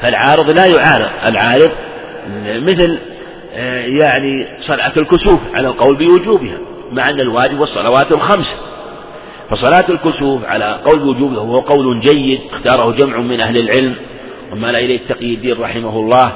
فالعارض 0.00 0.50
لا 0.50 0.66
يعارض 0.66 1.08
العارض 1.24 1.70
مثل 2.46 2.98
آه، 3.54 3.86
يعني 3.86 4.46
صلاة 4.60 4.92
الكسوف 4.96 5.40
على 5.54 5.68
القول 5.68 5.96
بوجوبها 5.96 6.58
مع 6.92 7.10
أن 7.10 7.20
الواجب 7.20 7.60
والصلوات 7.60 8.12
الخمس. 8.12 8.56
فصلاة 9.50 9.84
الكسوف 9.88 10.44
على 10.44 10.80
قول 10.84 11.02
وجوبها 11.02 11.40
وهو 11.40 11.60
قول 11.60 12.00
جيد 12.00 12.40
اختاره 12.52 12.92
جمع 12.92 13.18
من 13.18 13.40
أهل 13.40 13.56
العلم. 13.56 13.94
وما 14.52 14.70
إليه 14.70 14.96
التقي 14.96 15.34
الدين 15.34 15.60
رحمه 15.60 16.00
الله. 16.00 16.32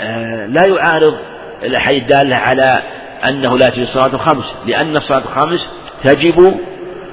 آه، 0.00 0.46
لا 0.46 0.66
يعارض 0.66 1.14
الأحاديث 1.62 2.02
الدالة 2.02 2.36
على 2.36 2.82
أنه 3.28 3.58
لا 3.58 3.68
تجب 3.68 3.82
الصلاة 3.82 4.14
الخمس 4.14 4.54
لأن 4.66 4.96
الصلاة 4.96 5.22
الخمس 5.24 5.68
تجب 6.04 6.54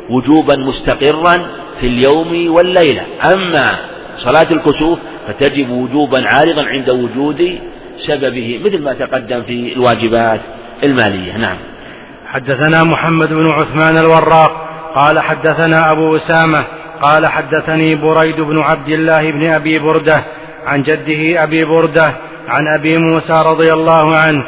وجوبا 0.10 0.56
مستقرا 0.56 1.48
في 1.82 1.88
اليوم 1.88 2.54
والليلة. 2.54 3.02
أما 3.34 3.76
صلاة 4.18 4.48
الكسوف 4.52 5.00
فتجب 5.28 5.70
وجوبا 5.70 6.28
عارضا 6.28 6.66
عند 6.66 6.90
وجود 6.90 7.60
سببه 7.98 8.62
مثل 8.66 8.84
ما 8.84 8.94
تقدم 8.94 9.44
في 9.44 9.74
الواجبات 9.74 10.42
المالية. 10.84 11.38
نعم. 11.38 11.58
حدثنا 12.28 12.84
محمد 12.84 13.30
بن 13.30 13.52
عثمان 13.52 13.98
الوراق 13.98 14.66
قال 14.96 15.20
حدثنا 15.20 15.92
أبو 15.92 16.16
أسامة 16.16 16.64
قال 17.02 17.28
حدثني 17.28 17.96
بريد 17.96 18.42
بن 18.42 18.60
عبد 18.60 18.90
الله 18.90 19.32
بن 19.32 19.46
أبي 19.46 19.80
بردة 19.80 20.24
عن 20.66 20.84
جده 20.84 21.44
أبي 21.44 21.66
بردة 21.66 22.14
عن 22.48 22.68
أبي 22.68 22.98
موسى 22.98 23.44
رضي 23.46 23.74
الله 23.74 24.16
عنه 24.16 24.44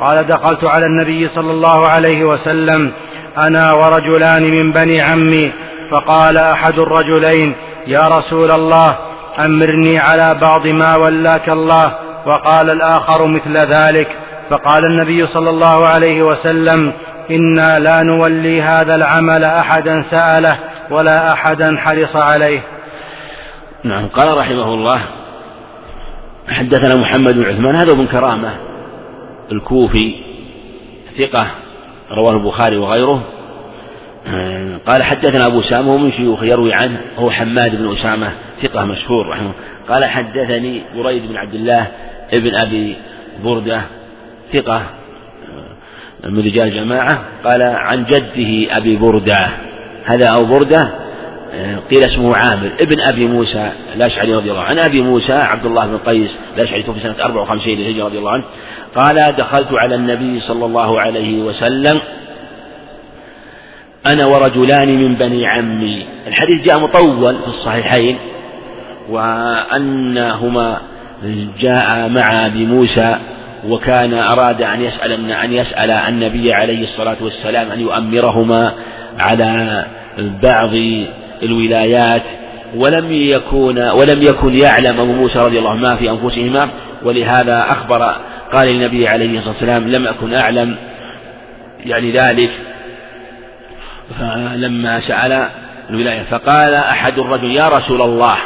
قال 0.00 0.26
دخلت 0.26 0.64
على 0.64 0.86
النبي 0.86 1.28
صلى 1.34 1.50
الله 1.50 1.88
عليه 1.88 2.24
وسلم 2.24 2.92
أنا 3.38 3.72
ورجلان 3.72 4.42
من 4.42 4.72
بني 4.72 5.00
عمي 5.00 5.52
فقال 5.90 6.38
أحد 6.38 6.78
الرجلين 6.78 7.54
يا 7.86 8.00
رسول 8.00 8.50
الله 8.50 8.98
أمرني 9.38 9.98
على 9.98 10.38
بعض 10.40 10.66
ما 10.66 10.96
ولاك 10.96 11.48
الله. 11.48 11.94
وقال 12.26 12.70
الآخر 12.70 13.26
مثل 13.26 13.56
ذلك. 13.56 14.16
فقال 14.50 14.84
النبي 14.84 15.26
صلى 15.26 15.50
الله 15.50 15.86
عليه 15.86 16.22
وسلم 16.22 16.92
إنا 17.30 17.78
لا 17.78 18.02
نولي 18.02 18.62
هذا 18.62 18.94
العمل 18.94 19.44
أحدا 19.44 20.04
سأله 20.10 20.58
ولا 20.90 21.32
أحدا 21.32 21.76
حرص 21.78 22.16
عليه. 22.16 22.62
نعم 23.84 24.08
قال 24.08 24.38
رحمه 24.38 24.74
الله 24.74 25.00
حدثنا 26.48 26.96
محمد 26.96 27.34
بن 27.34 27.44
عثمان 27.44 27.76
هذا 27.76 27.92
ابن 27.92 28.06
كرامة 28.06 28.52
الكوفي 29.52 30.14
ثقة 31.18 31.46
رواه 32.18 32.32
البخاري 32.32 32.76
وغيره. 32.76 33.22
قال 34.86 35.02
حدثنا 35.02 35.46
أبو 35.46 35.60
أسامة 35.60 35.94
ومن 35.94 36.12
شيوخ 36.12 36.42
يروي 36.42 36.74
عنه 36.74 37.00
هو 37.18 37.30
حماد 37.30 37.76
بن 37.76 37.92
أسامة 37.92 38.32
ثقة 38.62 38.84
مشهور 38.84 39.28
رحمه 39.28 39.52
قال 39.88 40.04
حدثني 40.04 40.82
بريد 40.94 41.28
بن 41.28 41.36
عبد 41.36 41.54
الله 41.54 41.86
ابن 42.32 42.54
أبي 42.54 42.96
بردة 43.44 43.82
ثقة 44.52 44.82
من 46.24 46.38
رجال 46.38 46.68
الجماعة 46.68 47.24
قال 47.44 47.62
عن 47.62 48.04
جده 48.04 48.76
أبي 48.76 48.96
بردة 48.96 49.48
هذا 50.04 50.26
أو 50.26 50.44
بردة 50.44 50.90
قيل 51.90 52.04
اسمه 52.04 52.36
عامر 52.36 52.70
ابن 52.80 53.00
أبي 53.00 53.26
موسى 53.26 53.72
الأشعري 53.96 54.34
رضي 54.34 54.50
الله 54.50 54.62
عنه. 54.62 54.80
عن 54.80 54.86
أبي 54.86 55.02
موسى 55.02 55.32
عبد 55.32 55.66
الله 55.66 55.86
بن 55.86 55.96
قيس 55.96 56.30
الأشعري 56.56 56.82
توفي 56.82 57.00
سنة 57.00 57.16
54 57.24 57.74
للهجرة 57.74 58.04
رضي 58.04 58.18
الله 58.18 58.30
عنه. 58.30 58.44
قال 58.94 59.34
دخلت 59.38 59.68
على 59.72 59.94
النبي 59.94 60.40
صلى 60.40 60.66
الله 60.66 61.00
عليه 61.00 61.42
وسلم 61.42 62.00
أنا 64.06 64.26
ورجلان 64.26 64.88
من 64.88 65.14
بني 65.14 65.46
عمي. 65.46 66.06
الحديث 66.26 66.62
جاء 66.64 66.78
مطول 66.78 67.36
في 67.36 67.48
الصحيحين 67.48 68.18
وأنهما 69.10 70.80
جاء 71.60 72.08
مع 72.08 72.46
أبي 72.46 72.66
موسى 72.66 73.16
وكان 73.68 74.14
أراد 74.14 74.62
أن 74.62 74.82
يسأل 74.82 75.30
أن 75.30 75.52
يسأل 75.52 75.90
النبي 75.90 76.52
عليه 76.52 76.82
الصلاة 76.84 77.16
والسلام 77.20 77.70
أن 77.70 77.80
يؤمرهما 77.80 78.72
على 79.18 79.84
بعض 80.18 80.70
الولايات. 81.42 82.22
ولم 82.76 83.12
يكون 83.12 83.90
ولم 83.90 84.22
يكن 84.22 84.58
يعلم 84.58 85.00
أبو 85.00 85.12
موسى 85.12 85.38
رضي 85.38 85.58
الله 85.58 85.74
ما 85.74 85.96
في 85.96 86.10
أنفسهما. 86.10 86.68
ولهذا 87.02 87.66
أخبر 87.70 88.16
قال 88.52 88.68
للنبي 88.68 89.08
عليه 89.08 89.38
الصلاة 89.38 89.52
والسلام 89.52 89.88
لم 89.88 90.06
أكن 90.06 90.34
أعلم 90.34 90.76
يعني 91.86 92.12
ذلك. 92.12 92.50
فلما 94.18 95.00
سأل 95.00 95.48
الولاية 95.90 96.22
فقال 96.22 96.74
أحد 96.74 97.18
الرجل 97.18 97.50
يا 97.50 97.68
رسول 97.68 98.02
الله 98.02 98.36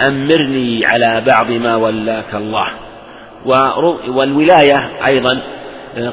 أمرني 0.00 0.86
على 0.86 1.22
بعض 1.26 1.50
ما 1.50 1.76
ولاك 1.76 2.34
الله. 2.34 2.66
والولاية 4.08 4.90
أيضا 5.06 5.38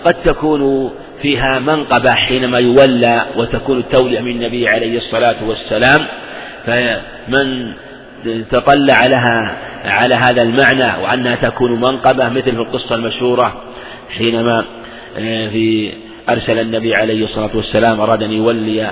قد 0.05 0.15
تكون 0.25 0.91
فيها 1.21 1.59
منقبة 1.59 2.13
حينما 2.13 2.59
يولى 2.59 3.25
وتكون 3.37 3.77
التولية 3.77 4.19
من 4.19 4.31
النبي 4.31 4.67
عليه 4.67 4.97
الصلاة 4.97 5.35
والسلام. 5.47 6.05
فمن 6.65 7.73
تطلع 8.51 9.05
لها 9.05 9.55
على 9.85 10.15
هذا 10.15 10.41
المعنى 10.41 11.03
وأنها 11.03 11.35
تكون 11.35 11.71
منقبة 11.81 12.29
مثل 12.29 12.51
في 12.51 12.61
القصة 12.61 12.95
المشهورة 12.95 13.61
حينما 14.17 14.65
آه، 15.17 15.47
في 15.47 15.93
أرسل 16.29 16.59
النبي 16.59 16.95
عليه 16.95 17.23
الصلاة 17.23 17.49
والسلام 17.53 18.01
أراد 18.01 18.23
أن 18.23 18.31
يولي 18.31 18.91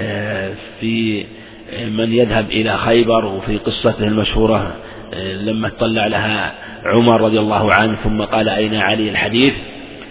آه، 0.00 0.52
في 0.80 1.24
من 1.90 2.12
يذهب 2.12 2.50
إلى 2.50 2.76
خيبر 2.76 3.24
وفي 3.24 3.58
قصته 3.58 4.04
المشهورة 4.04 4.72
آه، 5.14 5.32
لما 5.32 5.66
اطلع 5.68 6.06
لها 6.06 6.52
عمر 6.84 7.20
رضي 7.20 7.38
الله 7.38 7.74
عنه 7.74 7.96
ثم 8.04 8.22
قال 8.22 8.48
أين 8.48 8.74
علي 8.74 9.10
الحديث؟ 9.10 9.54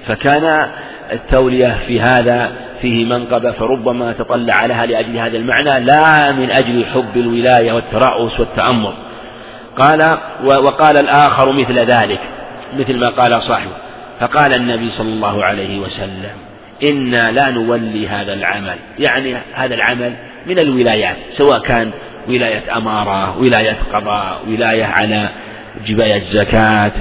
فكان 0.07 0.69
التولية 1.11 1.77
في 1.87 2.01
هذا 2.01 2.51
فيه 2.81 3.05
منقبة 3.05 3.51
فربما 3.51 4.13
تطلع 4.13 4.65
لها 4.65 4.85
لأجل 4.85 5.17
هذا 5.17 5.37
المعنى 5.37 5.85
لا 5.85 6.31
من 6.31 6.51
أجل 6.51 6.85
حب 6.85 7.17
الولاية 7.17 7.71
والترأس 7.71 8.39
والتأمر. 8.39 8.93
قال 9.77 10.17
وقال 10.43 10.97
الآخر 10.97 11.51
مثل 11.51 11.79
ذلك 11.79 12.19
مثل 12.79 12.97
ما 12.97 13.09
قال 13.09 13.43
صاحبه. 13.43 13.71
فقال 14.19 14.53
النبي 14.53 14.89
صلى 14.91 15.09
الله 15.09 15.43
عليه 15.43 15.79
وسلم 15.79 16.50
إنا 16.83 17.31
لا 17.31 17.49
نولي 17.49 18.07
هذا 18.07 18.33
العمل. 18.33 18.75
يعني 18.99 19.37
هذا 19.53 19.75
العمل 19.75 20.13
من 20.45 20.59
الولايات 20.59 21.15
سواء 21.37 21.59
كان 21.59 21.91
ولاية 22.27 22.77
أمارة 22.77 23.37
ولاية 23.37 23.77
قضاء 23.93 24.41
ولاية 24.47 24.85
على 24.85 25.29
جباية 25.85 26.23
زكاة 26.31 26.91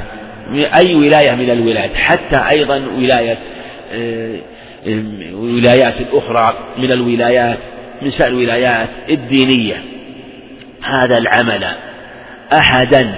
أي 0.54 0.94
ولاية 0.94 1.34
من 1.34 1.50
الولايات 1.50 1.94
حتى 1.94 2.36
أيضا 2.50 2.82
ولاية 2.96 3.38
آه، 3.92 4.36
ولايات 5.32 5.94
أخرى 6.12 6.54
من 6.78 6.92
الولايات 6.92 7.58
من 8.02 8.10
سائر 8.10 8.32
الولايات 8.32 8.88
الدينية. 9.10 9.82
هذا 10.82 11.18
العمل 11.18 11.66
أحدا 12.52 13.14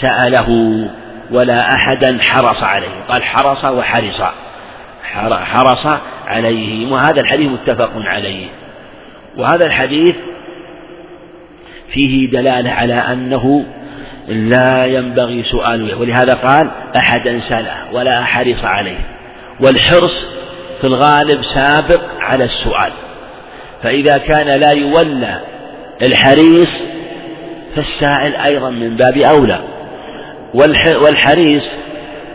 سأله 0.00 0.48
ولا 1.30 1.74
أحدا 1.74 2.18
حرص 2.20 2.62
عليه. 2.62 2.88
قال 3.08 3.24
حرص 3.24 3.64
وحرص. 3.64 4.22
حرص 5.44 5.86
عليه. 6.26 6.92
وهذا 6.92 7.20
الحديث 7.20 7.50
متفق 7.50 7.92
عليه. 7.96 8.46
وهذا 9.36 9.66
الحديث 9.66 10.14
فيه 11.92 12.30
دلالة 12.30 12.70
على 12.70 12.94
أنه 12.94 13.64
لا 14.28 14.86
ينبغي 14.86 15.42
سؤاله 15.42 16.00
ولهذا 16.00 16.34
قال 16.34 16.70
أحدا 16.96 17.40
سأله 17.48 17.92
ولا 17.92 18.24
حرص 18.24 18.64
عليه. 18.64 18.98
والحرص 19.60 20.26
في 20.80 20.86
الغالب 20.86 21.42
سابق 21.42 22.00
على 22.20 22.44
السؤال. 22.44 22.92
فإذا 23.82 24.18
كان 24.18 24.60
لا 24.60 24.72
يولى 24.72 25.40
الحريص 26.02 26.70
فالسائل 27.76 28.36
أيضا 28.36 28.70
من 28.70 28.96
باب 28.96 29.16
أولى. 29.16 29.60
والحريص 31.02 31.64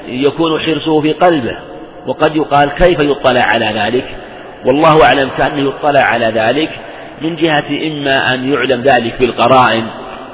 يكون 0.08 0.60
حرصه 0.60 1.02
في 1.02 1.14
قلبه. 1.14 1.58
وقد 2.08 2.36
يقال 2.36 2.70
كيف 2.70 3.00
يطلع 3.00 3.42
على 3.42 3.66
ذلك؟ 3.66 4.06
والله 4.66 5.04
أعلم 5.04 5.30
كأنه 5.38 5.70
يطلع 5.70 6.00
على 6.00 6.26
ذلك 6.26 6.70
من 7.22 7.36
جهة 7.36 7.88
إما 7.88 8.34
أن 8.34 8.54
يعلم 8.54 8.82
ذلك 8.82 9.16
بالقرائن 9.20 9.84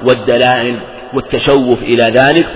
والدلائل 0.04 0.76
والتشوف 1.14 1.82
إلى 1.82 2.02
ذلك 2.02 2.46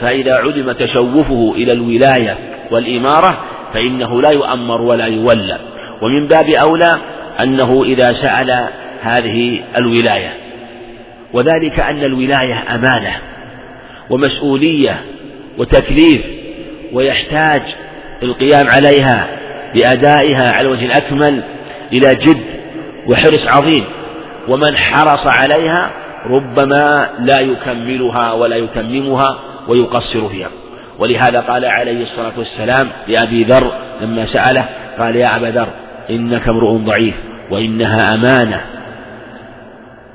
فإذا 0.00 0.34
علم 0.34 0.72
تشوفه 0.72 1.52
إلى 1.56 1.72
الولاية 1.72 2.36
والإمارة 2.70 3.40
فإنه 3.74 4.22
لا 4.22 4.30
يؤمر 4.32 4.82
ولا 4.82 5.06
يولى. 5.06 5.58
ومن 6.02 6.28
باب 6.28 6.48
أولى 6.48 6.98
أنه 7.40 7.82
إذا 7.84 8.12
سأل 8.12 8.68
هذه 9.02 9.60
الولاية 9.76 10.32
وذلك 11.32 11.80
أن 11.80 12.04
الولاية 12.04 12.74
أمانة 12.74 13.16
ومسؤولية 14.10 15.00
وتكليف 15.58 16.22
ويحتاج 16.92 17.62
القيام 18.22 18.68
عليها 18.68 19.26
بأدائها 19.74 20.52
على 20.52 20.68
الوجه 20.68 20.84
الأكمل 20.84 21.42
إلى 21.92 22.14
جد 22.14 22.44
وحرص 23.06 23.46
عظيم. 23.46 23.84
ومن 24.48 24.76
حرص 24.76 25.26
عليها 25.26 25.90
ربما 26.26 27.10
لا 27.20 27.40
يكملها 27.40 28.32
ولا 28.32 28.56
يتممها 28.56 29.38
ويقصر 29.68 30.28
فيها. 30.28 30.48
ولهذا 30.98 31.40
قال 31.40 31.64
عليه 31.64 32.02
الصلاة 32.02 32.32
والسلام 32.38 32.88
لأبي 33.08 33.44
ذر 33.44 33.72
لما 34.00 34.26
سأله 34.26 34.64
قال 34.98 35.16
يا 35.16 35.36
أبا 35.36 35.46
ذر 35.46 35.68
إنك 36.10 36.48
امرؤ 36.48 36.76
ضعيف 36.76 37.14
وإنها 37.50 38.14
أمانة 38.14 38.60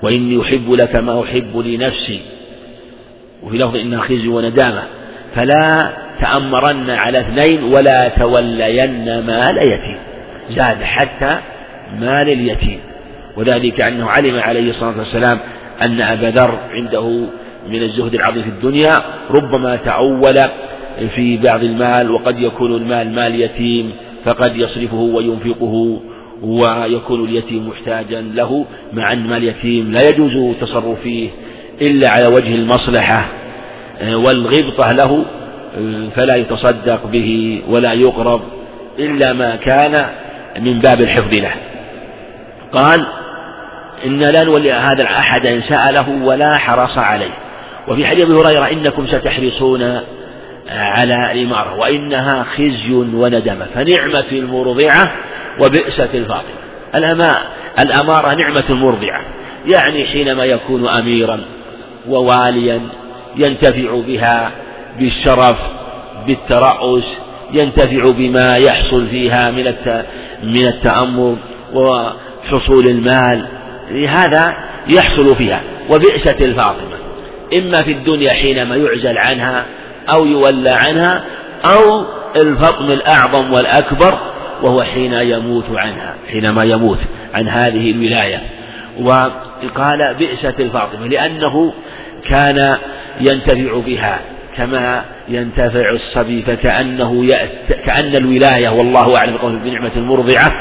وإني 0.02 0.42
أحب 0.42 0.72
لك 0.72 0.96
ما 0.96 1.24
أحب 1.24 1.58
لنفسي. 1.58 2.22
وفي 3.44 3.58
لفظ 3.58 3.76
إنها 3.76 4.02
خزي 4.02 4.28
وندامة. 4.28 4.84
فلا 5.36 5.90
تأمرن 6.22 6.90
على 6.90 7.20
اثنين 7.20 7.64
ولا 7.64 8.08
تولين 8.08 9.20
مال 9.20 9.58
يتيم. 9.58 9.98
زاد 10.50 10.84
حتى 10.84 11.40
مال 12.00 12.30
اليتيم. 12.30 12.80
وذلك 13.38 13.82
أنه 13.82 14.10
علم 14.10 14.40
عليه 14.40 14.70
الصلاة 14.70 14.98
والسلام 14.98 15.40
أن 15.82 16.02
أبا 16.02 16.26
ذر 16.26 16.60
عنده 16.72 17.08
من 17.70 17.84
الزهد 17.84 18.14
العظيم 18.14 18.44
في 18.44 18.50
الدنيا 18.50 19.02
ربما 19.32 19.76
تعول 19.76 20.40
في 21.16 21.38
بعض 21.38 21.64
المال 21.64 22.12
وقد 22.12 22.40
يكون 22.40 22.76
المال 22.76 23.16
مال 23.16 23.42
يتيم 23.42 23.92
فقد 24.26 24.58
يصرفه 24.58 24.98
وينفقه 24.98 26.00
ويكون 26.44 27.24
اليتيم 27.24 27.68
محتاجا 27.68 28.22
له 28.22 28.66
مع 28.94 29.14
أن 29.14 29.28
مال 29.28 29.38
اليتيم 29.38 29.92
لا 29.92 30.10
يجوز 30.10 30.36
التصرف 30.36 31.00
فيه 31.04 31.30
إلا 31.82 32.10
على 32.10 32.28
وجه 32.28 32.56
المصلحة 32.56 33.30
والغبطة 34.14 34.92
له 34.92 35.26
فلا 36.16 36.36
يتصدق 36.36 37.06
به 37.06 37.62
ولا 37.68 37.94
يقرب 37.94 38.42
إلا 39.00 39.34
ما 39.34 39.56
كان 39.56 40.06
من 40.60 40.80
باب 40.80 41.02
الحفظ 41.02 41.34
له. 41.34 41.54
قال 42.74 43.06
إن 44.06 44.20
لا 44.20 44.44
نولي 44.44 44.72
هذا 44.72 45.04
أحدا 45.04 45.62
سأله 45.62 46.10
ولا 46.10 46.58
حرص 46.58 46.98
عليه. 46.98 47.34
وفي 47.88 48.06
حديث 48.06 48.26
هريرة 48.26 48.72
إنكم 48.72 49.08
ستحرصون 49.08 50.02
على 50.70 51.32
الإمارة 51.32 51.76
وإنها 51.80 52.44
خزي 52.44 52.94
وندمة 52.94 53.68
فنعمة 53.76 54.26
المرضعة 54.32 55.12
وبئسة 55.62 56.10
الفاطمة 56.14 56.66
الأماء 56.96 57.42
الأمارة 57.80 58.34
نعمة 58.34 58.64
مرضعة 58.70 59.22
يعني 59.66 60.06
حينما 60.06 60.46
يكون 60.46 60.88
أميرا 60.88 61.42
وواليا 62.08 62.82
ينتفع 63.36 64.02
بها 64.08 64.52
بالشرف 65.00 65.58
بالترأس 66.28 67.04
ينتفع 67.54 68.12
بما 68.12 68.56
يحصل 68.56 69.08
فيها 69.08 69.52
من 69.52 69.74
من 70.44 70.68
التأمر 70.68 71.38
وحصول 71.74 72.88
المال. 72.88 73.46
هذا 74.08 74.54
يحصل 74.88 75.36
فيها 75.36 75.62
وبئسة 75.90 76.46
الفاطمة. 76.46 76.96
إما 77.54 77.82
في 77.82 77.92
الدنيا 77.92 78.34
حينما 78.34 78.76
يعزل 78.76 79.18
عنها 79.18 79.66
أو 80.10 80.26
يولى 80.26 80.70
عنها 80.70 81.24
أو 81.66 82.06
الفطم 82.36 82.92
الأعظم 82.92 83.54
والأكبر 83.54 84.18
وهو 84.62 84.84
حين 84.84 85.14
يموت 85.14 85.66
عنها 85.70 86.16
حينما 86.32 86.64
يموت 86.64 87.00
عن 87.34 87.48
هذه 87.48 87.92
الولاية. 87.92 88.44
وقال 89.02 90.16
بئسة 90.20 90.54
الفاطمة 90.60 91.08
لأنه 91.08 91.74
كان 92.30 92.78
ينتفع 93.20 93.80
بها. 93.86 94.20
كما 94.58 95.06
ينتفع 95.30 95.90
الصبي 95.92 96.42
فكأنه 96.42 97.26
يأت 97.26 97.74
كأن 97.86 98.16
الولاية 98.16 98.70
والله 98.70 99.18
أعلم 99.18 99.38
قوله 99.38 99.60
بنعمة 99.60 99.92
المرضعة 99.96 100.52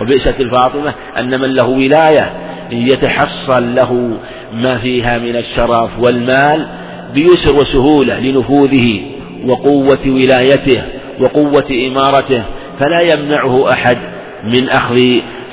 وبئسة 0.00 0.34
الفاطمة 0.40 0.94
أن 1.18 1.40
من 1.40 1.54
له 1.54 1.68
ولاية 1.68 2.32
يتحصل 2.72 3.74
له 3.74 4.18
ما 4.52 4.78
فيها 4.78 5.18
من 5.18 5.36
الشرف 5.36 5.90
والمال 5.98 6.66
بيسر 7.14 7.54
وسهولة 7.54 8.18
لنفوذه 8.18 9.00
وقوة 9.46 10.06
ولايته 10.06 10.82
وقوة 11.20 11.88
إمارته 11.88 12.42
فلا 12.80 13.00
يمنعه 13.00 13.72
أحد 13.72 13.98
من 14.44 14.68
أخذ 14.68 14.98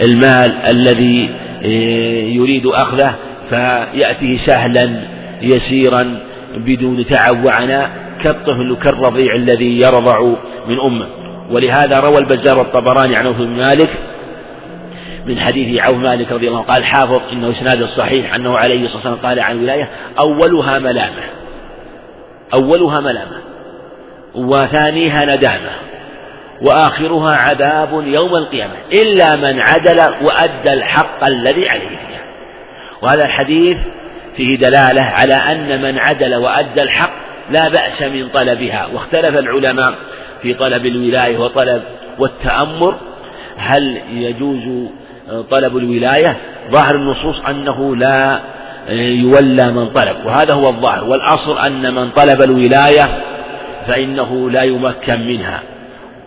المال 0.02 0.52
الذي 0.70 1.30
إيه، 1.64 2.36
يريد 2.36 2.66
أخذه 2.66 3.16
فيأتيه 3.50 4.38
سهلا 4.45 4.89
يسيرا 5.41 6.20
بدون 6.58 7.05
تعب 7.05 7.45
وعناء 7.45 7.89
كالطفل 8.24 8.78
كالرضيع 8.84 9.36
الذي 9.36 9.80
يرضع 9.80 10.20
من 10.68 10.80
أمه. 10.80 11.08
ولهذا 11.51 11.99
روى 11.99 12.18
البزار 12.18 12.62
الطبراني 12.62 13.16
عن 13.16 13.28
ابن 13.28 13.47
مالك 13.47 13.89
من 15.26 15.39
حديث 15.39 15.82
عوف 15.82 15.97
مالك 15.97 16.32
رضي 16.32 16.47
الله 16.47 16.60
عنه 16.60 16.68
قال 16.68 16.86
حافظ 16.86 17.22
إنه 17.34 17.49
إسناد 17.49 17.82
الصحيح 17.82 18.36
أنه 18.36 18.58
عليه 18.58 18.86
الصلاة 18.86 18.95
والسلام 18.95 19.16
قال 19.16 19.39
عن 19.39 19.55
الولايه 19.55 19.89
أولها 20.20 20.80
ملامة 20.80 21.24
أولها 22.53 22.99
ملامة 22.99 23.38
وثانيها 24.36 25.36
ندامة 25.36 25.70
وآخرها 26.62 27.36
عذاب 27.36 28.03
يوم 28.08 28.36
القيامة 28.36 28.74
إلا 28.93 29.36
من 29.36 29.60
عدل 29.60 29.99
وأدى 30.22 30.74
الحق 30.74 31.24
الذي 31.24 31.70
عليه 31.70 31.88
فيها. 31.88 32.24
وهذا 33.01 33.26
الحديث 33.26 33.78
فيه 34.38 34.57
دلالة 34.57 35.01
على 35.01 35.33
أن 35.33 35.81
من 35.81 35.99
عدل 35.99 36.35
وأدى 36.35 36.81
الحق 36.81 37.11
لا 37.49 37.69
بأس 37.69 38.01
من 38.01 38.27
طلبها. 38.33 38.88
واختلف 38.93 39.38
العلماء 39.38 39.95
في 40.41 40.53
طلب 40.53 40.85
الولاية 40.85 41.38
وطلب 41.38 41.81
والتأمر 42.19 42.95
هل 43.57 44.01
يجوز 44.13 44.89
طلب 45.49 45.77
الولاية. 45.77 46.38
ظاهر 46.71 46.95
النصوص 46.95 47.45
أنه 47.49 47.95
لا 47.95 48.39
يولى 48.99 49.71
من 49.71 49.89
طلب 49.89 50.15
وهذا 50.25 50.53
هو 50.53 50.69
الظاهر. 50.69 51.03
والأصل 51.03 51.59
أن 51.59 51.93
من 51.93 52.09
طلب 52.09 52.41
الولاية 52.41 53.23
فإنه 53.88 54.49
لا 54.49 54.63
يمكن 54.63 55.27
منها. 55.27 55.59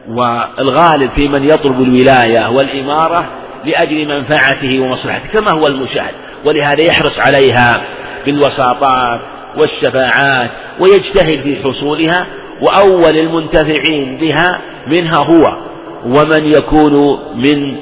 والغالب 0.08 1.10
في 1.16 1.28
من 1.28 1.44
يطلب 1.44 1.82
الولاية 1.82 2.50
والإمارة 2.50 3.26
لأجل 3.64 4.08
منفعته 4.08 4.80
ومصلحته 4.80 5.28
كما 5.32 5.52
هو 5.52 5.66
المشاهد 5.66 6.14
ولهذا 6.44 6.80
يحرص 6.80 7.18
عليها. 7.18 7.80
بالوساطات 8.26 9.20
والشفاعات 9.56 10.50
ويجتهد 10.80 11.40
في 11.40 11.56
حصولها 11.64 12.26
وأول 12.60 13.18
المنتفعين 13.18 14.16
بها 14.16 14.60
منها 14.86 15.18
هو 15.18 15.56
ومن 16.04 16.44
يكون 16.44 17.18
من 17.36 17.76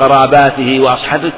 قراباته 0.00 0.80
وأصحابك 0.80 1.32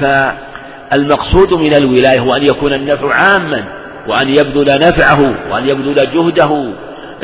فالمقصود 0.00 1.54
من 1.54 1.74
الولاية 1.74 2.20
هو 2.20 2.34
أن 2.34 2.42
يكون 2.42 2.72
النفع 2.72 3.14
عاما 3.14 3.64
وأن 4.08 4.28
يبذل 4.28 4.80
نفعه 4.80 5.34
وأن 5.50 5.68
يبذل 5.68 5.94
جهده 6.14 6.72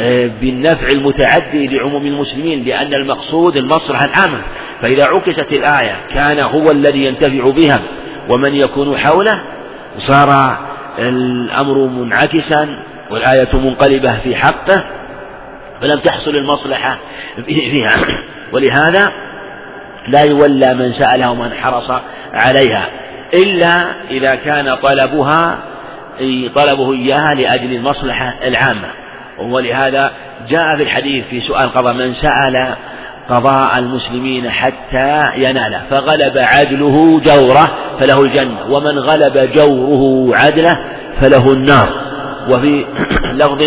آه، 0.01 0.31
بالنفع 0.41 0.89
المتعدي 0.89 1.67
لعموم 1.67 2.07
المسلمين 2.07 2.65
لأن 2.65 2.95
المقصود 2.95 3.57
المصلحة 3.57 4.05
العامة. 4.05 4.43
فإذا 4.83 5.05
عكست 5.05 5.53
الآية 5.53 5.97
كان 6.15 6.39
هو 6.39 6.71
الذي 6.71 7.05
ينتفع 7.05 7.51
بها 7.51 7.83
ومن 8.29 8.57
يكون 8.57 8.99
حوله 8.99 9.43
صار 9.99 10.59
الأمر 10.99 11.79
منعكسا 11.79 12.69
والآية 13.11 13.49
منقلبة 13.53 14.19
في 14.19 14.37
حقه 14.37 14.85
فلم 15.81 15.99
تحصل 15.99 16.31
المصلحة 16.31 16.99
فيها. 17.47 17.93
ولهذا 18.53 19.13
لا 20.09 20.23
يولى 20.23 20.75
من 20.75 20.93
سألها 20.93 21.29
ومن 21.29 21.55
حرص 21.55 21.91
عليها 22.33 22.87
إلا 23.35 23.85
إذا 24.11 24.35
كان 24.35 24.75
طلبها 24.75 25.59
طلبه 26.55 26.93
إياها 26.93 27.35
لأجل 27.35 27.73
المصلحة 27.73 28.35
العامة. 28.45 28.89
ولهذا 29.39 30.13
جاء 30.49 30.77
في 30.77 30.83
الحديث 30.83 31.25
في 31.27 31.41
سؤال 31.41 31.73
قضاء 31.73 31.95
من 31.95 32.15
سأل 32.15 32.75
قضاء 33.29 33.79
المسلمين 33.79 34.51
حتى 34.51 35.23
يناله 35.37 35.83
فغلب 35.91 36.39
عدله 36.39 37.21
جوره 37.21 37.79
فله 38.01 38.21
الجنة. 38.23 38.59
ومن 38.71 38.99
غلب 38.99 39.53
جوره 39.55 40.37
عدله 40.37 40.79
فله 41.21 41.53
النار. 41.53 41.89
وفي 42.49 42.87
لفظ 43.41 43.63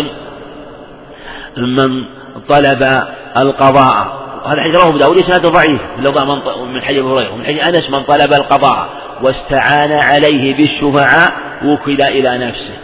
من 1.56 2.04
طلب 2.48 3.04
القضاء. 3.36 4.22
وهذا 4.44 4.60
حديث 4.60 4.76
رواه 4.76 4.98
داود 4.98 5.18
اسناده 5.18 5.48
ضعيف. 5.48 5.80
من 6.74 6.82
حديث 6.82 6.98
ابي 6.98 7.08
هريرة. 7.08 7.32
ومن 7.34 7.44
حديث 7.44 7.62
أنس 7.62 7.90
من 7.90 8.02
طلب 8.02 8.32
القضاء 8.32 8.88
واستعان 9.22 9.92
عليه 9.92 10.56
بالشفعاء 10.56 11.32
وكل 11.64 12.02
إلى 12.02 12.38
نفسه. 12.46 12.74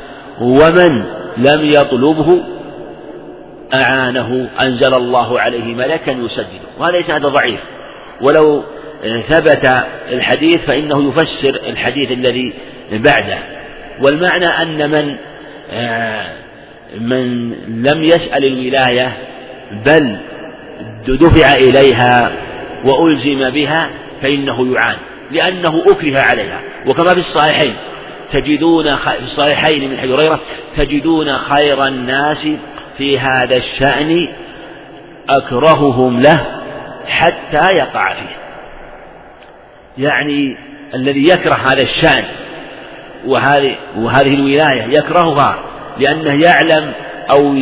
ومن 0.40 1.04
لم 1.36 1.60
يطلبه 1.64 2.57
أعانه 3.74 4.48
أنزل 4.60 4.94
الله 4.94 5.40
عليه 5.40 5.74
ملكا 5.74 6.10
يسدده. 6.10 6.68
وهذا 6.78 7.00
إسناد 7.00 7.26
ضعيف. 7.26 7.60
ولو 8.20 8.62
ثبت 9.28 9.84
الحديث 10.12 10.56
فإنه 10.56 11.08
يفسر 11.08 11.60
الحديث 11.68 12.12
الذي 12.12 12.54
بعده. 12.92 13.38
والمعنى 14.00 14.46
أن 14.46 14.90
من 14.90 15.16
آه، 15.70 16.26
من 17.00 17.50
لم 17.68 18.04
يسأل 18.04 18.44
الولاية 18.44 19.12
بل 19.86 20.16
دفع 21.08 21.54
إليها 21.54 22.32
وألزم 22.84 23.50
بها 23.50 23.90
فإنه 24.22 24.74
يعان. 24.74 24.96
لأنه 25.30 25.82
أكره 25.88 26.20
عليها. 26.20 26.60
وكما 26.86 27.14
في 27.14 27.20
الصحيحين 27.20 27.74
تجدون 28.32 28.96
في 28.96 29.18
الصحيحين 29.22 29.90
من 29.90 29.96
حديث 29.96 30.12
هريرة 30.12 30.40
تجدون 30.76 31.38
خير 31.38 31.86
الناس 31.86 32.38
في 32.98 33.18
هذا 33.18 33.56
الشأن 33.56 34.28
أكرههم 35.28 36.20
له 36.20 36.44
حتى 37.08 37.74
يقع 37.74 38.14
فيه. 38.14 38.36
يعني 39.98 40.56
الذي 40.94 41.28
يكره 41.28 41.54
هذا 41.54 41.82
الشأن 41.82 42.24
وهذه 43.26 43.74
وهذه 43.96 44.34
الولاية 44.34 44.98
يكرهها 44.98 45.58
لأنه 45.98 46.44
يعلم 46.44 46.92
أو 47.30 47.54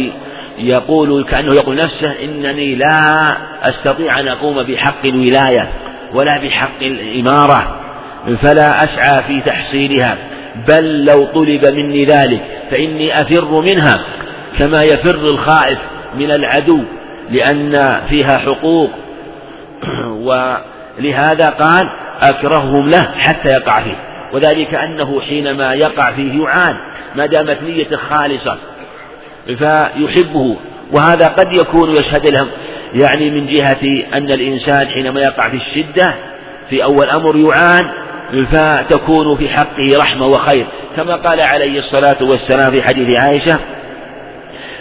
يقول 0.59 1.25
كأنه 1.25 1.55
يقول 1.55 1.77
نفسه 1.77 2.15
إنني 2.25 2.75
لا 2.75 3.37
أستطيع 3.63 4.21
أن 4.21 4.29
أقوم 4.29 4.63
بحق 4.63 5.07
الولاية 5.07 5.69
ولا 6.15 6.39
بحق 6.39 6.83
الإمارة 6.83 7.81
فلا 8.43 8.85
أسعى 8.85 9.23
في 9.23 9.41
تحصيلها 9.41 10.17
بل 10.69 11.05
لو 11.05 11.25
طلب 11.25 11.67
مني 11.67 12.05
ذلك 12.05 12.41
فإني 12.71 13.21
أفر 13.21 13.61
منها. 13.61 14.05
كما 14.59 14.83
يفر 14.83 15.15
الخائف 15.15 15.79
من 16.19 16.31
العدو 16.31 16.83
لأن 17.31 18.01
فيها 18.09 18.39
حقوق. 18.39 18.91
ولهذا 20.29 21.49
قال 21.49 21.91
أكرههم 22.21 22.91
له 22.91 23.03
حتى 23.03 23.49
يقع 23.49 23.83
فيه. 23.83 23.97
وذلك 24.33 24.75
أنه 24.75 25.21
حينما 25.21 25.75
يقع 25.75 26.13
فيه 26.13 26.43
يعان 26.43 26.77
ما 27.17 27.27
دامت 27.27 27.63
نيته 27.63 27.97
خالصة 27.97 28.59
فيحبه. 29.47 30.57
وهذا 30.93 31.29
قد 31.29 31.57
يكون 31.57 31.91
يشهد 31.91 32.27
لهم 32.27 32.49
يعني 32.95 33.31
من 33.31 33.47
جهة 33.47 34.05
أن 34.15 34.31
الإنسان 34.31 34.89
حينما 34.89 35.21
يقع 35.21 35.49
في 35.49 35.57
الشدة 35.57 36.15
في 36.71 36.85
أول 36.85 37.11
أمر 37.11 37.37
يعان 37.37 37.85
فتكون 38.53 39.37
في 39.37 39.49
حقه 39.49 39.99
رحمة 39.99 40.27
وخير. 40.27 40.67
كما 40.97 41.17
قال 41.17 41.41
عليه 41.41 41.79
الصلاة 41.79 42.17
والسلام 42.21 42.71
في 42.71 42.83
حديث 42.83 43.21
عائشة 43.21 43.61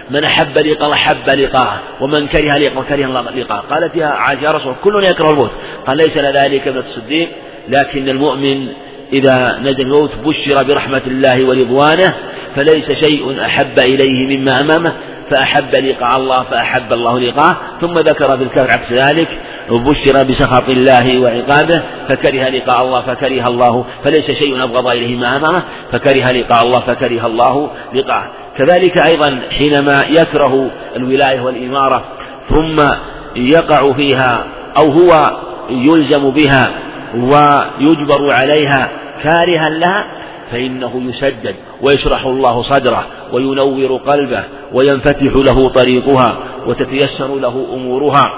من 0.10 0.24
أحب 0.24 0.58
لقاء 0.58 0.94
أحب 0.94 1.30
لقاءه 1.30 1.80
ومن 2.02 2.28
كره 2.28 2.58
لقاء 2.58 2.84
كره 2.84 3.06
الله 3.06 3.22
لقاءه 3.22 3.64
قالت 3.70 3.96
يا 3.96 4.06
عائشة 4.06 4.44
يا 4.44 4.52
رسول 4.52 4.76
كلنا 4.84 5.10
يكره 5.10 5.30
الموت. 5.30 5.52
قال 5.88 5.98
ليس 5.98 6.18
لذلك 6.18 6.68
ابن 6.68 6.80
الصديق 6.80 7.30
لكن 7.70 8.10
المؤمن 8.10 8.68
إذا 9.14 9.60
نزل 9.62 9.82
الموت 9.82 10.12
بشر 10.26 10.64
برحمة 10.64 11.02
الله 11.08 11.46
ورضوانه 11.46 12.14
فليس 12.56 12.92
شيء 12.92 13.46
أحب 13.46 13.80
إليه 13.80 14.38
مما 14.38 14.62
أمامه 14.62 14.94
فأحب 15.30 15.76
لقاء 15.76 16.18
الله 16.18 16.44
فأحب 16.44 16.94
الله 16.94 17.20
لقاءه. 17.20 17.58
ثم 17.82 18.00
ذكر 18.00 18.38
في 18.38 18.44
الكهف 18.44 18.70
عكس 18.70 18.92
ذلك 18.92 19.28
بشر 19.70 20.24
بسخط 20.24 20.70
الله 20.70 21.20
وعقابه 21.20 21.82
فكره 22.10 22.50
لقاء 22.50 22.82
الله 22.82 23.02
فكره 23.02 23.48
الله 23.48 23.86
فليس 24.04 24.32
شيء 24.32 24.64
أبغض 24.64 24.88
إليه 24.88 25.18
ما 25.18 25.38
أمامه 25.38 25.64
فكره 25.92 26.32
لقاء 26.32 26.66
الله 26.66 26.80
فكره 26.80 27.26
الله 27.26 27.72
لقاءه. 27.94 28.45
كذلك 28.58 29.06
أيضا 29.06 29.40
حينما 29.52 30.06
يكره 30.10 30.72
الولاية 30.96 31.42
والإمارة 31.42 32.04
ثم 32.50 32.82
يقع 33.36 33.94
فيها 33.94 34.44
أو 34.78 34.92
هو 34.92 35.32
يلزم 35.70 36.30
بها 36.30 36.72
ويجبر 37.16 38.32
عليها 38.32 38.90
كارها 39.24 39.70
لها 39.70 40.06
فإنه 40.52 41.02
يسدد 41.10 41.56
ويشرح 41.82 42.26
الله 42.26 42.62
صدره 42.62 43.06
وينور 43.34 43.98
قلبه 43.98 44.44
وينفتح 44.74 45.36
له 45.36 45.70
طريقها 45.70 46.38
وتتيسر 46.68 47.36
له 47.36 47.68
أمورها. 47.74 48.34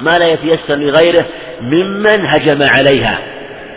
ما 0.00 0.10
لا 0.10 0.26
يتيسر 0.26 0.74
لغيره 0.74 1.24
ممن 1.60 2.26
هجم 2.26 2.62
عليها 2.62 3.18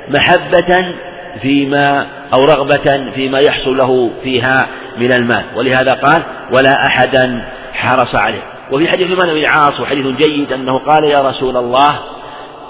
محبة 0.10 0.93
فيما 1.41 2.08
أو 2.34 2.46
رغبة 2.46 3.12
فيما 3.16 3.40
يحصل 3.40 3.78
له 3.78 4.12
فيها 4.24 4.68
من 4.98 5.12
المال. 5.12 5.44
ولهذا 5.56 5.94
قال 5.94 6.22
ولا 6.52 6.86
أحدا 6.88 7.46
حرص 7.74 8.16
عليه. 8.16 8.44
وفي 8.72 8.88
حديث 8.88 9.08
من 9.08 9.16
بن 9.16 9.30
العاص 9.30 9.80
وحديث 9.80 10.08
جيد 10.08 10.54
أنه 10.54 10.78
قال 10.78 11.04
يا 11.04 11.22
رسول 11.22 11.58
الله 11.58 12.00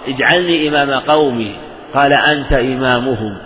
اجعلني 0.07 0.69
إمام 0.69 0.91
قومي. 0.91 1.55
قال 1.93 2.13
أنت 2.13 2.53
إمامهم 2.53 3.37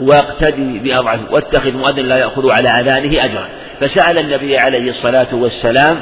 واقتدي 0.00 0.78
بأضعف 0.78 1.20
واتخذ 1.30 1.72
مؤذن 1.72 2.04
لا 2.08 2.16
يأخذ 2.16 2.50
على 2.50 2.68
أذانه 2.68 3.24
أجرا. 3.24 3.48
فسأل 3.80 4.18
النبي 4.18 4.58
عليه 4.58 4.90
الصلاة 4.90 5.26
والسلام 5.32 6.00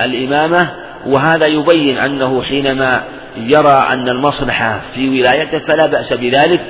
الإمامة 0.00 0.68
وهذا 1.06 1.46
يبين 1.46 1.98
أنه 1.98 2.42
حينما 2.42 3.02
يرى 3.36 3.86
أن 3.90 4.08
المصلحة 4.08 4.80
في 4.94 5.08
ولايته 5.08 5.58
فلا 5.58 5.86
بأس 5.86 6.12
بذلك 6.12 6.60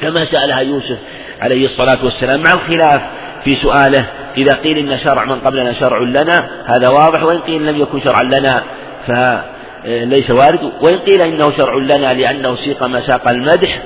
كما 0.00 0.24
سألها 0.24 0.60
يوسف 0.60 0.98
عليه 1.40 1.66
الصلاة 1.66 2.04
والسلام 2.04 2.40
مع 2.40 2.52
الخلاف 2.52 3.00
في 3.44 3.54
سؤاله 3.56 4.06
إذا 4.36 4.52
قيل 4.52 4.78
إن 4.78 4.98
شرع 4.98 5.24
من 5.24 5.40
قبلنا 5.40 5.72
شرع 5.72 5.98
لنا 6.02 6.50
هذا 6.66 6.88
واضح 6.88 7.22
وإن 7.22 7.38
قيل 7.38 7.66
لم 7.66 7.80
يكن 7.80 8.00
شرعا 8.00 8.22
لنا 8.22 8.62
فليس 9.06 10.30
وارد 10.30 10.72
وإن 10.80 10.98
قيل 10.98 11.20
إنه 11.20 11.50
شرع 11.56 11.74
لنا 11.74 12.14
لأنه 12.14 12.56
سيق 12.56 12.82
مساق 12.82 13.28
المدح 13.28 13.78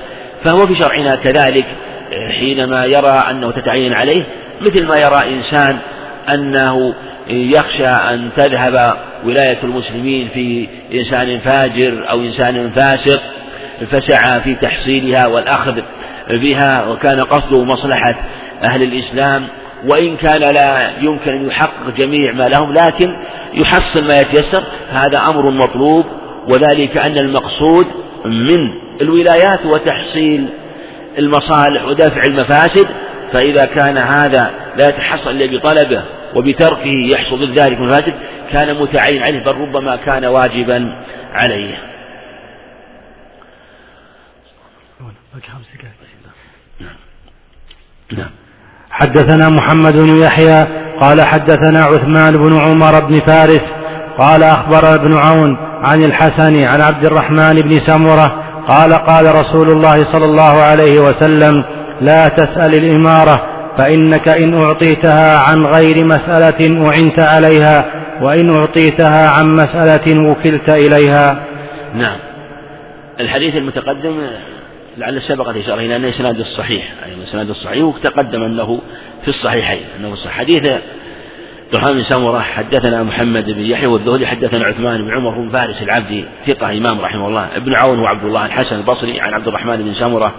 فهو 0.43 0.67
في 0.67 0.75
شرعنا 0.75 1.15
كذلك 1.15 1.65
حينما 2.39 2.85
يرى 2.85 3.23
أنه 3.29 3.51
تتعين 3.51 3.93
عليه 3.93 4.23
مثل 4.61 4.85
ما 4.85 4.95
يرى 4.97 5.35
إنسان 5.35 5.77
أنه 6.29 6.93
يخشى 7.29 7.87
أن 7.87 8.29
تذهب 8.37 8.97
ولاية 9.25 9.57
المسلمين 9.63 10.29
في 10.33 10.67
إنسان 10.93 11.39
فاجر 11.39 12.09
أو 12.09 12.19
إنسان 12.19 12.69
فاسق 12.69 13.21
فسعى 13.91 14.41
في 14.41 14.55
تحصيلها 14.55 15.27
والأخذ 15.27 15.81
بها 16.29 16.87
وكان 16.87 17.21
قصده 17.21 17.63
مصلحة 17.63 18.15
أهل 18.63 18.83
الإسلام 18.83 19.47
وإن 19.85 20.17
كان 20.17 20.41
لا 20.41 20.91
يمكن 21.01 21.31
أن 21.31 21.47
يحقق 21.47 21.89
جميع 21.97 22.31
ما 22.31 22.49
لهم 22.49 22.73
لكن 22.73 23.07
يحصل 23.53 24.07
ما 24.07 24.19
يتيسر 24.19 24.63
هذا 24.89 25.19
أمر 25.29 25.49
مطلوب 25.49 26.05
وذلك 26.47 26.97
أن 26.97 27.17
المقصود 27.17 27.87
من 28.25 28.59
الولايات 29.01 29.65
وتحصيل 29.65 30.49
المصالح 31.17 31.85
ودفع 31.85 32.23
المفاسد 32.23 32.87
فإذا 33.33 33.65
كان 33.65 33.97
هذا 33.97 34.51
لا 34.77 34.89
يتحصل 34.89 35.29
إلا 35.29 35.57
بطلبه 35.57 36.03
وبتركه 36.35 36.91
يحصل 37.13 37.53
ذلك 37.53 37.77
المفاسد 37.77 38.13
كان 38.51 38.75
متعين 38.81 39.23
عليه 39.23 39.43
بل 39.43 39.55
ربما 39.55 39.95
كان 39.95 40.25
واجبا 40.25 41.05
عليه. 41.33 41.89
نعم. 48.17 48.29
حدثنا 48.91 49.49
محمد 49.49 49.93
بن 49.97 50.17
يحيى 50.17 50.67
قال 51.01 51.21
حدثنا 51.21 51.83
عثمان 51.83 52.37
بن 52.37 52.59
عمر 52.59 53.05
بن 53.05 53.19
فارس 53.19 53.61
قال 54.17 54.43
أخبر 54.43 54.95
ابن 54.95 55.17
عون 55.17 55.57
عن 55.81 56.03
الحسن 56.03 56.63
عن 56.63 56.81
عبد 56.81 57.05
الرحمن 57.05 57.61
بن 57.61 57.79
سمرة 57.87 58.43
قال 58.67 58.93
قال 58.93 59.35
رسول 59.35 59.69
الله 59.69 60.11
صلى 60.11 60.25
الله 60.25 60.61
عليه 60.61 60.99
وسلم 60.99 61.63
لا 62.01 62.27
تسأل 62.27 62.75
الإمارة 62.75 63.41
فإنك 63.77 64.27
إن 64.27 64.61
أعطيتها 64.61 65.39
عن 65.39 65.65
غير 65.65 66.05
مسألة 66.05 66.87
أعنت 66.87 67.19
عليها 67.19 67.85
وإن 68.21 68.55
أعطيتها 68.55 69.29
عن 69.29 69.55
مسألة 69.55 70.29
وكلت 70.29 70.69
إليها. 70.73 71.43
نعم. 71.95 72.17
الحديث 73.19 73.55
المتقدم 73.55 74.19
لعل 74.99 75.21
سبقت 75.21 75.55
إشارة 75.55 75.79
إلى 75.79 75.95
أن 75.95 76.05
إسناد 76.05 76.39
الصحيح. 76.39 76.93
أي 77.05 77.09
يعني 77.09 77.23
إسناد 77.23 77.49
الصحيح 77.49 77.83
وتقدم 77.83 78.43
أنه 78.43 78.81
في 79.21 79.27
الصحيحين. 79.27 79.83
أنه 79.99 80.15
صحيح. 80.15 80.37
حديث 80.37 80.63
الرحمن 81.73 81.93
بن 81.93 82.03
سمرة 82.03 82.39
حدثنا 82.39 83.03
محمد 83.03 83.51
بن 83.51 83.65
يحيى 83.65 83.87
والذهلي 83.87 84.27
حدثنا 84.27 84.65
عثمان 84.65 85.05
بن 85.05 85.11
عمر 85.11 85.41
بن 85.41 85.49
فارس 85.49 85.81
العبدي 85.81 86.25
ثقة 86.47 86.77
إمام 86.77 87.01
رحمه 87.01 87.27
الله. 87.27 87.47
ابن 87.55 87.75
عون 87.75 87.99
وعبد 87.99 88.23
الله 88.23 88.45
الحسن 88.45 88.75
البصري 88.75 89.19
عن 89.19 89.33
عبد 89.33 89.47
الرحمن 89.47 89.77
بن 89.77 89.93
سمرة 89.93 90.35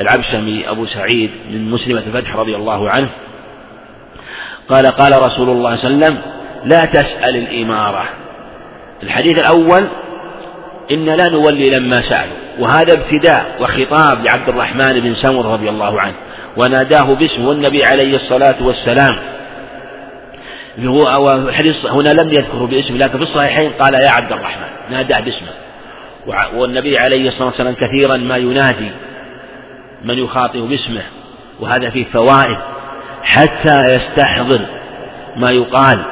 العبشمي 0.00 0.70
أبو 0.70 0.86
سعيد 0.86 1.30
من 1.50 1.70
مسلمة 1.70 2.02
الفتح 2.06 2.36
رضي 2.36 2.56
الله 2.56 2.90
عنه. 2.90 3.08
قال 4.68 4.86
قال 4.86 5.22
رسول 5.22 5.48
الله 5.48 5.76
صلى 5.76 5.90
الله 5.90 6.06
عليه 6.06 6.14
وسلم 6.16 6.18
لا 6.64 6.84
تسأل 6.84 7.36
الإمارة. 7.36 8.08
الحديث 9.02 9.38
الأول 9.38 9.88
إن 10.92 11.04
لا 11.04 11.28
نولي 11.28 11.70
لما 11.70 12.02
سألوا. 12.02 12.41
وهذا 12.58 12.94
ابتداء 12.94 13.56
وخطاب 13.60 14.24
لعبد 14.24 14.48
الرحمن 14.48 15.00
بن 15.00 15.14
سمر 15.14 15.52
رضي 15.52 15.68
الله 15.68 16.00
عنه. 16.00 16.14
وناداه 16.56 17.14
باسمه 17.14 17.48
والنبي 17.48 17.84
عليه 17.84 18.16
الصلاة 18.16 18.54
والسلام. 18.60 19.18
هنا 21.84 22.12
لم 22.12 22.32
يذكره 22.32 22.66
باسمه 22.66 22.98
لكن 22.98 23.18
في 23.18 23.24
الصحيحين 23.24 23.70
قال 23.70 23.94
يا 23.94 24.10
عبد 24.10 24.32
الرحمن. 24.32 24.68
ناداه 24.90 25.20
باسمه. 25.20 25.48
والنبي 26.54 26.98
عليه 26.98 27.28
الصلاة 27.28 27.46
والسلام 27.46 27.74
كثيرا 27.74 28.16
ما 28.16 28.36
ينادي 28.36 28.90
من 30.04 30.18
يخاطب 30.18 30.60
باسمه. 30.60 31.02
وهذا 31.60 31.90
فيه 31.90 32.04
فوائد. 32.04 32.58
حتى 33.22 33.94
يستحضر 33.94 34.60
ما 35.36 35.50
يقال. 35.50 36.02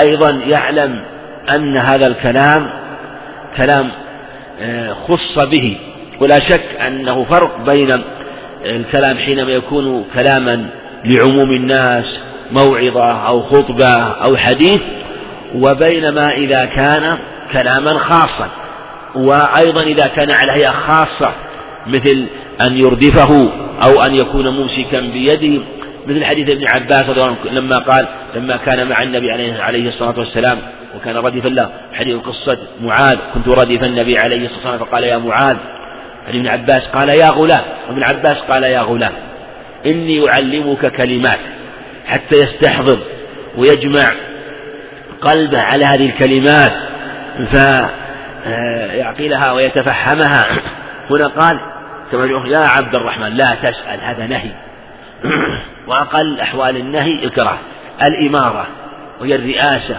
أيضا 0.00 0.30
يعلم 0.30 1.00
أن 1.54 1.76
هذا 1.76 2.06
الكلام 2.06 2.70
كلام 3.56 3.90
خص 5.08 5.38
به. 5.38 5.76
ولا 6.20 6.40
شك 6.40 6.64
أنه 6.86 7.24
فرق 7.24 7.64
بين 7.70 8.02
الكلام 8.64 9.18
حينما 9.18 9.52
يكون 9.52 10.04
كلاما 10.14 10.66
لعموم 11.04 11.50
الناس 11.50 12.18
موعظة 12.52 13.26
أو 13.26 13.42
خطبة 13.42 13.94
أو 14.02 14.36
حديث 14.36 14.80
وبينما 15.54 16.30
إذا 16.30 16.64
كان 16.64 17.18
كلاما 17.52 17.98
خاصا. 17.98 18.48
وأيضا 19.14 19.82
إذا 19.82 20.06
كان 20.06 20.30
على 20.30 20.52
هيئة 20.52 20.70
خاصة 20.70 21.32
مثل 21.86 22.26
أن 22.60 22.76
يردفه 22.76 23.48
أو 23.82 24.02
أن 24.02 24.14
يكون 24.14 24.48
ممسكا 24.48 25.00
بيده. 25.00 25.62
مثل 26.06 26.24
حديث 26.24 26.50
ابن 26.50 26.64
عباس 26.68 27.04
لما 27.52 27.78
قال 27.78 28.06
لما 28.36 28.56
كان 28.56 28.88
مع 28.88 29.02
النبي 29.02 29.32
عليه 29.60 29.88
الصلاة 29.88 30.18
والسلام 30.18 30.58
وكان 30.96 31.16
ردف 31.16 31.46
له 31.46 31.70
حديث 31.94 32.16
قصة 32.16 32.58
معاذ. 32.80 33.18
كنت 33.34 33.48
ردف 33.48 33.84
النبي 33.84 34.18
عليه 34.18 34.46
الصلاة 34.46 34.56
والسلام 34.56 34.78
فقال 34.78 35.04
يا 35.04 35.18
معاذ. 35.18 35.56
عن 36.28 36.34
ابن 36.34 36.48
عباس 36.48 36.82
قال 36.82 37.08
يا 37.08 37.30
غلام. 37.30 37.64
ابن 37.90 38.02
عباس 38.02 38.38
قال 38.38 38.62
يا 38.62 38.80
غلام 38.80 39.12
إني 39.86 40.30
أعلمك 40.30 40.86
كلمات 40.86 41.38
حتى 42.06 42.36
يستحضر 42.36 42.98
ويجمع 43.56 44.04
قلبه 45.20 45.60
على 45.60 45.84
هذه 45.84 46.06
الكلمات 46.06 46.72
فيعقلها 47.50 49.52
ويتفهمها. 49.52 50.46
هنا 51.10 51.26
قال 51.26 51.60
كما 52.12 52.48
يا 52.48 52.58
عبد 52.58 52.94
الرحمن 52.94 53.36
لا 53.36 53.54
تسأل 53.54 54.00
هذا 54.00 54.26
نهي. 54.26 54.50
وأقل 55.88 56.40
أحوال 56.40 56.76
النهي 56.76 57.24
الكراهة 57.24 57.58
الإمارة 58.02 58.66
وهي 59.20 59.34
الرئاسة. 59.34 59.96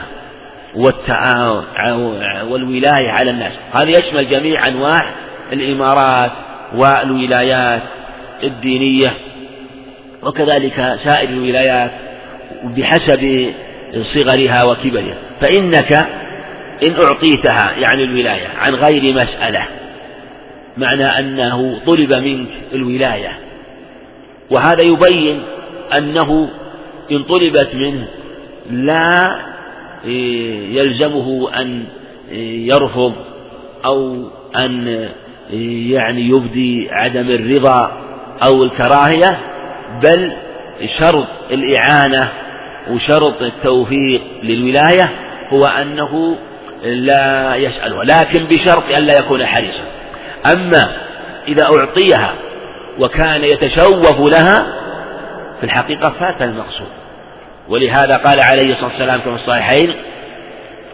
والولاية 2.50 3.12
على 3.12 3.32
الناس. 3.32 3.54
هذا 3.74 3.90
يشمل 3.90 4.30
جميع 4.30 4.68
أنواع 4.68 5.12
الإمارات 5.54 6.32
والولايات 6.76 7.82
الدينية 8.44 9.14
وكذلك 10.24 11.00
سائر 11.04 11.30
الولايات 11.30 11.92
بحسب 12.64 13.54
صغرها 14.14 14.64
وكبرها. 14.64 15.16
فإنك 15.42 15.94
إن 16.88 16.96
أعطيتها 17.06 17.72
يعني 17.78 18.04
الولاية 18.04 18.48
عن 18.58 18.76
غير 18.76 19.14
مسألة 19.14 19.66
معنى 20.78 21.06
أنه 21.06 21.80
طلب 21.86 22.14
منك 22.14 22.50
الولاية. 22.74 23.32
وهذا 24.50 24.82
يبين 24.82 25.42
أنه 25.98 26.50
إن 27.12 27.24
طلبت 27.24 27.76
منه 27.76 28.08
لا 28.72 29.51
يلزمه 30.06 31.50
أن 31.62 31.86
يرفض 32.68 33.14
أو 33.86 34.28
أن 34.56 35.10
يعني 35.90 36.22
يبدي 36.22 36.90
عدم 36.92 37.30
الرضا 37.30 37.92
أو 38.48 38.64
الكراهية 38.64 39.38
بل 40.02 40.34
شرط 41.00 41.28
الإعانة 41.52 42.30
وشرط 42.92 43.42
التوفيق 43.42 44.22
للولاية 44.44 45.10
هو 45.50 45.66
أنه 45.66 46.38
لا 46.84 47.56
يسألها 47.56 48.04
لكن 48.04 48.44
بشرط 48.44 48.84
أن 48.98 49.04
لا 49.04 49.20
يكون 49.20 49.46
حريصا. 49.46 49.84
أما 50.54 50.92
إذا 51.48 51.64
أعطيها 51.66 52.34
وكان 53.00 53.44
يتشوف 53.44 54.20
لها 54.20 54.66
في 55.60 55.64
الحقيقة 55.64 56.10
فات 56.10 56.42
المقصود. 56.42 57.01
ولهذا 57.72 58.18
قال 58.18 58.40
عليه 58.40 58.74
الصلاة 58.74 58.90
والسلام 58.90 59.20
كما 59.20 59.36
الصحيحين 59.36 59.96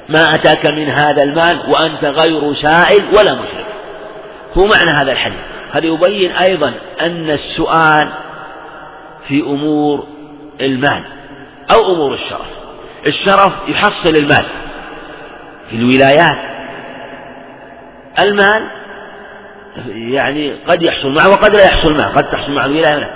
ما 0.10 0.36
أتاك 0.36 0.66
من 0.66 0.90
هذا 0.90 1.24
المال 1.24 1.60
وأنت 1.68 2.04
غير 2.04 2.54
سائل 2.54 3.04
ولا 3.18 3.34
مشرك. 3.34 3.66
هو 4.58 4.66
معنى 4.66 4.92
هذا 4.92 5.12
الحديث. 5.12 5.40
هذا 5.72 5.86
يبين 5.86 6.32
أيضا 6.32 6.74
أن 7.02 7.30
السؤال 7.30 8.10
في 9.28 9.42
أمور 9.42 10.08
المال 10.62 11.04
أو 11.72 11.94
أمور 11.94 12.14
الشرف. 12.14 12.50
الشرف 13.08 13.54
يحصل 13.68 14.16
المال 14.16 14.46
في 15.70 15.76
الولايات. 15.76 16.38
المال 18.20 18.68
يعني 19.88 20.54
قد 20.68 20.82
يحصل 20.82 21.14
معه 21.14 21.30
وقد 21.30 21.56
لا 21.56 21.66
يحصل 21.66 21.98
معه 21.98 22.10
قد 22.10 22.30
تحصل 22.30 22.52
مع 22.52 22.66
الولاية 22.66 23.12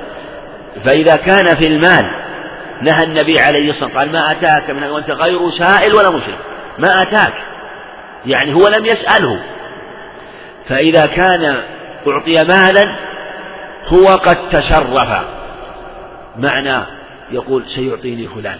فإذا 0.86 1.16
كان 1.16 1.56
في 1.56 1.68
المال 1.68 2.21
نهى 2.82 3.04
النبي 3.04 3.40
عليه 3.40 3.70
الصلاة 3.70 3.86
والسلام 3.86 3.98
قال 3.98 4.12
ما 4.12 4.32
أتاك 4.32 4.70
من 4.70 4.84
وأنت 4.84 5.12
غير 5.12 5.50
سائل 5.50 5.94
ولا 5.96 6.10
مشرك. 6.10 6.38
ما 6.80 7.02
أتاك. 7.02 7.34
يعني 8.26 8.54
هو 8.54 8.68
لم 8.68 8.86
يسأله. 8.86 9.40
فإذا 10.70 11.06
كان 11.06 11.64
أعطي 12.08 12.44
مالا 12.44 12.96
هو 13.88 14.08
قد 14.08 14.50
تشرف. 14.50 15.26
معنى 16.38 16.86
يقول 17.32 17.64
سيعطيني 17.68 18.28
فلان 18.28 18.58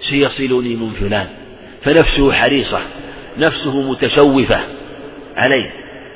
سيصلني 0.00 0.76
من 0.76 0.92
فلان. 1.00 1.26
فنفسه 1.84 2.32
حريصة 2.32 2.78
نفسه 3.38 3.90
متشوفة 3.90 4.60
عليه. 5.36 5.70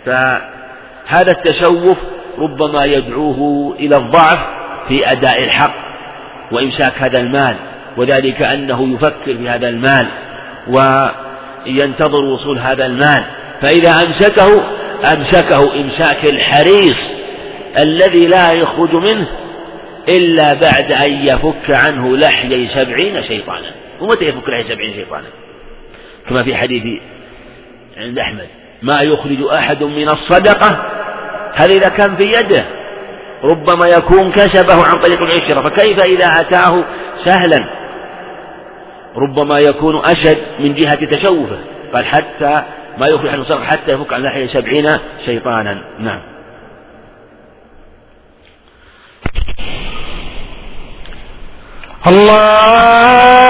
فهذا 0.07 1.30
التشوف 1.30 1.99
ربما 2.38 2.84
يدعوه 2.84 3.74
إلى 3.78 3.97
الضعف 3.97 4.38
في 4.88 5.12
أداء 5.12 5.45
الحق. 5.45 5.89
وإمساك 6.53 6.92
هذا 6.98 7.18
المال 7.20 7.57
وذلك 7.96 8.42
أنه 8.42 8.94
يفكر 8.94 9.36
في 9.36 9.48
هذا 9.48 9.68
المال 9.68 10.07
وينتظر 10.68 12.24
وصول 12.24 12.59
هذا 12.59 12.86
المال. 12.86 13.24
فإذا 13.62 13.90
أمسكه 13.90 14.62
أمسكه 15.14 15.80
إمساك 15.80 16.24
الحريص 16.24 16.96
الذي 17.78 18.26
لا 18.26 18.53
يخرج 18.53 18.94
منه 18.94 19.26
إلا 20.09 20.55
بعد 20.55 20.92
أن 20.92 21.12
يفك 21.12 21.70
عنه 21.70 22.16
لحيي 22.16 22.68
سبعين 22.68 23.22
شيطانا. 23.22 23.70
ومتى 24.01 24.24
يفك 24.24 24.48
لحيي 24.48 24.72
سبعين 24.74 24.94
شيطانا؟ 24.94 25.28
كما 26.28 26.42
في 26.42 26.55
حديث 26.55 26.82
عند 27.96 28.18
أحمد. 28.18 28.46
ما 28.82 29.01
يخرج 29.01 29.42
أحد 29.53 29.82
من 29.84 30.09
الصدقة 30.09 30.90
هل 31.55 31.70
إذا 31.70 31.88
كان 31.88 32.16
في 32.16 32.22
يده؟ 32.22 32.64
ربما 33.45 33.86
يكون 33.86 34.32
كسبه 34.32 34.74
عن 34.74 35.01
طريق 35.01 35.22
العشرة 35.22 35.61
فكيف 35.68 35.99
إذا 35.99 36.26
أتاه 36.41 36.84
سهلا؟ 37.24 37.80
ربما 39.16 39.59
يكون 39.59 39.97
أشد 40.05 40.38
من 40.59 40.74
جهة 40.74 41.05
تشوفه 41.05 41.59
قال 41.95 42.05
حتى 42.07 42.62
ما 42.99 43.07
يخرج 43.07 43.28
عن 43.28 43.64
حتى 43.64 43.93
يفك 43.93 44.12
عن 44.12 44.22
لحية 44.22 44.47
سبعين 44.47 44.99
شيطانا. 45.26 45.82
نعم. 45.99 46.20
الله 52.07 53.49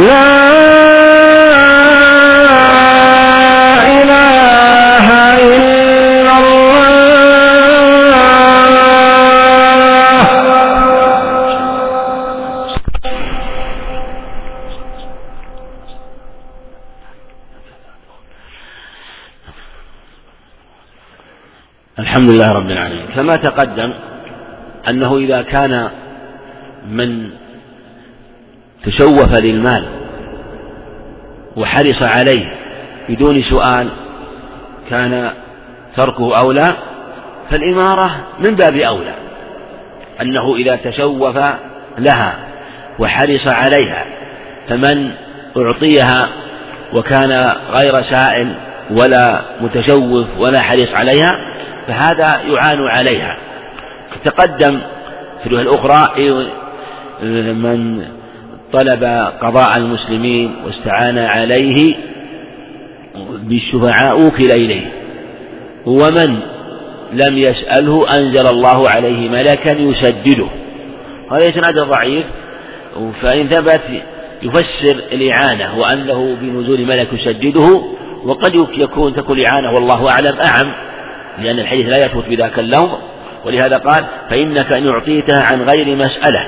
لا 0.00 0.50
إله 4.00 5.06
إلا 5.40 6.32
الله. 6.38 6.80
الحمد 21.98 22.28
لله 22.30 22.52
رب 22.52 22.70
العالمين. 22.70 23.06
كما 23.14 23.36
تقدم 23.36 23.90
أنه 24.88 25.16
إذا 25.16 25.42
كان 25.42 25.90
من 26.88 27.30
تشوف 28.84 29.40
للمال 29.40 29.84
وحرص 31.56 32.02
عليه 32.02 32.52
بدون 33.08 33.42
سؤال 33.42 33.88
كان 34.90 35.30
تركه 35.96 36.38
أولى 36.38 36.72
فالإمارة 37.50 38.10
من 38.38 38.54
باب 38.54 38.76
أولى 38.76 39.14
أنه 40.22 40.54
إذا 40.56 40.76
تشوف 40.76 41.38
لها 41.98 42.34
وحرص 42.98 43.46
عليها 43.46 44.04
فمن 44.68 45.10
أعطيها 45.56 46.28
وكان 46.92 47.56
غير 47.72 48.02
سائل 48.02 48.54
ولا 48.90 49.40
متشوف 49.60 50.26
ولا 50.38 50.62
حريص 50.62 50.92
عليها 50.92 51.30
فهذا 51.86 52.40
يعان 52.52 52.78
عليها. 52.88 53.36
تقدم 54.24 54.80
في 55.42 55.46
الأخرى 55.46 56.08
من 57.52 58.04
طلب 58.72 59.04
قضاء 59.40 59.76
المسلمين 59.76 60.54
واستعان 60.66 61.18
عليه 61.18 61.94
بالشفعاء 63.38 64.10
أوكل 64.10 64.50
إليه. 64.52 64.86
ومن 65.86 66.38
لم 67.12 67.38
يسأله 67.38 68.18
أنزل 68.18 68.46
الله 68.46 68.88
عليه 68.88 69.28
ملكا 69.28 69.70
يسدده. 69.70 70.46
هذا 71.30 71.48
إسناد 71.48 71.78
ضعيف 71.78 72.24
فإن 73.22 73.48
ثبت 73.48 73.80
يفسر 74.42 75.02
الإعانة 75.12 75.78
وأنه 75.78 76.36
بنزول 76.40 76.80
ملك 76.86 77.12
يسدده 77.12 77.82
وقد 78.24 78.54
يكون 78.54 79.14
تكون 79.14 79.38
الإعانة 79.38 79.72
والله 79.74 80.08
أعلم 80.10 80.36
أعم 80.40 80.74
لأن 81.42 81.58
الحديث 81.58 81.88
لا 81.88 82.04
يثبت 82.04 82.24
بذاك 82.28 82.58
اللفظ. 82.58 82.98
ولهذا 83.46 83.76
قال 83.76 84.04
فإنك 84.30 84.72
إن 84.72 84.88
أعطيتها 84.88 85.40
عن 85.50 85.62
غير 85.62 85.96
مسألة. 85.96 86.46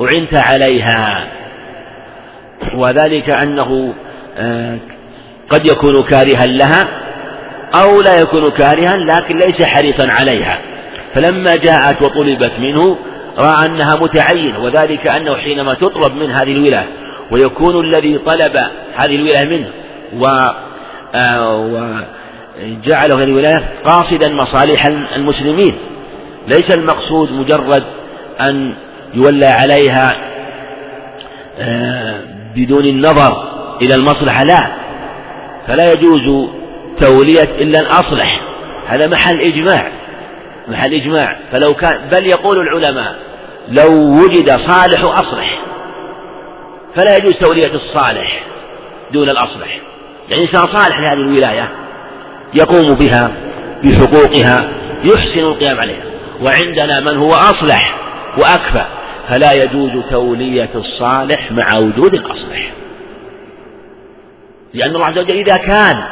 أعنت 0.00 0.34
عليها. 0.34 1.26
وذلك 2.74 3.30
أنه 3.30 3.94
آه، 4.38 4.78
قد 5.50 5.66
يكون 5.66 6.02
كارها 6.02 6.46
لها 6.46 6.88
أو 7.74 8.02
لا 8.02 8.20
يكون 8.20 8.50
كارها 8.50 8.96
لكن 8.96 9.38
ليس 9.38 9.62
حريصا 9.62 10.08
عليها. 10.10 10.58
فلما 11.14 11.56
جاءت 11.56 12.02
وطلبت 12.02 12.52
منه 12.58 12.96
رأى 13.38 13.66
أنها 13.66 13.96
متعينة 13.96 14.64
وذلك 14.64 15.06
أنه 15.06 15.36
حينما 15.36 15.74
تطلب 15.74 16.16
من 16.16 16.30
هذه 16.30 16.52
الولاية 16.52 16.88
ويكون 17.30 17.84
الذي 17.84 18.18
طلب 18.18 18.56
هذه 18.96 19.16
الولاية 19.16 19.44
منه 19.44 19.68
و 20.18 20.26
آه، 21.14 21.58
وجعله 21.58 23.14
هذه 23.16 23.24
الولاية 23.24 23.64
قاصدا 23.84 24.28
مصالح 24.28 24.86
المسلمين. 25.16 25.74
ليس 26.48 26.70
المقصود 26.70 27.32
مجرد 27.32 27.84
أن 28.40 28.74
يولى 29.14 29.46
عليها 29.46 30.16
آه، 31.58 32.20
بدون 32.56 32.84
النظر 32.84 33.44
إلى 33.82 33.94
المصلحة 33.94 34.44
لا. 34.44 34.72
فلا 35.66 35.92
يجوز 35.92 36.48
تولية 37.00 37.42
إلا 37.42 37.80
الأصلح 37.80 38.40
هذا 38.86 39.06
محل 39.06 39.40
إجماع 39.40 39.88
محل 40.68 40.94
إجماع. 40.94 41.36
فلو 41.52 41.74
كان 41.74 42.08
بل 42.12 42.26
يقول 42.26 42.58
العلماء 42.58 43.14
لو 43.68 43.92
وجد 43.92 44.50
صالح 44.50 45.04
أصلح. 45.04 45.58
فلا 46.96 47.16
يجوز 47.16 47.34
تولية 47.38 47.74
الصالح 47.74 48.42
دون 49.12 49.28
الأصلح. 49.28 49.78
يعني 50.30 50.42
إنسان 50.42 50.66
صالح 50.66 50.98
لهذه 50.98 51.18
الولاية 51.18 51.68
يقوم 52.54 52.94
بها 52.94 53.30
بحقوقها 53.84 54.68
يحسن 55.04 55.38
القيام 55.38 55.80
عليها. 55.80 56.02
وعندنا 56.42 57.00
من 57.00 57.16
هو 57.16 57.32
أصلح 57.32 57.94
وأكفى. 58.38 58.84
فلا 59.28 59.52
يجوز 59.52 60.04
تولية 60.10 60.70
الصالح 60.74 61.52
مع 61.52 61.78
وجود 61.78 62.14
الأصلح. 62.14 62.72
لأن 64.74 64.94
الله 64.94 65.06
عز 65.06 65.18
وجل 65.18 65.36
إذا 65.36 65.56
كان 65.56 66.02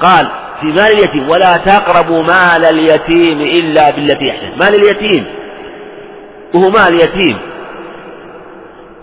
قال 0.00 0.28
في 0.60 0.66
مال 0.66 0.92
اليتيم 0.92 1.28
ولا 1.28 1.56
تقربوا 1.56 2.22
مال 2.22 2.64
اليتيم 2.64 3.40
إلا 3.40 3.90
بالتي 3.90 4.30
أحسن 4.30 4.58
مال 4.58 4.74
اليتيم 4.74 5.24
وهو 6.54 6.70
مال 6.70 6.94
يتيم. 6.94 7.38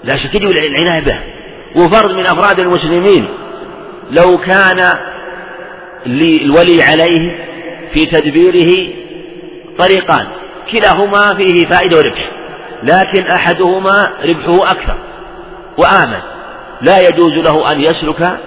لا 0.03 0.17
شك 0.17 0.35
يجب 0.35 0.49
العناية 0.49 1.03
به. 1.03 1.19
وفرد 1.75 2.11
من 2.11 2.25
أفراد 2.25 2.59
المسلمين. 2.59 3.27
لو 4.11 4.37
كان 4.37 4.93
للولي 6.05 6.83
عليه 6.83 7.45
في 7.93 8.05
تدبيره 8.05 8.89
طريقان 9.77 10.27
كلاهما 10.71 11.35
فيه 11.35 11.65
فائدة 11.65 11.97
وربح. 11.97 12.31
لكن 12.83 13.27
أحدهما 13.27 14.13
ربحه 14.25 14.71
أكثر 14.71 14.95
وآمن. 15.77 16.19
لا 16.81 17.07
يجوز 17.07 17.33
له 17.33 17.71
أن 17.71 17.81
يسلك 17.81 18.37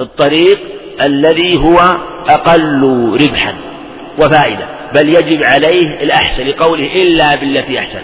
الطريق 0.00 0.58
الذي 1.02 1.58
هو 1.58 1.78
أقل 2.28 2.82
ربحا 3.22 3.54
وفائدة 4.18 4.66
بل 4.94 5.08
يجب 5.08 5.42
عليه 5.42 6.02
الأحسن 6.02 6.46
لقوله 6.46 7.02
إلا 7.02 7.34
بالتي 7.34 7.78
أحسن 7.78 8.02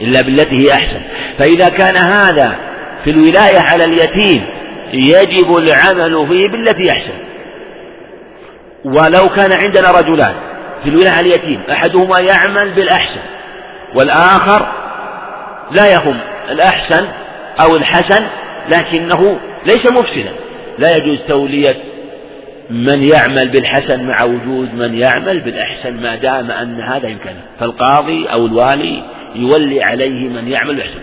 إلا 0.00 0.22
بالتي 0.22 0.56
هي 0.56 0.72
أحسن. 0.72 1.00
فإذا 1.38 1.68
كان 1.68 1.96
هذا 1.96 2.56
في 3.04 3.10
الولاية 3.10 3.58
على 3.58 3.84
اليتيم 3.84 4.46
يجب 4.92 5.56
العمل 5.56 6.28
فيه 6.28 6.48
بالتي 6.48 6.90
أحسن. 6.90 7.14
ولو 8.84 9.28
كان 9.36 9.52
عندنا 9.52 9.90
رجلان 9.90 10.34
في 10.82 10.88
الولاية 10.88 11.10
على 11.10 11.20
اليتيم 11.20 11.60
أحدهما 11.70 12.20
يعمل 12.20 12.70
بالأحسن. 12.70 13.20
والآخر 13.94 14.66
لا 15.70 15.92
يهم 15.92 16.16
الأحسن 16.50 17.08
أو 17.60 17.76
الحسن 17.76 18.26
لكنه 18.68 19.38
ليس 19.66 19.92
مفسدا. 19.92 20.32
لا 20.78 20.96
يجوز 20.96 21.18
تولية 21.28 21.76
من 22.70 23.02
يعمل 23.02 23.48
بالحسن 23.48 24.04
مع 24.04 24.24
وجود 24.24 24.74
من 24.74 24.98
يعمل 24.98 25.40
بالأحسن 25.40 26.02
ما 26.02 26.16
دام 26.16 26.50
أن 26.50 26.80
هذا 26.80 27.08
يمكنه 27.08 27.40
فالقاضي 27.60 28.26
أو 28.26 28.46
الوالي 28.46 29.02
يولي 29.34 29.82
عليه 29.82 30.28
من 30.28 30.48
يعمل 30.48 30.74
بالأحسن. 30.74 31.00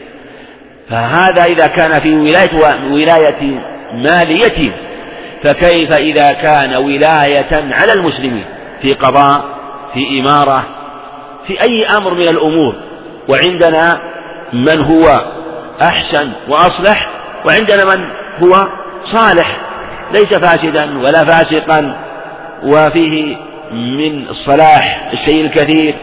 فهذا 0.90 1.44
إذا 1.44 1.68
كان 1.68 2.00
في 2.00 2.16
ولاية 2.16 2.84
ولاية 2.92 3.62
مالية 3.94 4.72
فكيف 5.44 5.94
إذا 5.94 6.34
كان 6.34 6.76
ولاية 6.76 7.74
على 7.74 7.94
المسلمين؟ 7.94 8.46
في 8.82 8.94
قضاء 8.94 9.46
في 9.94 10.20
إمارة 10.20 10.66
في 11.48 11.62
أي 11.62 11.98
أمر 11.98 12.14
من 12.14 12.28
الأمور. 12.28 12.76
وعندنا 13.30 14.00
من 14.54 14.82
هو 14.82 15.26
أحسن 15.82 16.32
وأصلح 16.48 17.10
وعندنا 17.46 17.96
من 17.96 18.06
هو 18.44 18.68
صالح 19.06 19.58
ليس 20.12 20.34
فاسدا 20.34 21.00
ولا 21.00 21.26
فاسقا. 21.26 21.98
وفيه 22.64 23.38
من 23.72 24.28
الصلاح 24.30 25.10
الشيء 25.14 25.46
الكثير 25.46 25.96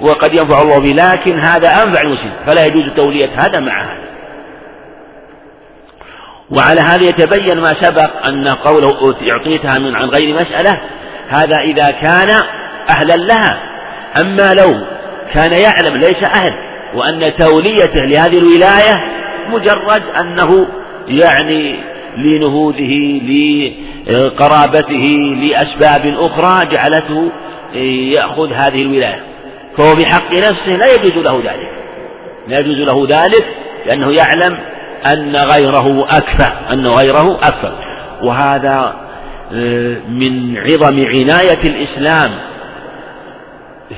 وقد 0.00 0.34
ينفع 0.34 0.62
الله 0.62 0.78
به 0.78 0.92
لكن 0.92 1.38
هذا 1.38 1.68
أنفع 1.68 2.00
المسلم 2.00 2.32
فلا 2.46 2.66
يجوز 2.66 2.84
تولية 2.96 3.30
هذا 3.36 3.60
مع 3.60 3.82
هذا. 3.82 4.06
وعلى 6.50 6.80
هذا 6.80 7.02
يتبين 7.02 7.60
ما 7.60 7.74
سبق 7.82 8.26
أن 8.28 8.48
قوله 8.48 9.14
أعطيتها 9.30 9.78
من 9.78 9.96
عن 9.96 10.08
غير 10.08 10.34
مسألة 10.34 10.80
هذا 11.28 11.56
إذا 11.56 11.90
كان 11.90 12.30
أهلا 12.90 13.14
لها. 13.14 13.75
أما 14.20 14.50
لو 14.60 14.74
كان 15.34 15.52
يعلم 15.52 15.96
ليس 15.96 16.22
أهل 16.24 16.54
وأن 16.94 17.32
توليته 17.38 18.04
لهذه 18.04 18.38
الولاية 18.38 19.04
مجرد 19.48 20.02
أنه 20.20 20.66
يعني 21.08 21.76
لنهوضه 22.16 23.20
لقرابته 24.06 25.16
لأسباب 25.42 26.14
أخرى 26.18 26.66
جعلته 26.66 27.30
يأخذ 28.12 28.52
هذه 28.52 28.82
الولاية. 28.82 29.22
فهو 29.78 29.94
بحق 29.94 30.32
نفسه 30.32 30.76
لا 30.76 30.94
يجوز 30.94 31.24
له 31.24 31.38
ذلك. 31.38 31.70
لا 32.48 32.58
يجوز 32.58 32.78
له 32.78 33.06
ذلك 33.10 33.44
لأنه 33.86 34.12
يعلم 34.12 34.58
أن 35.12 35.36
غيره 35.36 36.06
أكفى 36.10 36.52
أن 36.72 36.86
غيره 36.86 37.38
أكفى. 37.42 37.72
وهذا 38.22 39.06
آه، 39.52 39.96
من 40.08 40.58
عظم 40.58 41.06
عناية 41.06 41.60
الإسلام 41.64 42.30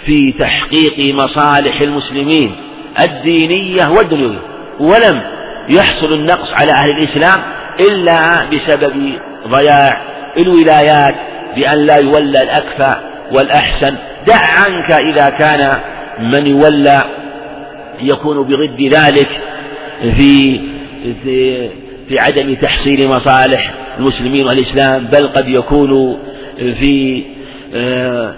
في 0.07 0.33
تحقيق 0.33 1.15
مصالح 1.15 1.81
المسلمين 1.81 2.57
الدينية 3.01 3.89
والدنيوية 3.89 4.41
ولم 4.81 5.21
يحصل 5.69 6.13
النقص 6.13 6.53
على 6.53 6.73
أهل 6.73 6.91
الإسلام 6.91 7.43
إلا 7.81 8.45
بسبب 8.45 9.13
ضياع 9.49 10.03
الولايات 10.39 11.15
بأن 11.57 11.79
لا 11.87 11.97
يولى 11.97 12.43
الأكفى 12.43 12.95
والأحسن. 13.33 13.95
دع 14.27 14.37
عنك 14.37 14.91
إذا 14.91 15.31
كان 15.31 15.79
من 16.21 16.47
يولى 16.47 17.01
يكون 18.01 18.43
بضد 18.43 18.83
ذلك 18.83 19.29
في 20.01 20.61
في, 21.23 21.69
في 22.09 22.19
عدم 22.19 22.55
تحصيل 22.55 23.09
مصالح 23.09 23.75
المسلمين 23.99 24.47
والإسلام 24.47 25.05
بل 25.05 25.29
قد 25.29 25.49
يكون 25.49 26.19
في 26.59 27.25
آه، 27.75 28.35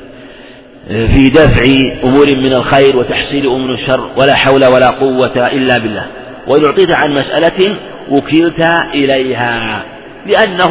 في 0.91 1.31
دفع 1.31 1.63
أمور 2.05 2.27
من 2.27 2.53
الخير 2.53 2.97
وتحصيل 2.97 3.47
أمور 3.47 3.69
من 3.69 3.75
الشر 3.75 4.11
ولا 4.17 4.35
حول 4.35 4.65
ولا 4.65 4.91
قوة 4.91 5.47
إلا 5.47 5.79
بالله. 5.79 6.07
وإن 6.47 6.65
أعطيت 6.65 6.97
عن 6.97 7.11
مسألة 7.15 7.77
وكلت 8.11 8.61
إليها 8.95 9.83
لأنه 10.27 10.69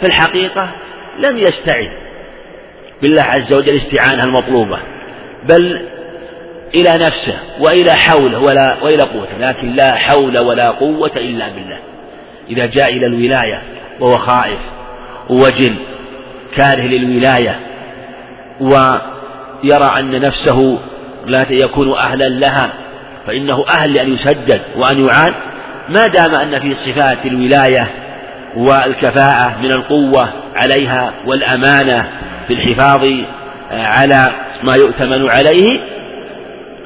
في 0.00 0.06
الحقيقة 0.06 0.68
لم 1.18 1.38
يستعد 1.38 1.90
بالله 3.02 3.22
عز 3.22 3.52
وجل 3.52 3.76
استعانة 3.76 4.24
المطلوبة 4.24 4.78
بل 5.48 5.80
إلى 6.74 7.04
نفسه 7.06 7.34
وإلى 7.60 7.92
حوله 7.92 8.38
ولا 8.38 8.76
وإلى 8.82 9.02
قوته 9.02 9.38
لكن 9.40 9.72
لا 9.72 9.94
حول 9.94 10.38
ولا 10.38 10.70
قوة 10.70 11.12
إلا 11.16 11.48
بالله. 11.48 11.78
إذا 12.50 12.66
جاء 12.66 12.92
إلى 12.92 13.06
الولاية 13.06 13.62
وهو 14.00 14.18
خائف 14.18 14.58
وجل 15.30 15.74
كاره 16.56 16.82
للولاية 16.82 17.60
ويرى 19.64 19.92
أن 19.98 20.20
نفسه 20.20 20.78
لا 21.26 21.46
يكون 21.50 21.92
أهلا 21.92 22.28
لها 22.28 22.70
فإنه 23.26 23.64
أهل 23.74 23.94
لأن 23.94 24.14
يسدد 24.14 24.60
وأن 24.76 25.06
يعان. 25.06 25.34
ما 25.88 26.02
دام 26.02 26.34
أن 26.34 26.60
في 26.60 26.74
صفات 26.74 27.26
الولاية 27.26 27.90
والكفاءة 28.56 29.56
من 29.62 29.72
القوة 29.72 30.28
عليها 30.56 31.12
والأمانة 31.26 32.08
في 32.48 32.54
الحفاظ 32.54 33.04
على 33.70 34.32
ما 34.62 34.74
يؤتمن 34.74 35.30
عليه 35.30 35.68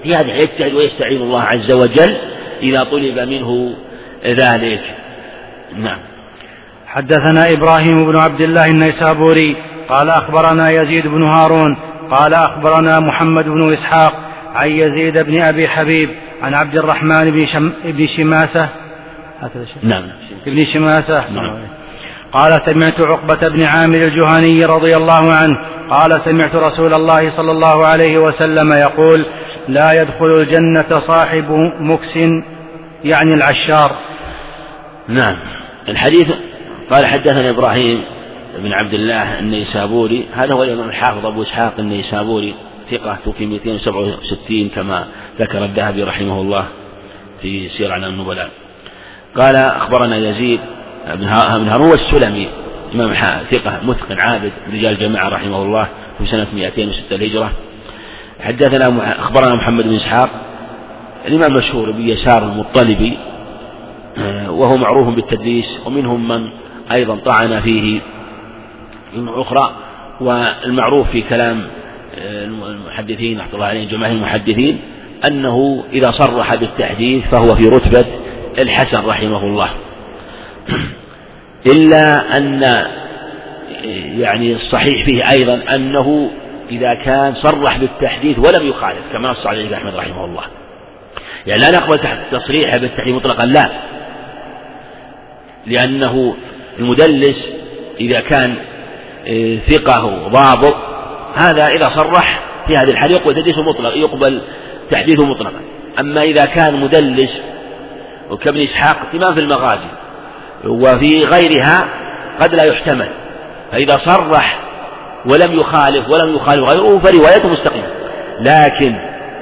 في 0.02 0.14
هذا 0.14 0.34
يجتهد 0.34 0.74
ويستعين 0.74 1.22
الله 1.22 1.42
عز 1.42 1.72
وجل 1.72 2.16
إذا 2.62 2.84
طلب 2.84 3.18
منه 3.18 3.74
ذلك. 4.24 4.80
نعم. 5.76 5.98
حدثنا 6.86 7.52
إبراهيم 7.52 8.06
بن 8.06 8.16
عبد 8.16 8.40
الله 8.40 8.66
النيسابوري 8.66 9.56
قال 9.88 10.10
أخبرنا 10.10 10.70
يزيد 10.70 11.06
بن 11.06 11.22
هارون 11.22 11.76
قال 12.10 12.34
أخبرنا 12.34 13.00
محمد 13.00 13.44
بن 13.44 13.72
إسحاق 13.72 14.12
عن 14.54 14.68
يزيد 14.68 15.18
بن 15.18 15.42
أبي 15.42 15.68
حبيب 15.68 16.10
عن 16.42 16.54
عبد 16.54 16.78
الرحمن 16.78 17.30
بن, 17.30 17.46
شم 17.46 17.72
بن 17.84 18.06
شماسة. 18.06 18.68
هكذا 19.40 19.64
نعم. 19.82 20.04
ابن 20.46 20.64
شماسة. 20.64 21.30
نعم. 21.30 21.80
قال 22.32 22.62
سمعت 22.66 23.00
عقبة 23.00 23.48
بن 23.48 23.62
عامر 23.62 23.96
الجهني 23.96 24.64
رضي 24.64 24.96
الله 24.96 25.32
عنه 25.34 25.56
قال 25.90 26.20
سمعت 26.24 26.54
رسول 26.54 26.94
الله 26.94 27.36
صلى 27.36 27.50
الله 27.50 27.86
عليه 27.86 28.18
وسلم 28.18 28.72
يقول 28.72 29.26
لا 29.68 30.02
يدخل 30.02 30.26
الجنة 30.26 31.00
صاحب 31.06 31.50
مكس 31.80 32.16
يعني 33.04 33.34
العشار. 33.34 33.92
نعم. 35.08 35.36
الحديث 35.88 36.28
قال 36.90 37.06
حدثنا 37.06 37.50
إبراهيم 37.50 38.04
بن 38.62 38.72
عبد 38.72 38.94
الله 38.94 39.38
النيسابوري 39.38 40.26
هذا 40.34 40.54
هو 40.54 40.62
الإمام 40.62 40.88
الحافظ 40.88 41.26
أبو 41.26 41.42
إسحاق 41.42 41.74
النيسابوري 41.78 42.54
ثقة 42.90 43.18
توفي 43.24 43.46
267 43.46 44.68
كما 44.68 45.06
ذكر 45.40 45.64
الذهبي 45.64 46.02
رحمه 46.02 46.40
الله 46.40 46.64
في 47.42 47.68
سير 47.68 47.92
على 47.92 48.06
النبلاء. 48.06 48.50
قال 49.36 49.56
أخبرنا 49.56 50.16
يزيد 50.16 50.60
بن 51.14 51.24
هارون 51.68 51.92
السلمي 51.92 52.48
إمام 52.94 53.14
ثقة 53.50 53.80
متقن 53.82 54.18
عابد 54.18 54.52
رجال 54.72 54.98
جماعة 54.98 55.28
رحمه 55.28 55.62
الله 55.62 55.88
في 56.18 56.26
سنة 56.26 56.46
206 56.54 57.14
الهجرة. 57.14 57.52
حدثنا 58.40 59.20
أخبرنا 59.20 59.54
محمد 59.54 59.84
بن 59.84 59.94
إسحاق 59.94 60.30
الإمام 61.26 61.50
المشهور 61.50 61.90
بيسار 61.90 62.42
المطلبي 62.42 63.18
آه، 64.18 64.50
وهو 64.50 64.76
معروف 64.76 65.14
بالتدليس 65.14 65.78
ومنهم 65.86 66.28
من 66.28 66.48
أيضا 66.92 67.16
طعن 67.16 67.60
فيه 67.60 68.00
أخرى 69.16 69.76
والمعروف 70.20 71.10
في 71.10 71.22
كلام 71.22 71.66
آه، 72.18 72.44
المحدثين 72.44 73.38
رحمة 73.38 73.54
الله 73.54 73.66
عليهم 73.66 73.88
جماهير 73.88 74.16
المحدثين 74.16 74.80
أنه 75.26 75.84
إذا 75.92 76.10
صرح 76.10 76.54
بالتحديث 76.54 77.24
فهو 77.24 77.56
في 77.56 77.68
رتبة 77.68 78.04
الحسن 78.58 79.06
رحمه 79.06 79.42
الله. 79.44 79.68
إلا 81.72 82.36
أن 82.36 82.86
يعني 84.18 84.52
الصحيح 84.52 85.04
فيه 85.04 85.30
أيضا 85.30 85.60
أنه 85.74 86.30
إذا 86.70 86.94
كان 86.94 87.34
صرح 87.34 87.76
بالتحديث 87.76 88.38
ولم 88.38 88.66
يخالف 88.66 89.00
كما 89.12 89.30
نص 89.30 89.46
عليه 89.46 89.76
أحمد 89.76 89.94
رحمه 89.94 90.24
الله. 90.24 90.42
يعني 91.46 91.60
لا 91.60 91.70
نقبل 91.70 91.98
تصريحه 92.32 92.78
بالتحديث 92.78 93.14
مطلقا 93.14 93.46
لا. 93.46 93.70
لأنه 95.66 96.36
المدلس 96.78 97.36
إذا 98.00 98.20
كان 98.20 98.50
آه، 98.50 98.69
ثقة 99.70 100.28
ضابط 100.28 100.76
هذا 101.34 101.66
إذا 101.66 101.84
صرح 101.84 102.40
في 102.66 102.76
هذه 102.76 102.90
الحالة 102.90 103.12
يقبل 103.12 103.34
تدليسه 103.34 103.62
مطلق 103.62 103.96
يقبل 103.96 104.42
تحديثه 104.90 105.24
مطلقا 105.24 105.60
أما 106.00 106.22
إذا 106.22 106.44
كان 106.44 106.80
مدلس 106.80 107.30
وكابن 108.30 108.60
إسحاق 108.60 108.96
اهتمام 109.06 109.34
في 109.34 109.40
المغازي 109.40 109.90
وفي 110.64 111.24
غيرها 111.24 111.88
قد 112.40 112.54
لا 112.54 112.64
يحتمل. 112.64 113.08
فإذا 113.72 114.00
صرح 114.06 114.58
ولم 115.26 115.60
يخالف 115.60 116.08
ولم 116.08 116.34
يخالف 116.34 116.64
غيره 116.64 116.98
فروايته 116.98 117.48
مستقيمة. 117.48 117.86
لكن 118.40 118.96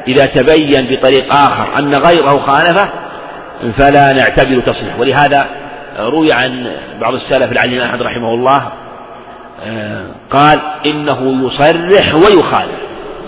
إذا 0.09 0.26
تبين 0.26 0.86
بطريق 0.90 1.34
آخر 1.34 1.78
أن 1.78 1.94
غيره 1.94 2.40
خالفه 2.40 2.88
فلا 3.78 4.12
نعتبر 4.12 4.60
تصريح 4.60 4.98
ولهذا 4.98 5.46
روي 5.98 6.32
عن 6.32 6.72
بعض 7.00 7.14
السلف 7.14 7.52
العلي 7.52 7.84
أحمد 7.84 8.02
رحمه 8.02 8.34
الله 8.34 8.72
قال 10.30 10.60
إنه 10.86 11.47
يصرح 11.47 12.14
ويخالف 12.14 12.78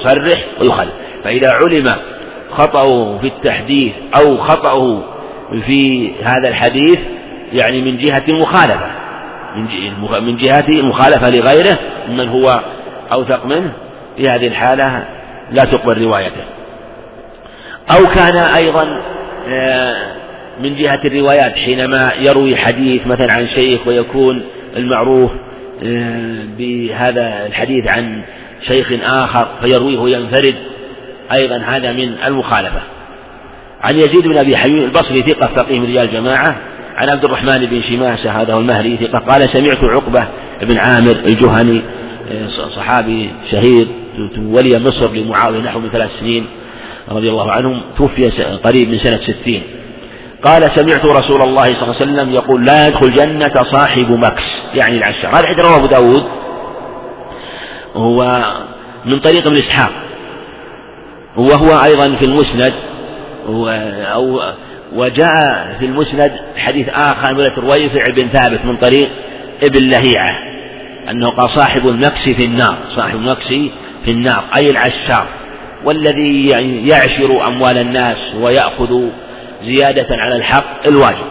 يصرح 0.01 0.45
ويخالف. 0.61 0.93
فإذا 1.25 1.51
علم 1.51 1.95
خطأه 2.51 3.19
في 3.19 3.27
التحديث 3.27 3.93
أو 4.19 4.37
خطأه 4.37 5.03
في 5.67 6.13
هذا 6.23 6.49
الحديث 6.49 6.99
يعني 7.53 7.83
من 7.83 7.99
جهة 7.99 8.25
المخالفة 8.29 8.91
من 10.21 10.37
جهة 10.37 10.69
المخالفة 10.69 11.31
لغيره 11.31 11.79
من 12.09 12.29
هو 12.29 12.61
أوثق 13.13 13.47
منه 13.47 13.73
في 14.17 14.27
هذه 14.27 14.47
الحالة 14.47 15.05
لا 15.51 15.65
تقبل 15.65 16.03
روايته. 16.03 16.43
أو 17.91 18.07
كان 18.07 18.37
أيضا 18.37 19.03
آه، 19.49 19.97
من 20.63 20.77
جهة 20.77 21.01
الروايات 21.05 21.53
حينما 21.53 22.13
يروي 22.21 22.57
حديث 22.57 23.07
مثلا 23.07 23.29
عن 23.37 23.49
شيخ 23.49 23.87
ويكون 23.87 24.43
المعروف 24.77 25.31
بهذا 26.59 27.47
الحديث 27.47 27.87
عن 27.89 28.23
شيخ 28.63 28.93
آخر 29.03 29.49
فيرويه 29.63 30.17
ينفرد 30.17 30.55
أيضا 31.33 31.57
هذا 31.57 31.93
من 31.93 32.15
المخالفة. 32.27 32.81
عن 33.83 33.97
يزيد 33.97 34.29
بن 34.29 34.39
أبي 34.39 34.57
حبيب 34.57 34.85
البصري 34.85 35.23
ثقة 35.23 35.47
فقيه 35.47 35.81
من 35.81 35.87
رجال 35.87 36.09
الجماعة. 36.09 36.57
عن 36.97 37.09
عبد 37.09 37.25
الرحمن 37.25 37.67
بن 37.67 37.83
شماسة 37.83 38.43
هذا 38.43 38.57
المهري 38.57 38.97
ثقة. 38.97 39.19
قال 39.19 39.49
سمعت 39.49 39.85
عقبة 39.85 40.29
بن 40.63 40.79
عامر 40.79 41.17
الجهني 41.29 41.83
آه، 42.33 42.49
صحابي 42.49 43.31
شهير 43.51 43.87
ولي 44.39 44.79
مصر 44.79 45.13
لمعاوية 45.13 45.61
نحو 45.61 45.81
من 45.81 45.89
ثلاث 45.89 46.11
سنين 46.21 46.47
رضي 47.09 47.31
الله 47.31 47.53
عنهم 47.53 47.81
توفي 47.99 48.31
قريب 48.65 48.89
من 48.91 48.99
سنة 48.99 49.21
ستين. 49.23 49.63
قال 50.45 50.71
سمعت 50.75 51.05
رسول 51.05 51.43
الله 51.43 51.63
صلى 51.63 51.83
الله 51.83 51.97
عليه 52.01 52.13
وسلم 52.13 52.33
يقول 52.33 52.65
لا 52.65 52.89
يدخل 52.89 53.13
جنة 53.15 53.55
صاحب 53.73 54.11
مكس 54.11 54.43
يعني 54.75 54.99
العشار 54.99 55.31
هذا 55.31 55.47
حديث 55.47 55.65
رواه 55.65 55.77
أبو 55.77 55.87
داود. 55.87 56.25
هو 57.95 58.45
من 59.05 59.21
طريق 59.21 59.47
ابن 59.47 59.57
إسحاق. 59.57 59.91
وهو 61.37 61.85
أيضا 61.85 62.17
في 62.17 62.25
المسند. 62.25 62.75
أو 63.47 64.41
وجاء 64.93 65.77
في 65.79 65.87
المسند 65.87 66.33
حديث 66.57 66.89
آخر 66.89 67.35
من 67.35 67.45
رويفع 67.45 68.05
بن 68.13 68.29
ثابت 68.29 68.65
من 68.65 68.77
طريق 68.77 69.09
ابن 69.63 69.91
لهيعة 69.91 70.35
أنه 71.11 71.29
قال 71.29 71.51
صاحب 71.51 71.89
المكس 71.89 72.23
في 72.23 72.45
النار 72.45 72.77
صاحب 72.97 73.17
المكس 73.17 73.49
في 74.05 74.11
النار 74.11 74.45
أي 74.57 74.71
العشار 74.71 75.27
والذي 75.85 76.49
يعشر 76.89 77.47
أموال 77.47 77.79
الناس 77.79 78.17
ويأخذ 78.41 79.03
زيادة 79.63 80.17
على 80.17 80.37
الحق 80.37 80.87
الواجب. 80.89 81.27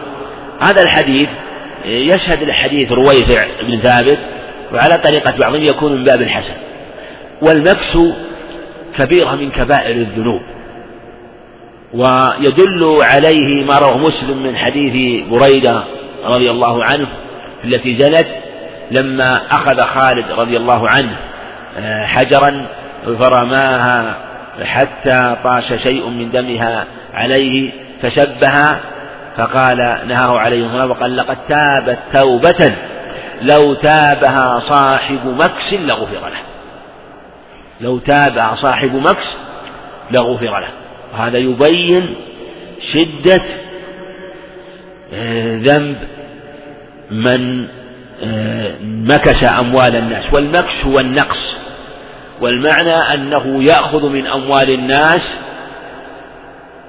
هذا 0.60 0.82
الحديث 0.82 1.28
يشهد 1.84 2.42
الحديث 2.42 2.92
رويفع 2.92 3.44
بن 3.62 3.80
ثابت 3.80 4.18
وعلى 4.74 5.00
طريقة 5.04 5.38
بعضهم 5.38 5.62
يكون 5.62 5.92
من 5.92 6.04
باب 6.04 6.22
الحسن. 6.22 6.54
والمكس 7.42 7.98
كبيرة 8.98 9.34
من 9.34 9.50
كبائر 9.50 9.96
الذنوب. 9.96 10.40
ويدل 11.94 12.98
عليه 13.02 13.64
ما 13.64 13.78
رواه 13.78 13.98
مسلم 13.98 14.42
من 14.42 14.56
حديث 14.56 15.24
بريدة 15.28 15.82
رضي 16.24 16.50
الله 16.50 16.84
عنه 16.84 17.06
التي 17.64 17.98
زنت 17.98 18.26
لما 18.90 19.40
أخذ 19.50 19.80
خالد 19.80 20.24
رضي 20.38 20.56
الله 20.56 20.88
عنه 20.88 21.16
آه، 21.78 22.06
حجرا 22.06 22.66
فرماها 23.18 24.16
حتى 24.64 25.36
طاش 25.44 25.72
شيء 25.82 26.08
من 26.08 26.30
دمها 26.30 26.86
عليه 27.14 27.72
فشبه 28.02 28.80
فقال 29.36 30.00
نهاه 30.08 30.38
عليه 30.38 30.66
الصلاة 30.66 30.86
وقال 30.86 31.16
لقد 31.16 31.38
تابت 31.48 31.98
توبة 32.18 32.74
لو 33.42 33.74
تابها 33.74 34.60
صاحب 34.60 35.26
مكس 35.26 35.72
لغفر 35.72 36.28
له. 36.28 36.40
لو 37.80 37.98
تابها 37.98 38.54
صاحب 38.54 38.94
مكس 38.94 39.36
لغفر 40.10 40.60
له. 40.60 40.68
وهذا 41.12 41.38
يبين 41.38 42.14
شدة 42.92 43.42
آه، 45.14 45.56
ذنب 45.56 45.96
من 47.10 47.66
آه، 48.24 48.72
مكس 48.82 49.44
أموال 49.44 49.96
الناس. 49.96 50.32
والمكس 50.32 50.84
هو 50.86 51.00
النقص. 51.00 51.56
والمعنى 52.40 52.94
أنه 52.94 53.64
يأخذ 53.64 54.08
من 54.08 54.26
أموال 54.26 54.70
الناس 54.70 55.22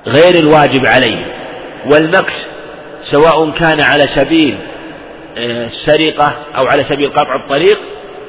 غير 0.08 0.36
الواجب 0.36 0.86
عليه. 0.86 1.26
والمكس 1.86 2.34
سواء 3.04 3.52
كان 3.52 3.82
على 3.82 4.04
سبيل 4.16 4.58
آه، 5.38 5.68
السرقة 5.68 6.34
أو 6.58 6.68
على 6.68 6.84
سبيل 6.90 7.10
قطع 7.10 7.36
الطريق 7.36 7.80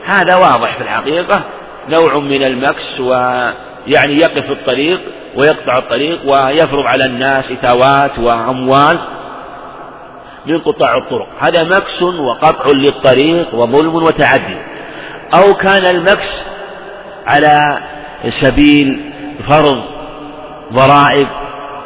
هذا 0.04 0.36
واضح 0.36 0.76
في 0.76 0.82
الحقيقة. 0.82 1.42
نوع 1.88 2.18
من 2.18 2.42
المكس 2.42 3.00
ويعني 3.00 4.16
يقف 4.16 4.50
الطريق 4.50 5.00
ويقطع 5.36 5.78
الطريق 5.78 6.18
ويفرض 6.24 6.86
على 6.86 7.04
الناس 7.04 7.44
إتاوات 7.50 8.18
وأموال 8.18 8.98
من 10.46 10.58
قطاع 10.58 10.96
الطرق. 10.96 11.28
هذا 11.40 11.64
مكس 11.64 12.02
وقطع 12.02 12.70
للطريق 12.70 13.54
وظلم 13.54 13.94
وتعدي. 13.94 14.58
أو 15.34 15.54
كان 15.54 15.84
المكس 15.84 16.28
على 17.26 17.78
سبيل 18.42 19.12
فرض 19.48 19.82
ضرائب 20.72 21.26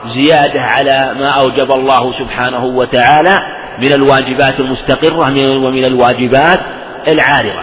زيادة 0.07 0.61
على 0.61 1.15
ما 1.19 1.29
أوجب 1.29 1.73
الله 1.73 2.13
سبحانه 2.13 2.65
وتعالى 2.65 3.35
من 3.79 3.93
الواجبات 3.93 4.61
المستقرة 4.61 5.27
ومن 5.65 5.85
الواجبات 5.85 6.61
العارضة. 7.09 7.63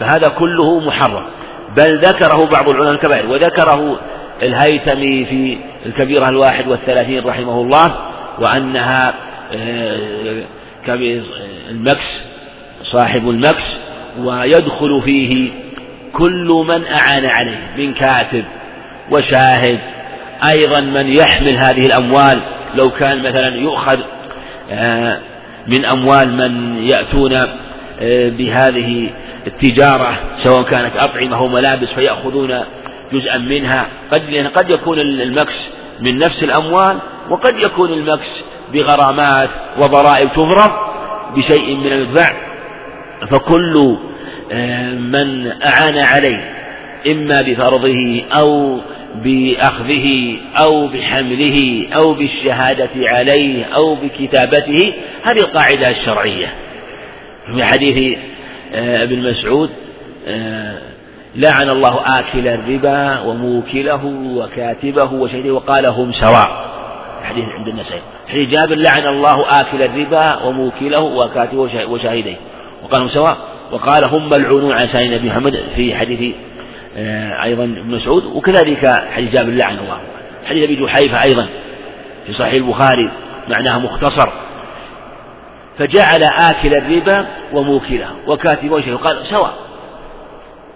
فهذا 0.00 0.28
كله 0.28 0.80
محرم. 0.80 1.26
بل 1.76 1.98
ذكره 1.98 2.46
بعض 2.46 2.68
العلماء 2.68 2.92
الكبائر 2.92 3.26
وذكره 3.26 3.98
الهيثمي 4.42 5.24
في 5.24 5.58
الكبيرة 5.86 6.28
الواحد 6.28 6.68
والثلاثين 6.68 7.24
رحمه 7.24 7.60
الله 7.60 7.94
وأنها 8.38 9.14
آه، 9.54 10.42
المكس 11.70 12.20
صاحب 12.82 13.30
المكس 13.30 13.76
ويدخل 14.18 15.02
فيه 15.04 15.50
كل 16.12 16.64
من 16.68 16.86
أعان 16.86 17.26
عليه 17.26 17.60
من 17.76 17.94
كاتب 17.94 18.44
وشاهد 19.10 19.78
أيضا 20.44 20.80
من 20.80 21.06
يحمل 21.06 21.56
هذه 21.56 21.86
الأموال 21.86 22.40
لو 22.74 22.90
كان 22.90 23.18
مثلا 23.18 23.56
يؤخذ 23.56 23.98
آه، 24.70 25.20
من 25.66 25.84
أموال 25.84 26.32
من 26.36 26.78
يأتون 26.86 27.32
آه، 28.00 28.28
بهذه 28.28 29.10
التجارة 29.46 30.18
سواء 30.44 30.62
كانت 30.62 30.96
أطعمة 30.96 31.36
أو 31.36 31.48
ملابس 31.48 31.88
فيأخذون 31.88 32.60
جزءا 33.12 33.38
منها. 33.38 33.86
قد 34.12 34.50
قد 34.54 34.70
يكون 34.70 34.98
المكس 35.00 35.54
من 36.00 36.18
نفس 36.18 36.42
الأموال 36.42 36.98
وقد 37.30 37.58
يكون 37.58 37.92
المكس 37.92 38.28
بغرامات 38.72 39.50
وضرائب 39.78 40.32
تضرب 40.32 40.72
بشيء 41.36 41.76
من 41.76 41.92
المدفع 41.92 42.32
فكل 43.30 43.96
آه، 44.52 44.90
من 44.94 45.52
أعان 45.62 45.98
عليه 45.98 46.56
إما 47.06 47.42
بفرضه 47.42 48.22
أو 48.32 48.80
بأخذه 49.24 50.36
أو 50.56 50.86
بحمله 50.86 51.86
أو 51.94 52.14
بالشهادة 52.14 52.90
عليه 52.96 53.64
أو 53.64 53.94
بكتابته 53.94 54.94
هذه 55.22 55.38
القاعدة 55.38 55.90
الشرعية. 55.90 56.54
في 57.54 57.64
حديث 57.64 58.18
آه، 58.74 59.02
ابن 59.02 59.30
مسعود 59.30 59.70
آه، 60.28 60.78
لعن 61.36 61.70
الله 61.70 62.18
آكل 62.18 62.48
الربا 62.48 63.20
وموكله 63.20 64.04
وكاتبه 64.36 65.12
وشهده 65.12 65.52
وقال 65.52 65.86
هم 65.86 66.12
سواء. 66.12 66.66
حديث 67.22 67.44
عند 67.44 67.68
النسائي. 67.68 68.02
حديث 68.28 68.48
جابر 68.48 68.74
لعن 68.74 69.06
الله 69.06 69.60
آكل 69.60 69.82
الربا 69.82 70.42
وموكله 70.42 71.02
وكاتبه 71.02 71.86
وشاهديه 71.88 72.36
وقال 72.82 73.02
هم 73.02 73.08
سواء. 73.08 73.36
وقال 73.72 74.04
هم 74.04 74.28
ملعونون 74.28 74.72
على 74.72 74.88
سائر 74.88 75.06
النبي 75.06 75.28
محمد 75.28 75.60
في 75.76 75.94
حديث 75.94 76.34
أيضا 77.42 77.64
ابن 77.64 77.94
مسعود 77.94 78.24
وكذلك 78.24 79.04
حديث 79.14 79.32
جابر 79.32 79.50
لعن 79.50 79.78
الله. 79.78 80.00
حديث 80.46 80.64
أبي 80.64 80.76
جحيفة 80.76 81.22
أيضا 81.22 81.46
في 82.26 82.32
صحيح 82.32 82.54
البخاري 82.54 83.10
معناه 83.48 83.78
مختصر. 83.78 84.28
فجعل 85.78 86.22
آكل 86.22 86.74
الربا 86.74 87.26
وموكله 87.52 88.08
وكاتبه 88.26 88.74
وشيء 88.74 88.96
قال 88.96 89.26
سواء 89.30 89.54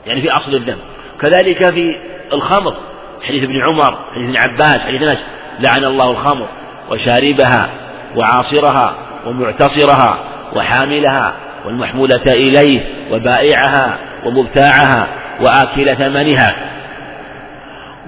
يعني 0.07 0.21
في 0.21 0.31
أصل 0.31 0.55
الذنب. 0.55 0.79
كذلك 1.21 1.71
في 1.71 1.97
الخمر 2.33 2.75
حديث 3.23 3.43
ابن 3.43 3.63
عمر 3.63 3.99
حديث 4.15 4.29
ابن 4.29 4.37
عباس 4.37 4.81
حديث 4.81 5.03
ناس 5.03 5.19
لعن 5.61 5.85
الله 5.85 6.11
الخمر 6.11 6.47
وشاربها 6.91 7.71
وعاصرها 8.17 8.95
ومعتصرها 9.27 10.19
وحاملها 10.57 11.35
والمحمولة 11.67 12.23
إليه 12.27 12.81
وبائعها 13.11 13.99
ومبتاعها 14.27 15.07
وآكل 15.41 15.97
ثمنها. 15.97 16.55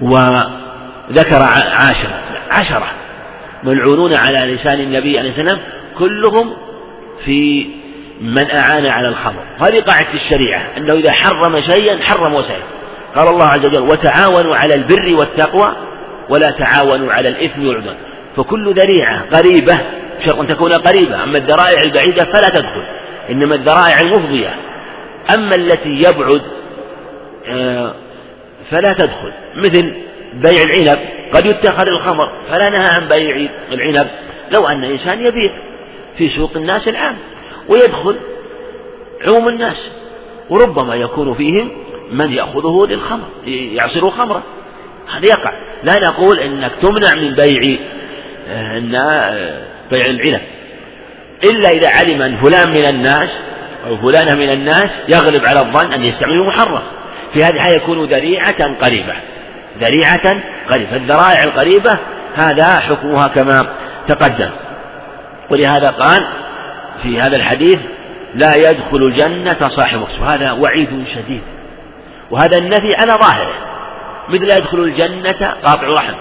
وذكر 0.01 1.43
عاشرة 1.73 2.19
عشرة 2.51 2.87
ملعونون 3.63 4.13
على 4.13 4.39
لسان 4.39 4.79
النبي 4.79 5.19
عليه 5.19 5.29
السلام 5.29 5.57
كلهم 5.97 6.53
في 7.25 7.67
من 8.21 8.51
أعان 8.51 8.85
على 8.85 9.07
الخمر. 9.07 9.43
هذه 9.59 9.79
قاعدة 9.79 10.13
الشريعة 10.13 10.61
أنه 10.77 10.93
إذا 10.93 11.11
حرم 11.11 11.61
شيئا 11.61 12.03
حرم 12.03 12.33
وسائل 12.33 12.63
قال 13.15 13.27
الله 13.27 13.45
عز 13.45 13.65
وجل 13.65 13.81
وتعاونوا 13.81 14.55
على 14.55 14.75
البر 14.75 15.15
والتقوى 15.15 15.75
ولا 16.29 16.51
تعاونوا 16.51 17.13
على 17.13 17.29
الإثم 17.29 17.67
والعدوان. 17.67 17.95
فكل 18.37 18.73
ذريعة 18.73 19.25
قريبة 19.33 19.79
شرط 20.25 20.39
أن 20.39 20.47
تكون 20.47 20.73
قريبة 20.73 21.23
أما 21.23 21.37
الذرائع 21.37 21.81
البعيدة 21.83 22.25
فلا 22.25 22.49
تدخل 22.49 22.83
إنما 23.29 23.55
الذرائع 23.55 24.01
المفضية. 24.01 24.55
أما 25.33 25.55
التي 25.55 25.89
يبعد 25.89 26.41
فلا 28.71 28.93
تدخل. 28.93 29.33
مثل 29.55 29.93
بيع 30.33 30.63
العنب 30.63 30.99
قد 31.33 31.45
يتخذ 31.45 31.87
الخمر 31.87 32.31
فلا 32.49 32.69
نهى 32.69 32.87
عن 32.87 33.07
بيع 33.07 33.49
العنب. 33.71 34.07
لو 34.51 34.67
أن 34.67 34.83
إنسان 34.83 35.25
يبيع 35.25 35.51
في 36.17 36.29
سوق 36.29 36.51
الناس 36.55 36.87
العام 36.87 37.15
ويدخل 37.69 38.15
عموم 39.27 39.47
الناس 39.47 39.91
وربما 40.49 40.95
يكون 40.95 41.33
فيهم 41.33 41.71
من 42.11 42.31
يأخذه 42.31 42.87
للخمر 42.89 43.27
يعصر 43.47 44.09
خمرا 44.09 44.43
هذا 45.15 45.25
يقع. 45.25 45.53
لا 45.83 45.99
نقول 45.99 46.39
إنك 46.39 46.71
تمنع 46.81 47.11
من 47.15 47.33
بيع 47.33 47.77
آه، 48.49 48.83
آه، 48.95 49.63
بيع 49.91 50.05
العنب. 50.05 50.41
إلا 51.43 51.69
إذا 51.69 51.89
علم 51.89 52.21
أن 52.21 52.37
فلان 52.37 52.69
من 52.69 52.85
الناس 52.85 53.29
أو 53.87 53.97
فلانه 53.97 54.35
من 54.35 54.49
الناس 54.49 54.89
يغلب 55.07 55.45
على 55.45 55.59
الظن 55.59 55.93
أن 55.93 56.03
يستعمله 56.03 56.47
محرم 56.47 56.81
في 57.33 57.43
هذه 57.43 57.53
الحالة 57.53 57.75
يكون 57.75 58.05
ذريعة 58.05 58.75
قريبة. 58.81 59.13
ذريعة 59.79 60.41
قريبة. 60.69 60.89
فالذرائع 60.91 61.43
القريبة 61.43 61.97
هذا 62.35 62.79
حكمها 62.79 63.27
كما 63.27 63.57
تقدم. 64.07 64.49
ولهذا 65.49 65.87
قال 65.87 66.25
في 67.03 67.21
هذا 67.21 67.35
الحديث 67.35 67.79
لا 68.35 68.55
يدخل 68.55 68.97
الجنة 68.97 69.69
صاحب 69.69 69.99
مكسب 69.99 70.23
هذا 70.23 70.51
وعيد 70.51 71.05
شديد. 71.15 71.41
وهذا 72.31 72.57
النفي 72.57 72.95
على 72.95 73.13
ظاهره. 73.13 73.53
مثل 74.29 74.45
لا 74.45 74.57
يدخل 74.57 74.79
الجنة 74.79 75.55
قاطع 75.65 75.87
رحم. 75.87 76.13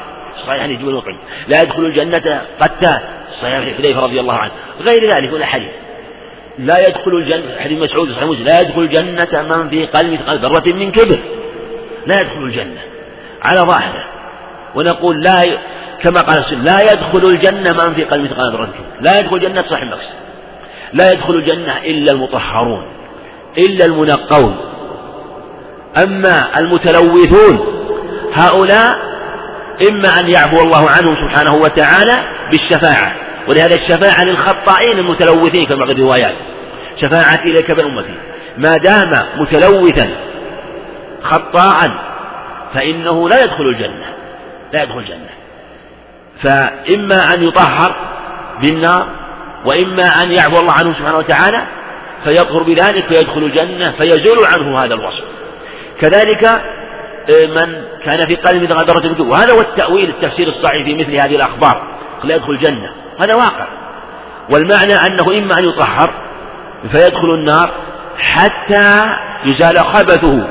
صحيح 0.47 0.62
الوقي 0.64 1.16
لا 1.48 1.62
يدخل 1.62 1.82
الجنة 1.82 2.40
قتال. 2.60 3.01
صحيح 3.43 3.77
حذيفة 3.77 4.01
رضي 4.01 4.20
الله 4.20 4.35
عنه. 4.35 4.52
غير 4.81 5.16
ذلك 5.16 5.32
من 5.32 5.44
حديث. 5.44 5.70
لا 6.59 6.89
يدخل 6.89 7.11
الجنة 7.11 7.59
حديث 7.61 7.83
مسعود 7.83 8.11
صحيح 8.11 8.24
مسلم 8.24 8.45
لا 8.45 8.61
يدخل 8.61 8.81
الجنة 8.81 9.43
من 9.43 9.69
في 9.69 9.87
قلب 9.87 10.12
مثقال 10.12 10.39
ذرة 10.39 10.73
من 10.73 10.93
كبر. 10.93 11.19
لا 12.07 12.20
يدخل 12.20 12.39
الجنة 12.45 12.81
على 13.43 13.61
ظاهره. 13.61 14.05
ونقول 14.74 15.23
لا 15.23 15.43
ي... 15.43 15.59
كما 16.03 16.20
قال 16.20 16.39
السنة 16.39 16.62
لا 16.62 16.93
يدخل 16.93 17.27
الجنة 17.27 17.73
من 17.73 17.95
في 17.95 18.05
قلب 18.05 18.24
مثقال 18.24 18.53
ذرة 18.53 18.66
من 18.66 18.73
كبر. 18.73 19.01
لا 19.01 19.19
يدخل 19.19 19.37
الجنة 19.37 19.66
صاحب 19.69 19.87
نفس 19.87 20.09
لا 20.93 21.12
يدخل 21.12 21.35
الجنة 21.35 21.79
إلا 21.79 22.12
المطهرون 22.12 22.87
إلا 23.59 23.85
المنقون. 23.85 24.57
أما 26.03 26.59
المتلوثون 26.59 27.66
هؤلاء 28.35 29.12
إما 29.91 30.09
أن 30.20 30.29
يعفو 30.29 30.62
الله 30.62 30.91
عنهم 30.91 31.15
سبحانه 31.15 31.55
وتعالى 31.55 32.23
بالشفاعة 32.51 33.15
ولهذا 33.48 33.74
الشفاعة 33.74 34.24
للخطائين 34.24 34.98
المتلوثين 34.98 35.66
في 35.66 35.74
بعض 35.74 35.90
الروايات 35.90 36.35
شفاعة 37.01 37.43
إليك 37.44 37.70
من 37.70 37.85
أمتي. 37.85 38.14
ما 38.59 38.73
دام 38.73 39.14
متلوثا 39.36 40.09
خطاء 41.23 41.90
فإنه 42.74 43.28
لا 43.28 43.44
يدخل 43.44 43.64
الجنة. 43.64 44.06
لا 44.73 44.82
يدخل 44.82 44.98
الجنة. 44.98 45.31
فإما 46.43 47.35
أن 47.35 47.43
يطهر 47.43 47.94
بالنار 48.60 49.06
وإما 49.64 50.23
أن 50.23 50.32
يعفو 50.32 50.60
الله 50.60 50.73
عنه 50.73 50.94
سبحانه 50.94 51.19
وتعالى 51.19 51.62
فيطهر 52.24 52.62
بذلك 52.62 53.05
فيدخل 53.05 53.43
الجنة 53.43 53.90
فيزول 53.90 54.47
عنه 54.55 54.85
هذا 54.85 54.94
الوصف. 54.94 55.24
كذلك 56.01 56.44
آه، 57.31 57.47
من 57.47 57.85
كان 58.05 58.27
في 58.27 58.36
قلبه 58.36 58.74
مثل 58.78 59.20
وهذا 59.20 59.55
هو 59.55 59.60
التأويل 59.60 60.09
التفسير 60.09 60.48
الصحيح 60.48 60.85
في 60.85 60.94
مثل 60.94 61.14
هذه 61.14 61.36
الأخبار 61.36 61.82
لا 62.24 62.35
يدخل 62.35 62.52
الجنة. 62.52 63.02
هذا 63.20 63.34
واقع. 63.34 63.68
والمعنى 64.51 64.94
أنه 64.94 65.39
إما 65.39 65.59
أن 65.59 65.64
يطهر 65.64 66.10
فيدخل 66.93 67.34
النار 67.34 67.70
حتى 68.18 69.06
يزال 69.44 69.78
خبثه 69.78 70.47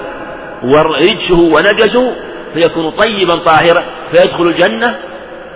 ورجسه 0.63 1.39
ونجسه 1.39 2.15
فيكون 2.53 2.89
طيبا 2.89 3.35
طاهرا 3.35 3.83
فيدخل 4.11 4.47
الجنة 4.47 4.95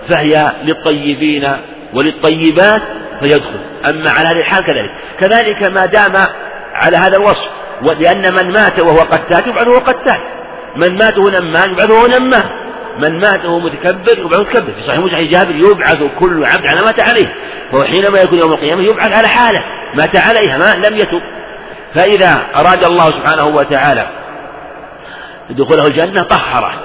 فهي 0.08 0.52
للطيبين 0.64 1.48
وللطيبات 1.94 2.82
فيدخل. 3.20 3.60
أما 3.88 4.10
على 4.10 4.28
هذه 4.28 4.40
الحال 4.40 4.64
كذلك. 4.64 4.90
كذلك 5.20 5.62
ما 5.62 5.86
دام 5.86 6.12
على 6.74 6.96
هذا 6.96 7.16
الوصف 7.16 7.48
لأن 8.00 8.34
من 8.34 8.52
مات 8.52 8.80
وهو 8.80 8.98
قتات 8.98 9.46
يبعث 9.46 9.68
وهو 9.68 9.78
قتات 9.78 10.20
من 10.76 10.98
مات 10.98 11.18
نمان 11.18 11.70
يبعث 11.70 11.90
وهو 11.90 12.06
نمان. 12.06 12.65
من 12.98 13.20
مات 13.20 13.44
وهو 13.44 13.60
متكبر 13.60 14.18
يبعث 14.18 14.40
متكبر. 14.40 14.72
في 14.72 14.86
صحيح 14.86 14.98
مسلم 14.98 15.30
جابر 15.30 15.54
يبعث 15.54 16.02
كل 16.18 16.44
عبد 16.44 16.66
على 16.66 16.80
مات 16.80 17.00
عليه 17.00 17.34
فهو 17.72 17.84
حينما 17.84 18.18
يكون 18.18 18.38
يوم 18.38 18.52
القيامة 18.52 18.82
يبعث 18.82 19.12
على 19.12 19.28
حالة 19.28 19.60
مات 19.94 20.16
عليها 20.16 20.58
ما 20.58 20.88
لم 20.88 20.96
يتب. 20.96 21.22
فإذا 21.94 22.46
أراد 22.56 22.84
الله 22.84 23.10
سبحانه 23.10 23.46
وتعالى 23.46 24.08
دخوله 25.50 25.86
الجنة 25.86 26.22
طهره. 26.22 26.80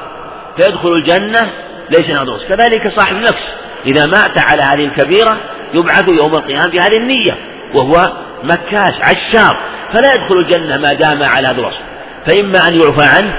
فيدخل 0.58 0.94
الجنة 0.94 1.52
ليس 1.90 2.10
ناقص. 2.10 2.46
كذلك 2.46 2.94
صاحب 2.96 3.16
النفس 3.16 3.44
إذا 3.86 4.06
مات 4.06 4.40
على 4.52 4.62
هذه 4.62 4.86
الكبيرة 4.86 5.38
يبعث 5.74 6.08
يوم 6.08 6.36
القيامة 6.36 6.70
بهذه 6.70 6.98
النية 6.98 7.38
وهو 7.76 8.12
مكاش 8.44 8.94
عشار. 9.02 9.58
فلا 9.94 10.14
يدخل 10.14 10.38
الجنة 10.40 10.78
ما 10.78 10.94
دام 10.94 11.24
على 11.24 11.48
هذا 11.48 11.60
الوصف 11.60 11.82
فإما 12.26 12.68
أن 12.68 12.80
يعفى 12.82 13.04
عنه 13.04 13.34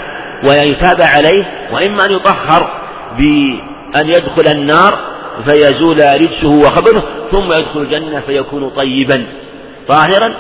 ويتابع 0.49 1.05
عليه 1.05 1.45
وإما 1.73 2.05
أن 2.05 2.13
يطهر 2.13 2.71
بأن 3.19 4.09
يدخل 4.09 4.49
النار 4.55 4.99
فيزول 5.45 5.99
رجسه 5.99 6.49
وخبره 6.49 7.05
ثم 7.33 7.53
يدخل 7.53 7.81
الجنة 7.81 8.21
فيكون 8.27 8.69
طيبا 8.69 9.25
طاهرا 9.89 10.35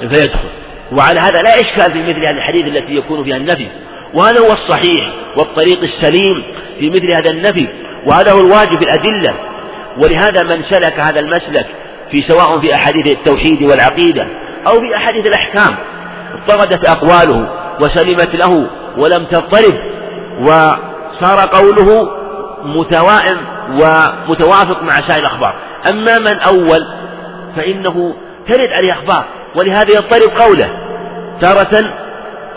فيدخل. 0.00 0.48
وعلى 0.92 1.20
هذا 1.20 1.42
لا 1.42 1.54
إشكال 1.54 1.92
في 1.92 2.02
مثل 2.02 2.18
هذا 2.18 2.38
الحديث 2.38 2.66
التي 2.66 2.96
يكون 2.96 3.24
فيها 3.24 3.36
النفي. 3.36 3.68
وهذا 4.14 4.40
هو 4.40 4.52
الصحيح 4.52 5.08
والطريق 5.36 5.82
السليم 5.82 6.42
في 6.80 6.90
مثل 6.90 7.10
هذا 7.12 7.30
النفي 7.30 7.68
وهذا 8.06 8.32
هو 8.32 8.40
الواجب 8.40 8.78
في 8.78 8.84
الأدلة. 8.84 9.34
ولهذا 9.98 10.42
من 10.42 10.62
سلك 10.70 11.00
هذا 11.00 11.20
المسلك 11.20 11.66
في 12.10 12.22
سواء 12.22 12.60
في 12.60 12.74
أحاديث 12.74 13.06
التوحيد 13.06 13.62
والعقيدة 13.62 14.26
أو 14.66 14.80
في 14.80 14.96
أحاديث 14.96 15.26
الأحكام 15.26 15.76
اضطردت 16.34 16.88
أقواله 16.88 17.48
وسلمت 17.80 18.34
له 18.34 18.70
ولم 18.96 19.24
تضطرب 19.24 19.74
وصار 20.40 21.48
قوله 21.52 22.10
متوائم 22.64 23.36
ومتوافق 23.70 24.82
مع 24.82 25.00
سائر 25.00 25.20
الأخبار. 25.20 25.54
أما 25.90 26.18
من 26.18 26.38
أول 26.38 26.86
فإنه 27.56 28.14
ترد 28.48 28.72
عليه 28.72 28.92
أخبار 28.92 29.24
ولهذا 29.54 29.94
يضطرب 29.94 30.40
قوله 30.40 30.70
تارة 31.40 31.94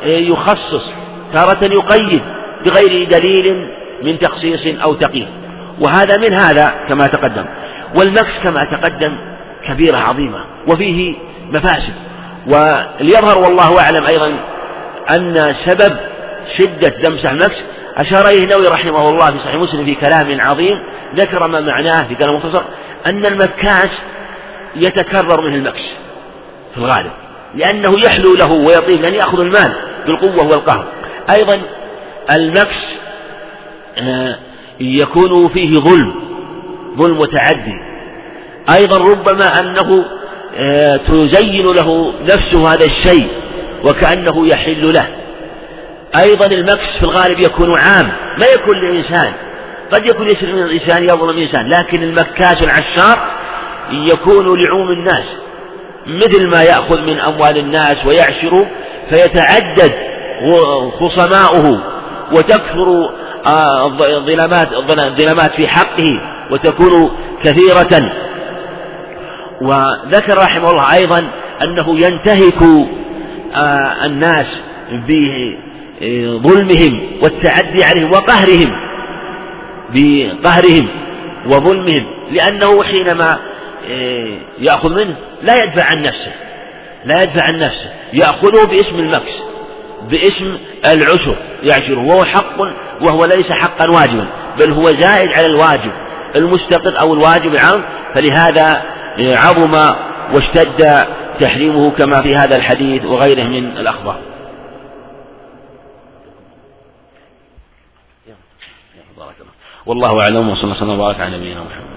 يخصص 0.06 0.92
تارة 1.34 1.64
يقيد 1.64 2.22
بغير 2.66 3.10
دليل 3.10 3.70
من 4.04 4.20
تخصيص 4.20 4.82
أو 4.84 4.94
تقييد. 4.94 5.28
وهذا 5.80 6.18
من 6.18 6.34
هذا 6.34 6.74
كما 6.90 7.08
تقدم. 7.08 7.46
والمكس 7.96 8.32
كما 8.44 8.64
تقدم 8.64 9.18
كبيرة 9.68 9.98
عظيمة 9.98 10.40
وفيه 10.68 11.16
مفاسد. 11.52 11.94
وليظهر 12.48 13.38
والله 13.38 13.80
أعلم 13.80 14.06
أيضا 14.06 14.34
أن 15.12 15.56
سبب 15.66 15.98
شدة 16.58 16.90
ذم 16.90 17.26
المكس 17.26 17.56
أشار 17.98 18.28
إليه 18.28 18.44
النووي 18.44 18.68
رحمه 18.68 19.10
الله 19.10 19.32
في 19.32 19.40
صحيح 19.40 19.56
مسلم 19.56 19.86
في 19.86 19.96
كلام 19.96 20.42
عظيم. 20.42 20.74
ذكر 21.16 21.48
ما 21.48 21.62
معناه 21.62 22.08
في 22.08 22.16
كلام 22.16 22.36
مختصر 22.36 22.64
أن 23.06 23.26
المكاس 23.26 23.90
يتكرر 24.76 25.42
منه 25.42 25.56
المكس 25.56 25.82
في 26.74 26.78
الغالب 26.78 27.12
لأنه 27.56 28.00
يحلو 28.06 28.36
له 28.36 28.52
ويطيب 28.52 29.02
لأن 29.02 29.14
يأخذ 29.14 29.40
المال 29.40 29.74
بالقوة 30.06 30.48
والقهر. 30.48 30.86
أيضا 31.34 31.62
المكس 32.32 32.78
آه، 33.98 34.36
يكون 34.80 35.50
فيه 35.50 35.76
ظلم 35.80 36.14
ظلم 36.98 37.20
متعدي. 37.20 37.74
أيضا 38.74 38.98
ربما 38.98 39.60
أنه 39.60 40.06
آه، 40.58 40.98
تزين 40.98 41.66
له 41.66 42.14
نفسه 42.24 42.74
هذا 42.74 42.86
الشيء 42.86 43.28
وكأنه 43.84 44.48
يحل 44.48 44.94
له. 44.94 45.08
أيضا 46.24 46.46
المكس 46.46 46.98
في 47.00 47.04
الغالب 47.04 47.40
يكون 47.40 47.80
عام 47.80 48.08
ما 48.38 48.46
يكون 48.56 48.78
لإنسان 48.78 49.34
قد 49.92 50.06
يكون 50.06 50.28
يسر 50.28 50.48
من 50.48 50.64
الإنسان 50.64 51.04
يظلم 51.04 51.38
إنسان 51.38 51.70
لكن 51.70 52.04
المكاس 52.04 52.64
العشار 52.64 53.20
يكون 53.92 54.62
لعوم 54.62 54.92
الناس. 54.92 55.26
مثل 56.08 56.48
ما 56.48 56.64
يأخذ 56.64 57.02
من 57.02 57.20
أموال 57.20 57.58
الناس 57.58 58.06
ويعشر 58.06 58.68
فيتعدد 59.10 59.94
خصماؤه 61.00 61.82
وتكثر 62.32 63.10
آه، 63.48 63.88
ظلامات 64.20 64.70
ظلامات 65.20 65.52
في 65.52 65.68
حقه 65.68 66.22
وتكون 66.52 67.12
كثيرة. 67.44 68.12
وذكر 69.62 70.38
رحمه 70.38 70.70
الله 70.70 70.94
أيضا 70.94 71.28
أنه 71.64 72.00
ينتهك 72.00 72.64
آه، 73.56 74.06
الناس 74.06 74.48
بظلمهم 76.02 77.02
والتعدي 77.22 77.84
عليهم 77.84 78.12
وقهرهم 78.12 78.76
بقهرهم 79.94 80.88
وظلمهم 81.46 82.06
لأنه 82.32 82.84
حينما 82.84 83.38
آه، 83.90 84.38
يأخذ 84.60 84.96
منه 84.96 85.16
لا 85.42 85.64
يدفع 85.64 85.86
عن 85.92 86.02
نفسه 86.02 86.32
لا 87.06 87.24
يدفع 87.24 87.44
عن 87.44 87.60
نفسه 87.60 87.92
يأخذه 88.14 88.66
باسم 88.66 89.00
المكس 89.00 89.32
باسم 90.10 90.58
العشر 90.86 91.36
يعشره 91.64 92.00
وهو 92.00 92.26
حق 92.26 92.58
وهو 93.02 93.26
ليس 93.26 93.52
حقا 93.52 93.90
واجبا 93.90 94.28
بل 94.60 94.72
هو 94.72 94.92
زائد 94.92 95.30
على 95.32 95.46
الواجب 95.46 95.92
المستقر 96.36 97.02
أو 97.02 97.14
الواجب 97.14 97.54
العام 97.54 97.84
فلهذا 98.14 98.82
عظم 99.20 99.96
واشتد 100.34 101.08
تحريمه 101.40 101.92
كما 101.92 102.22
في 102.22 102.30
هذا 102.36 102.58
الحديث 102.58 103.06
وغيره 103.06 103.44
من 103.44 103.78
الأخبار. 103.78 104.20
والله 109.88 110.22
أعلم 110.22 110.50
وصلى 110.50 110.64
الله 110.64 110.76
وسلم 110.76 111.00
وبارك 111.00 111.20
على 111.20 111.38
نبينا 111.38 111.64
محمد. 111.64 111.97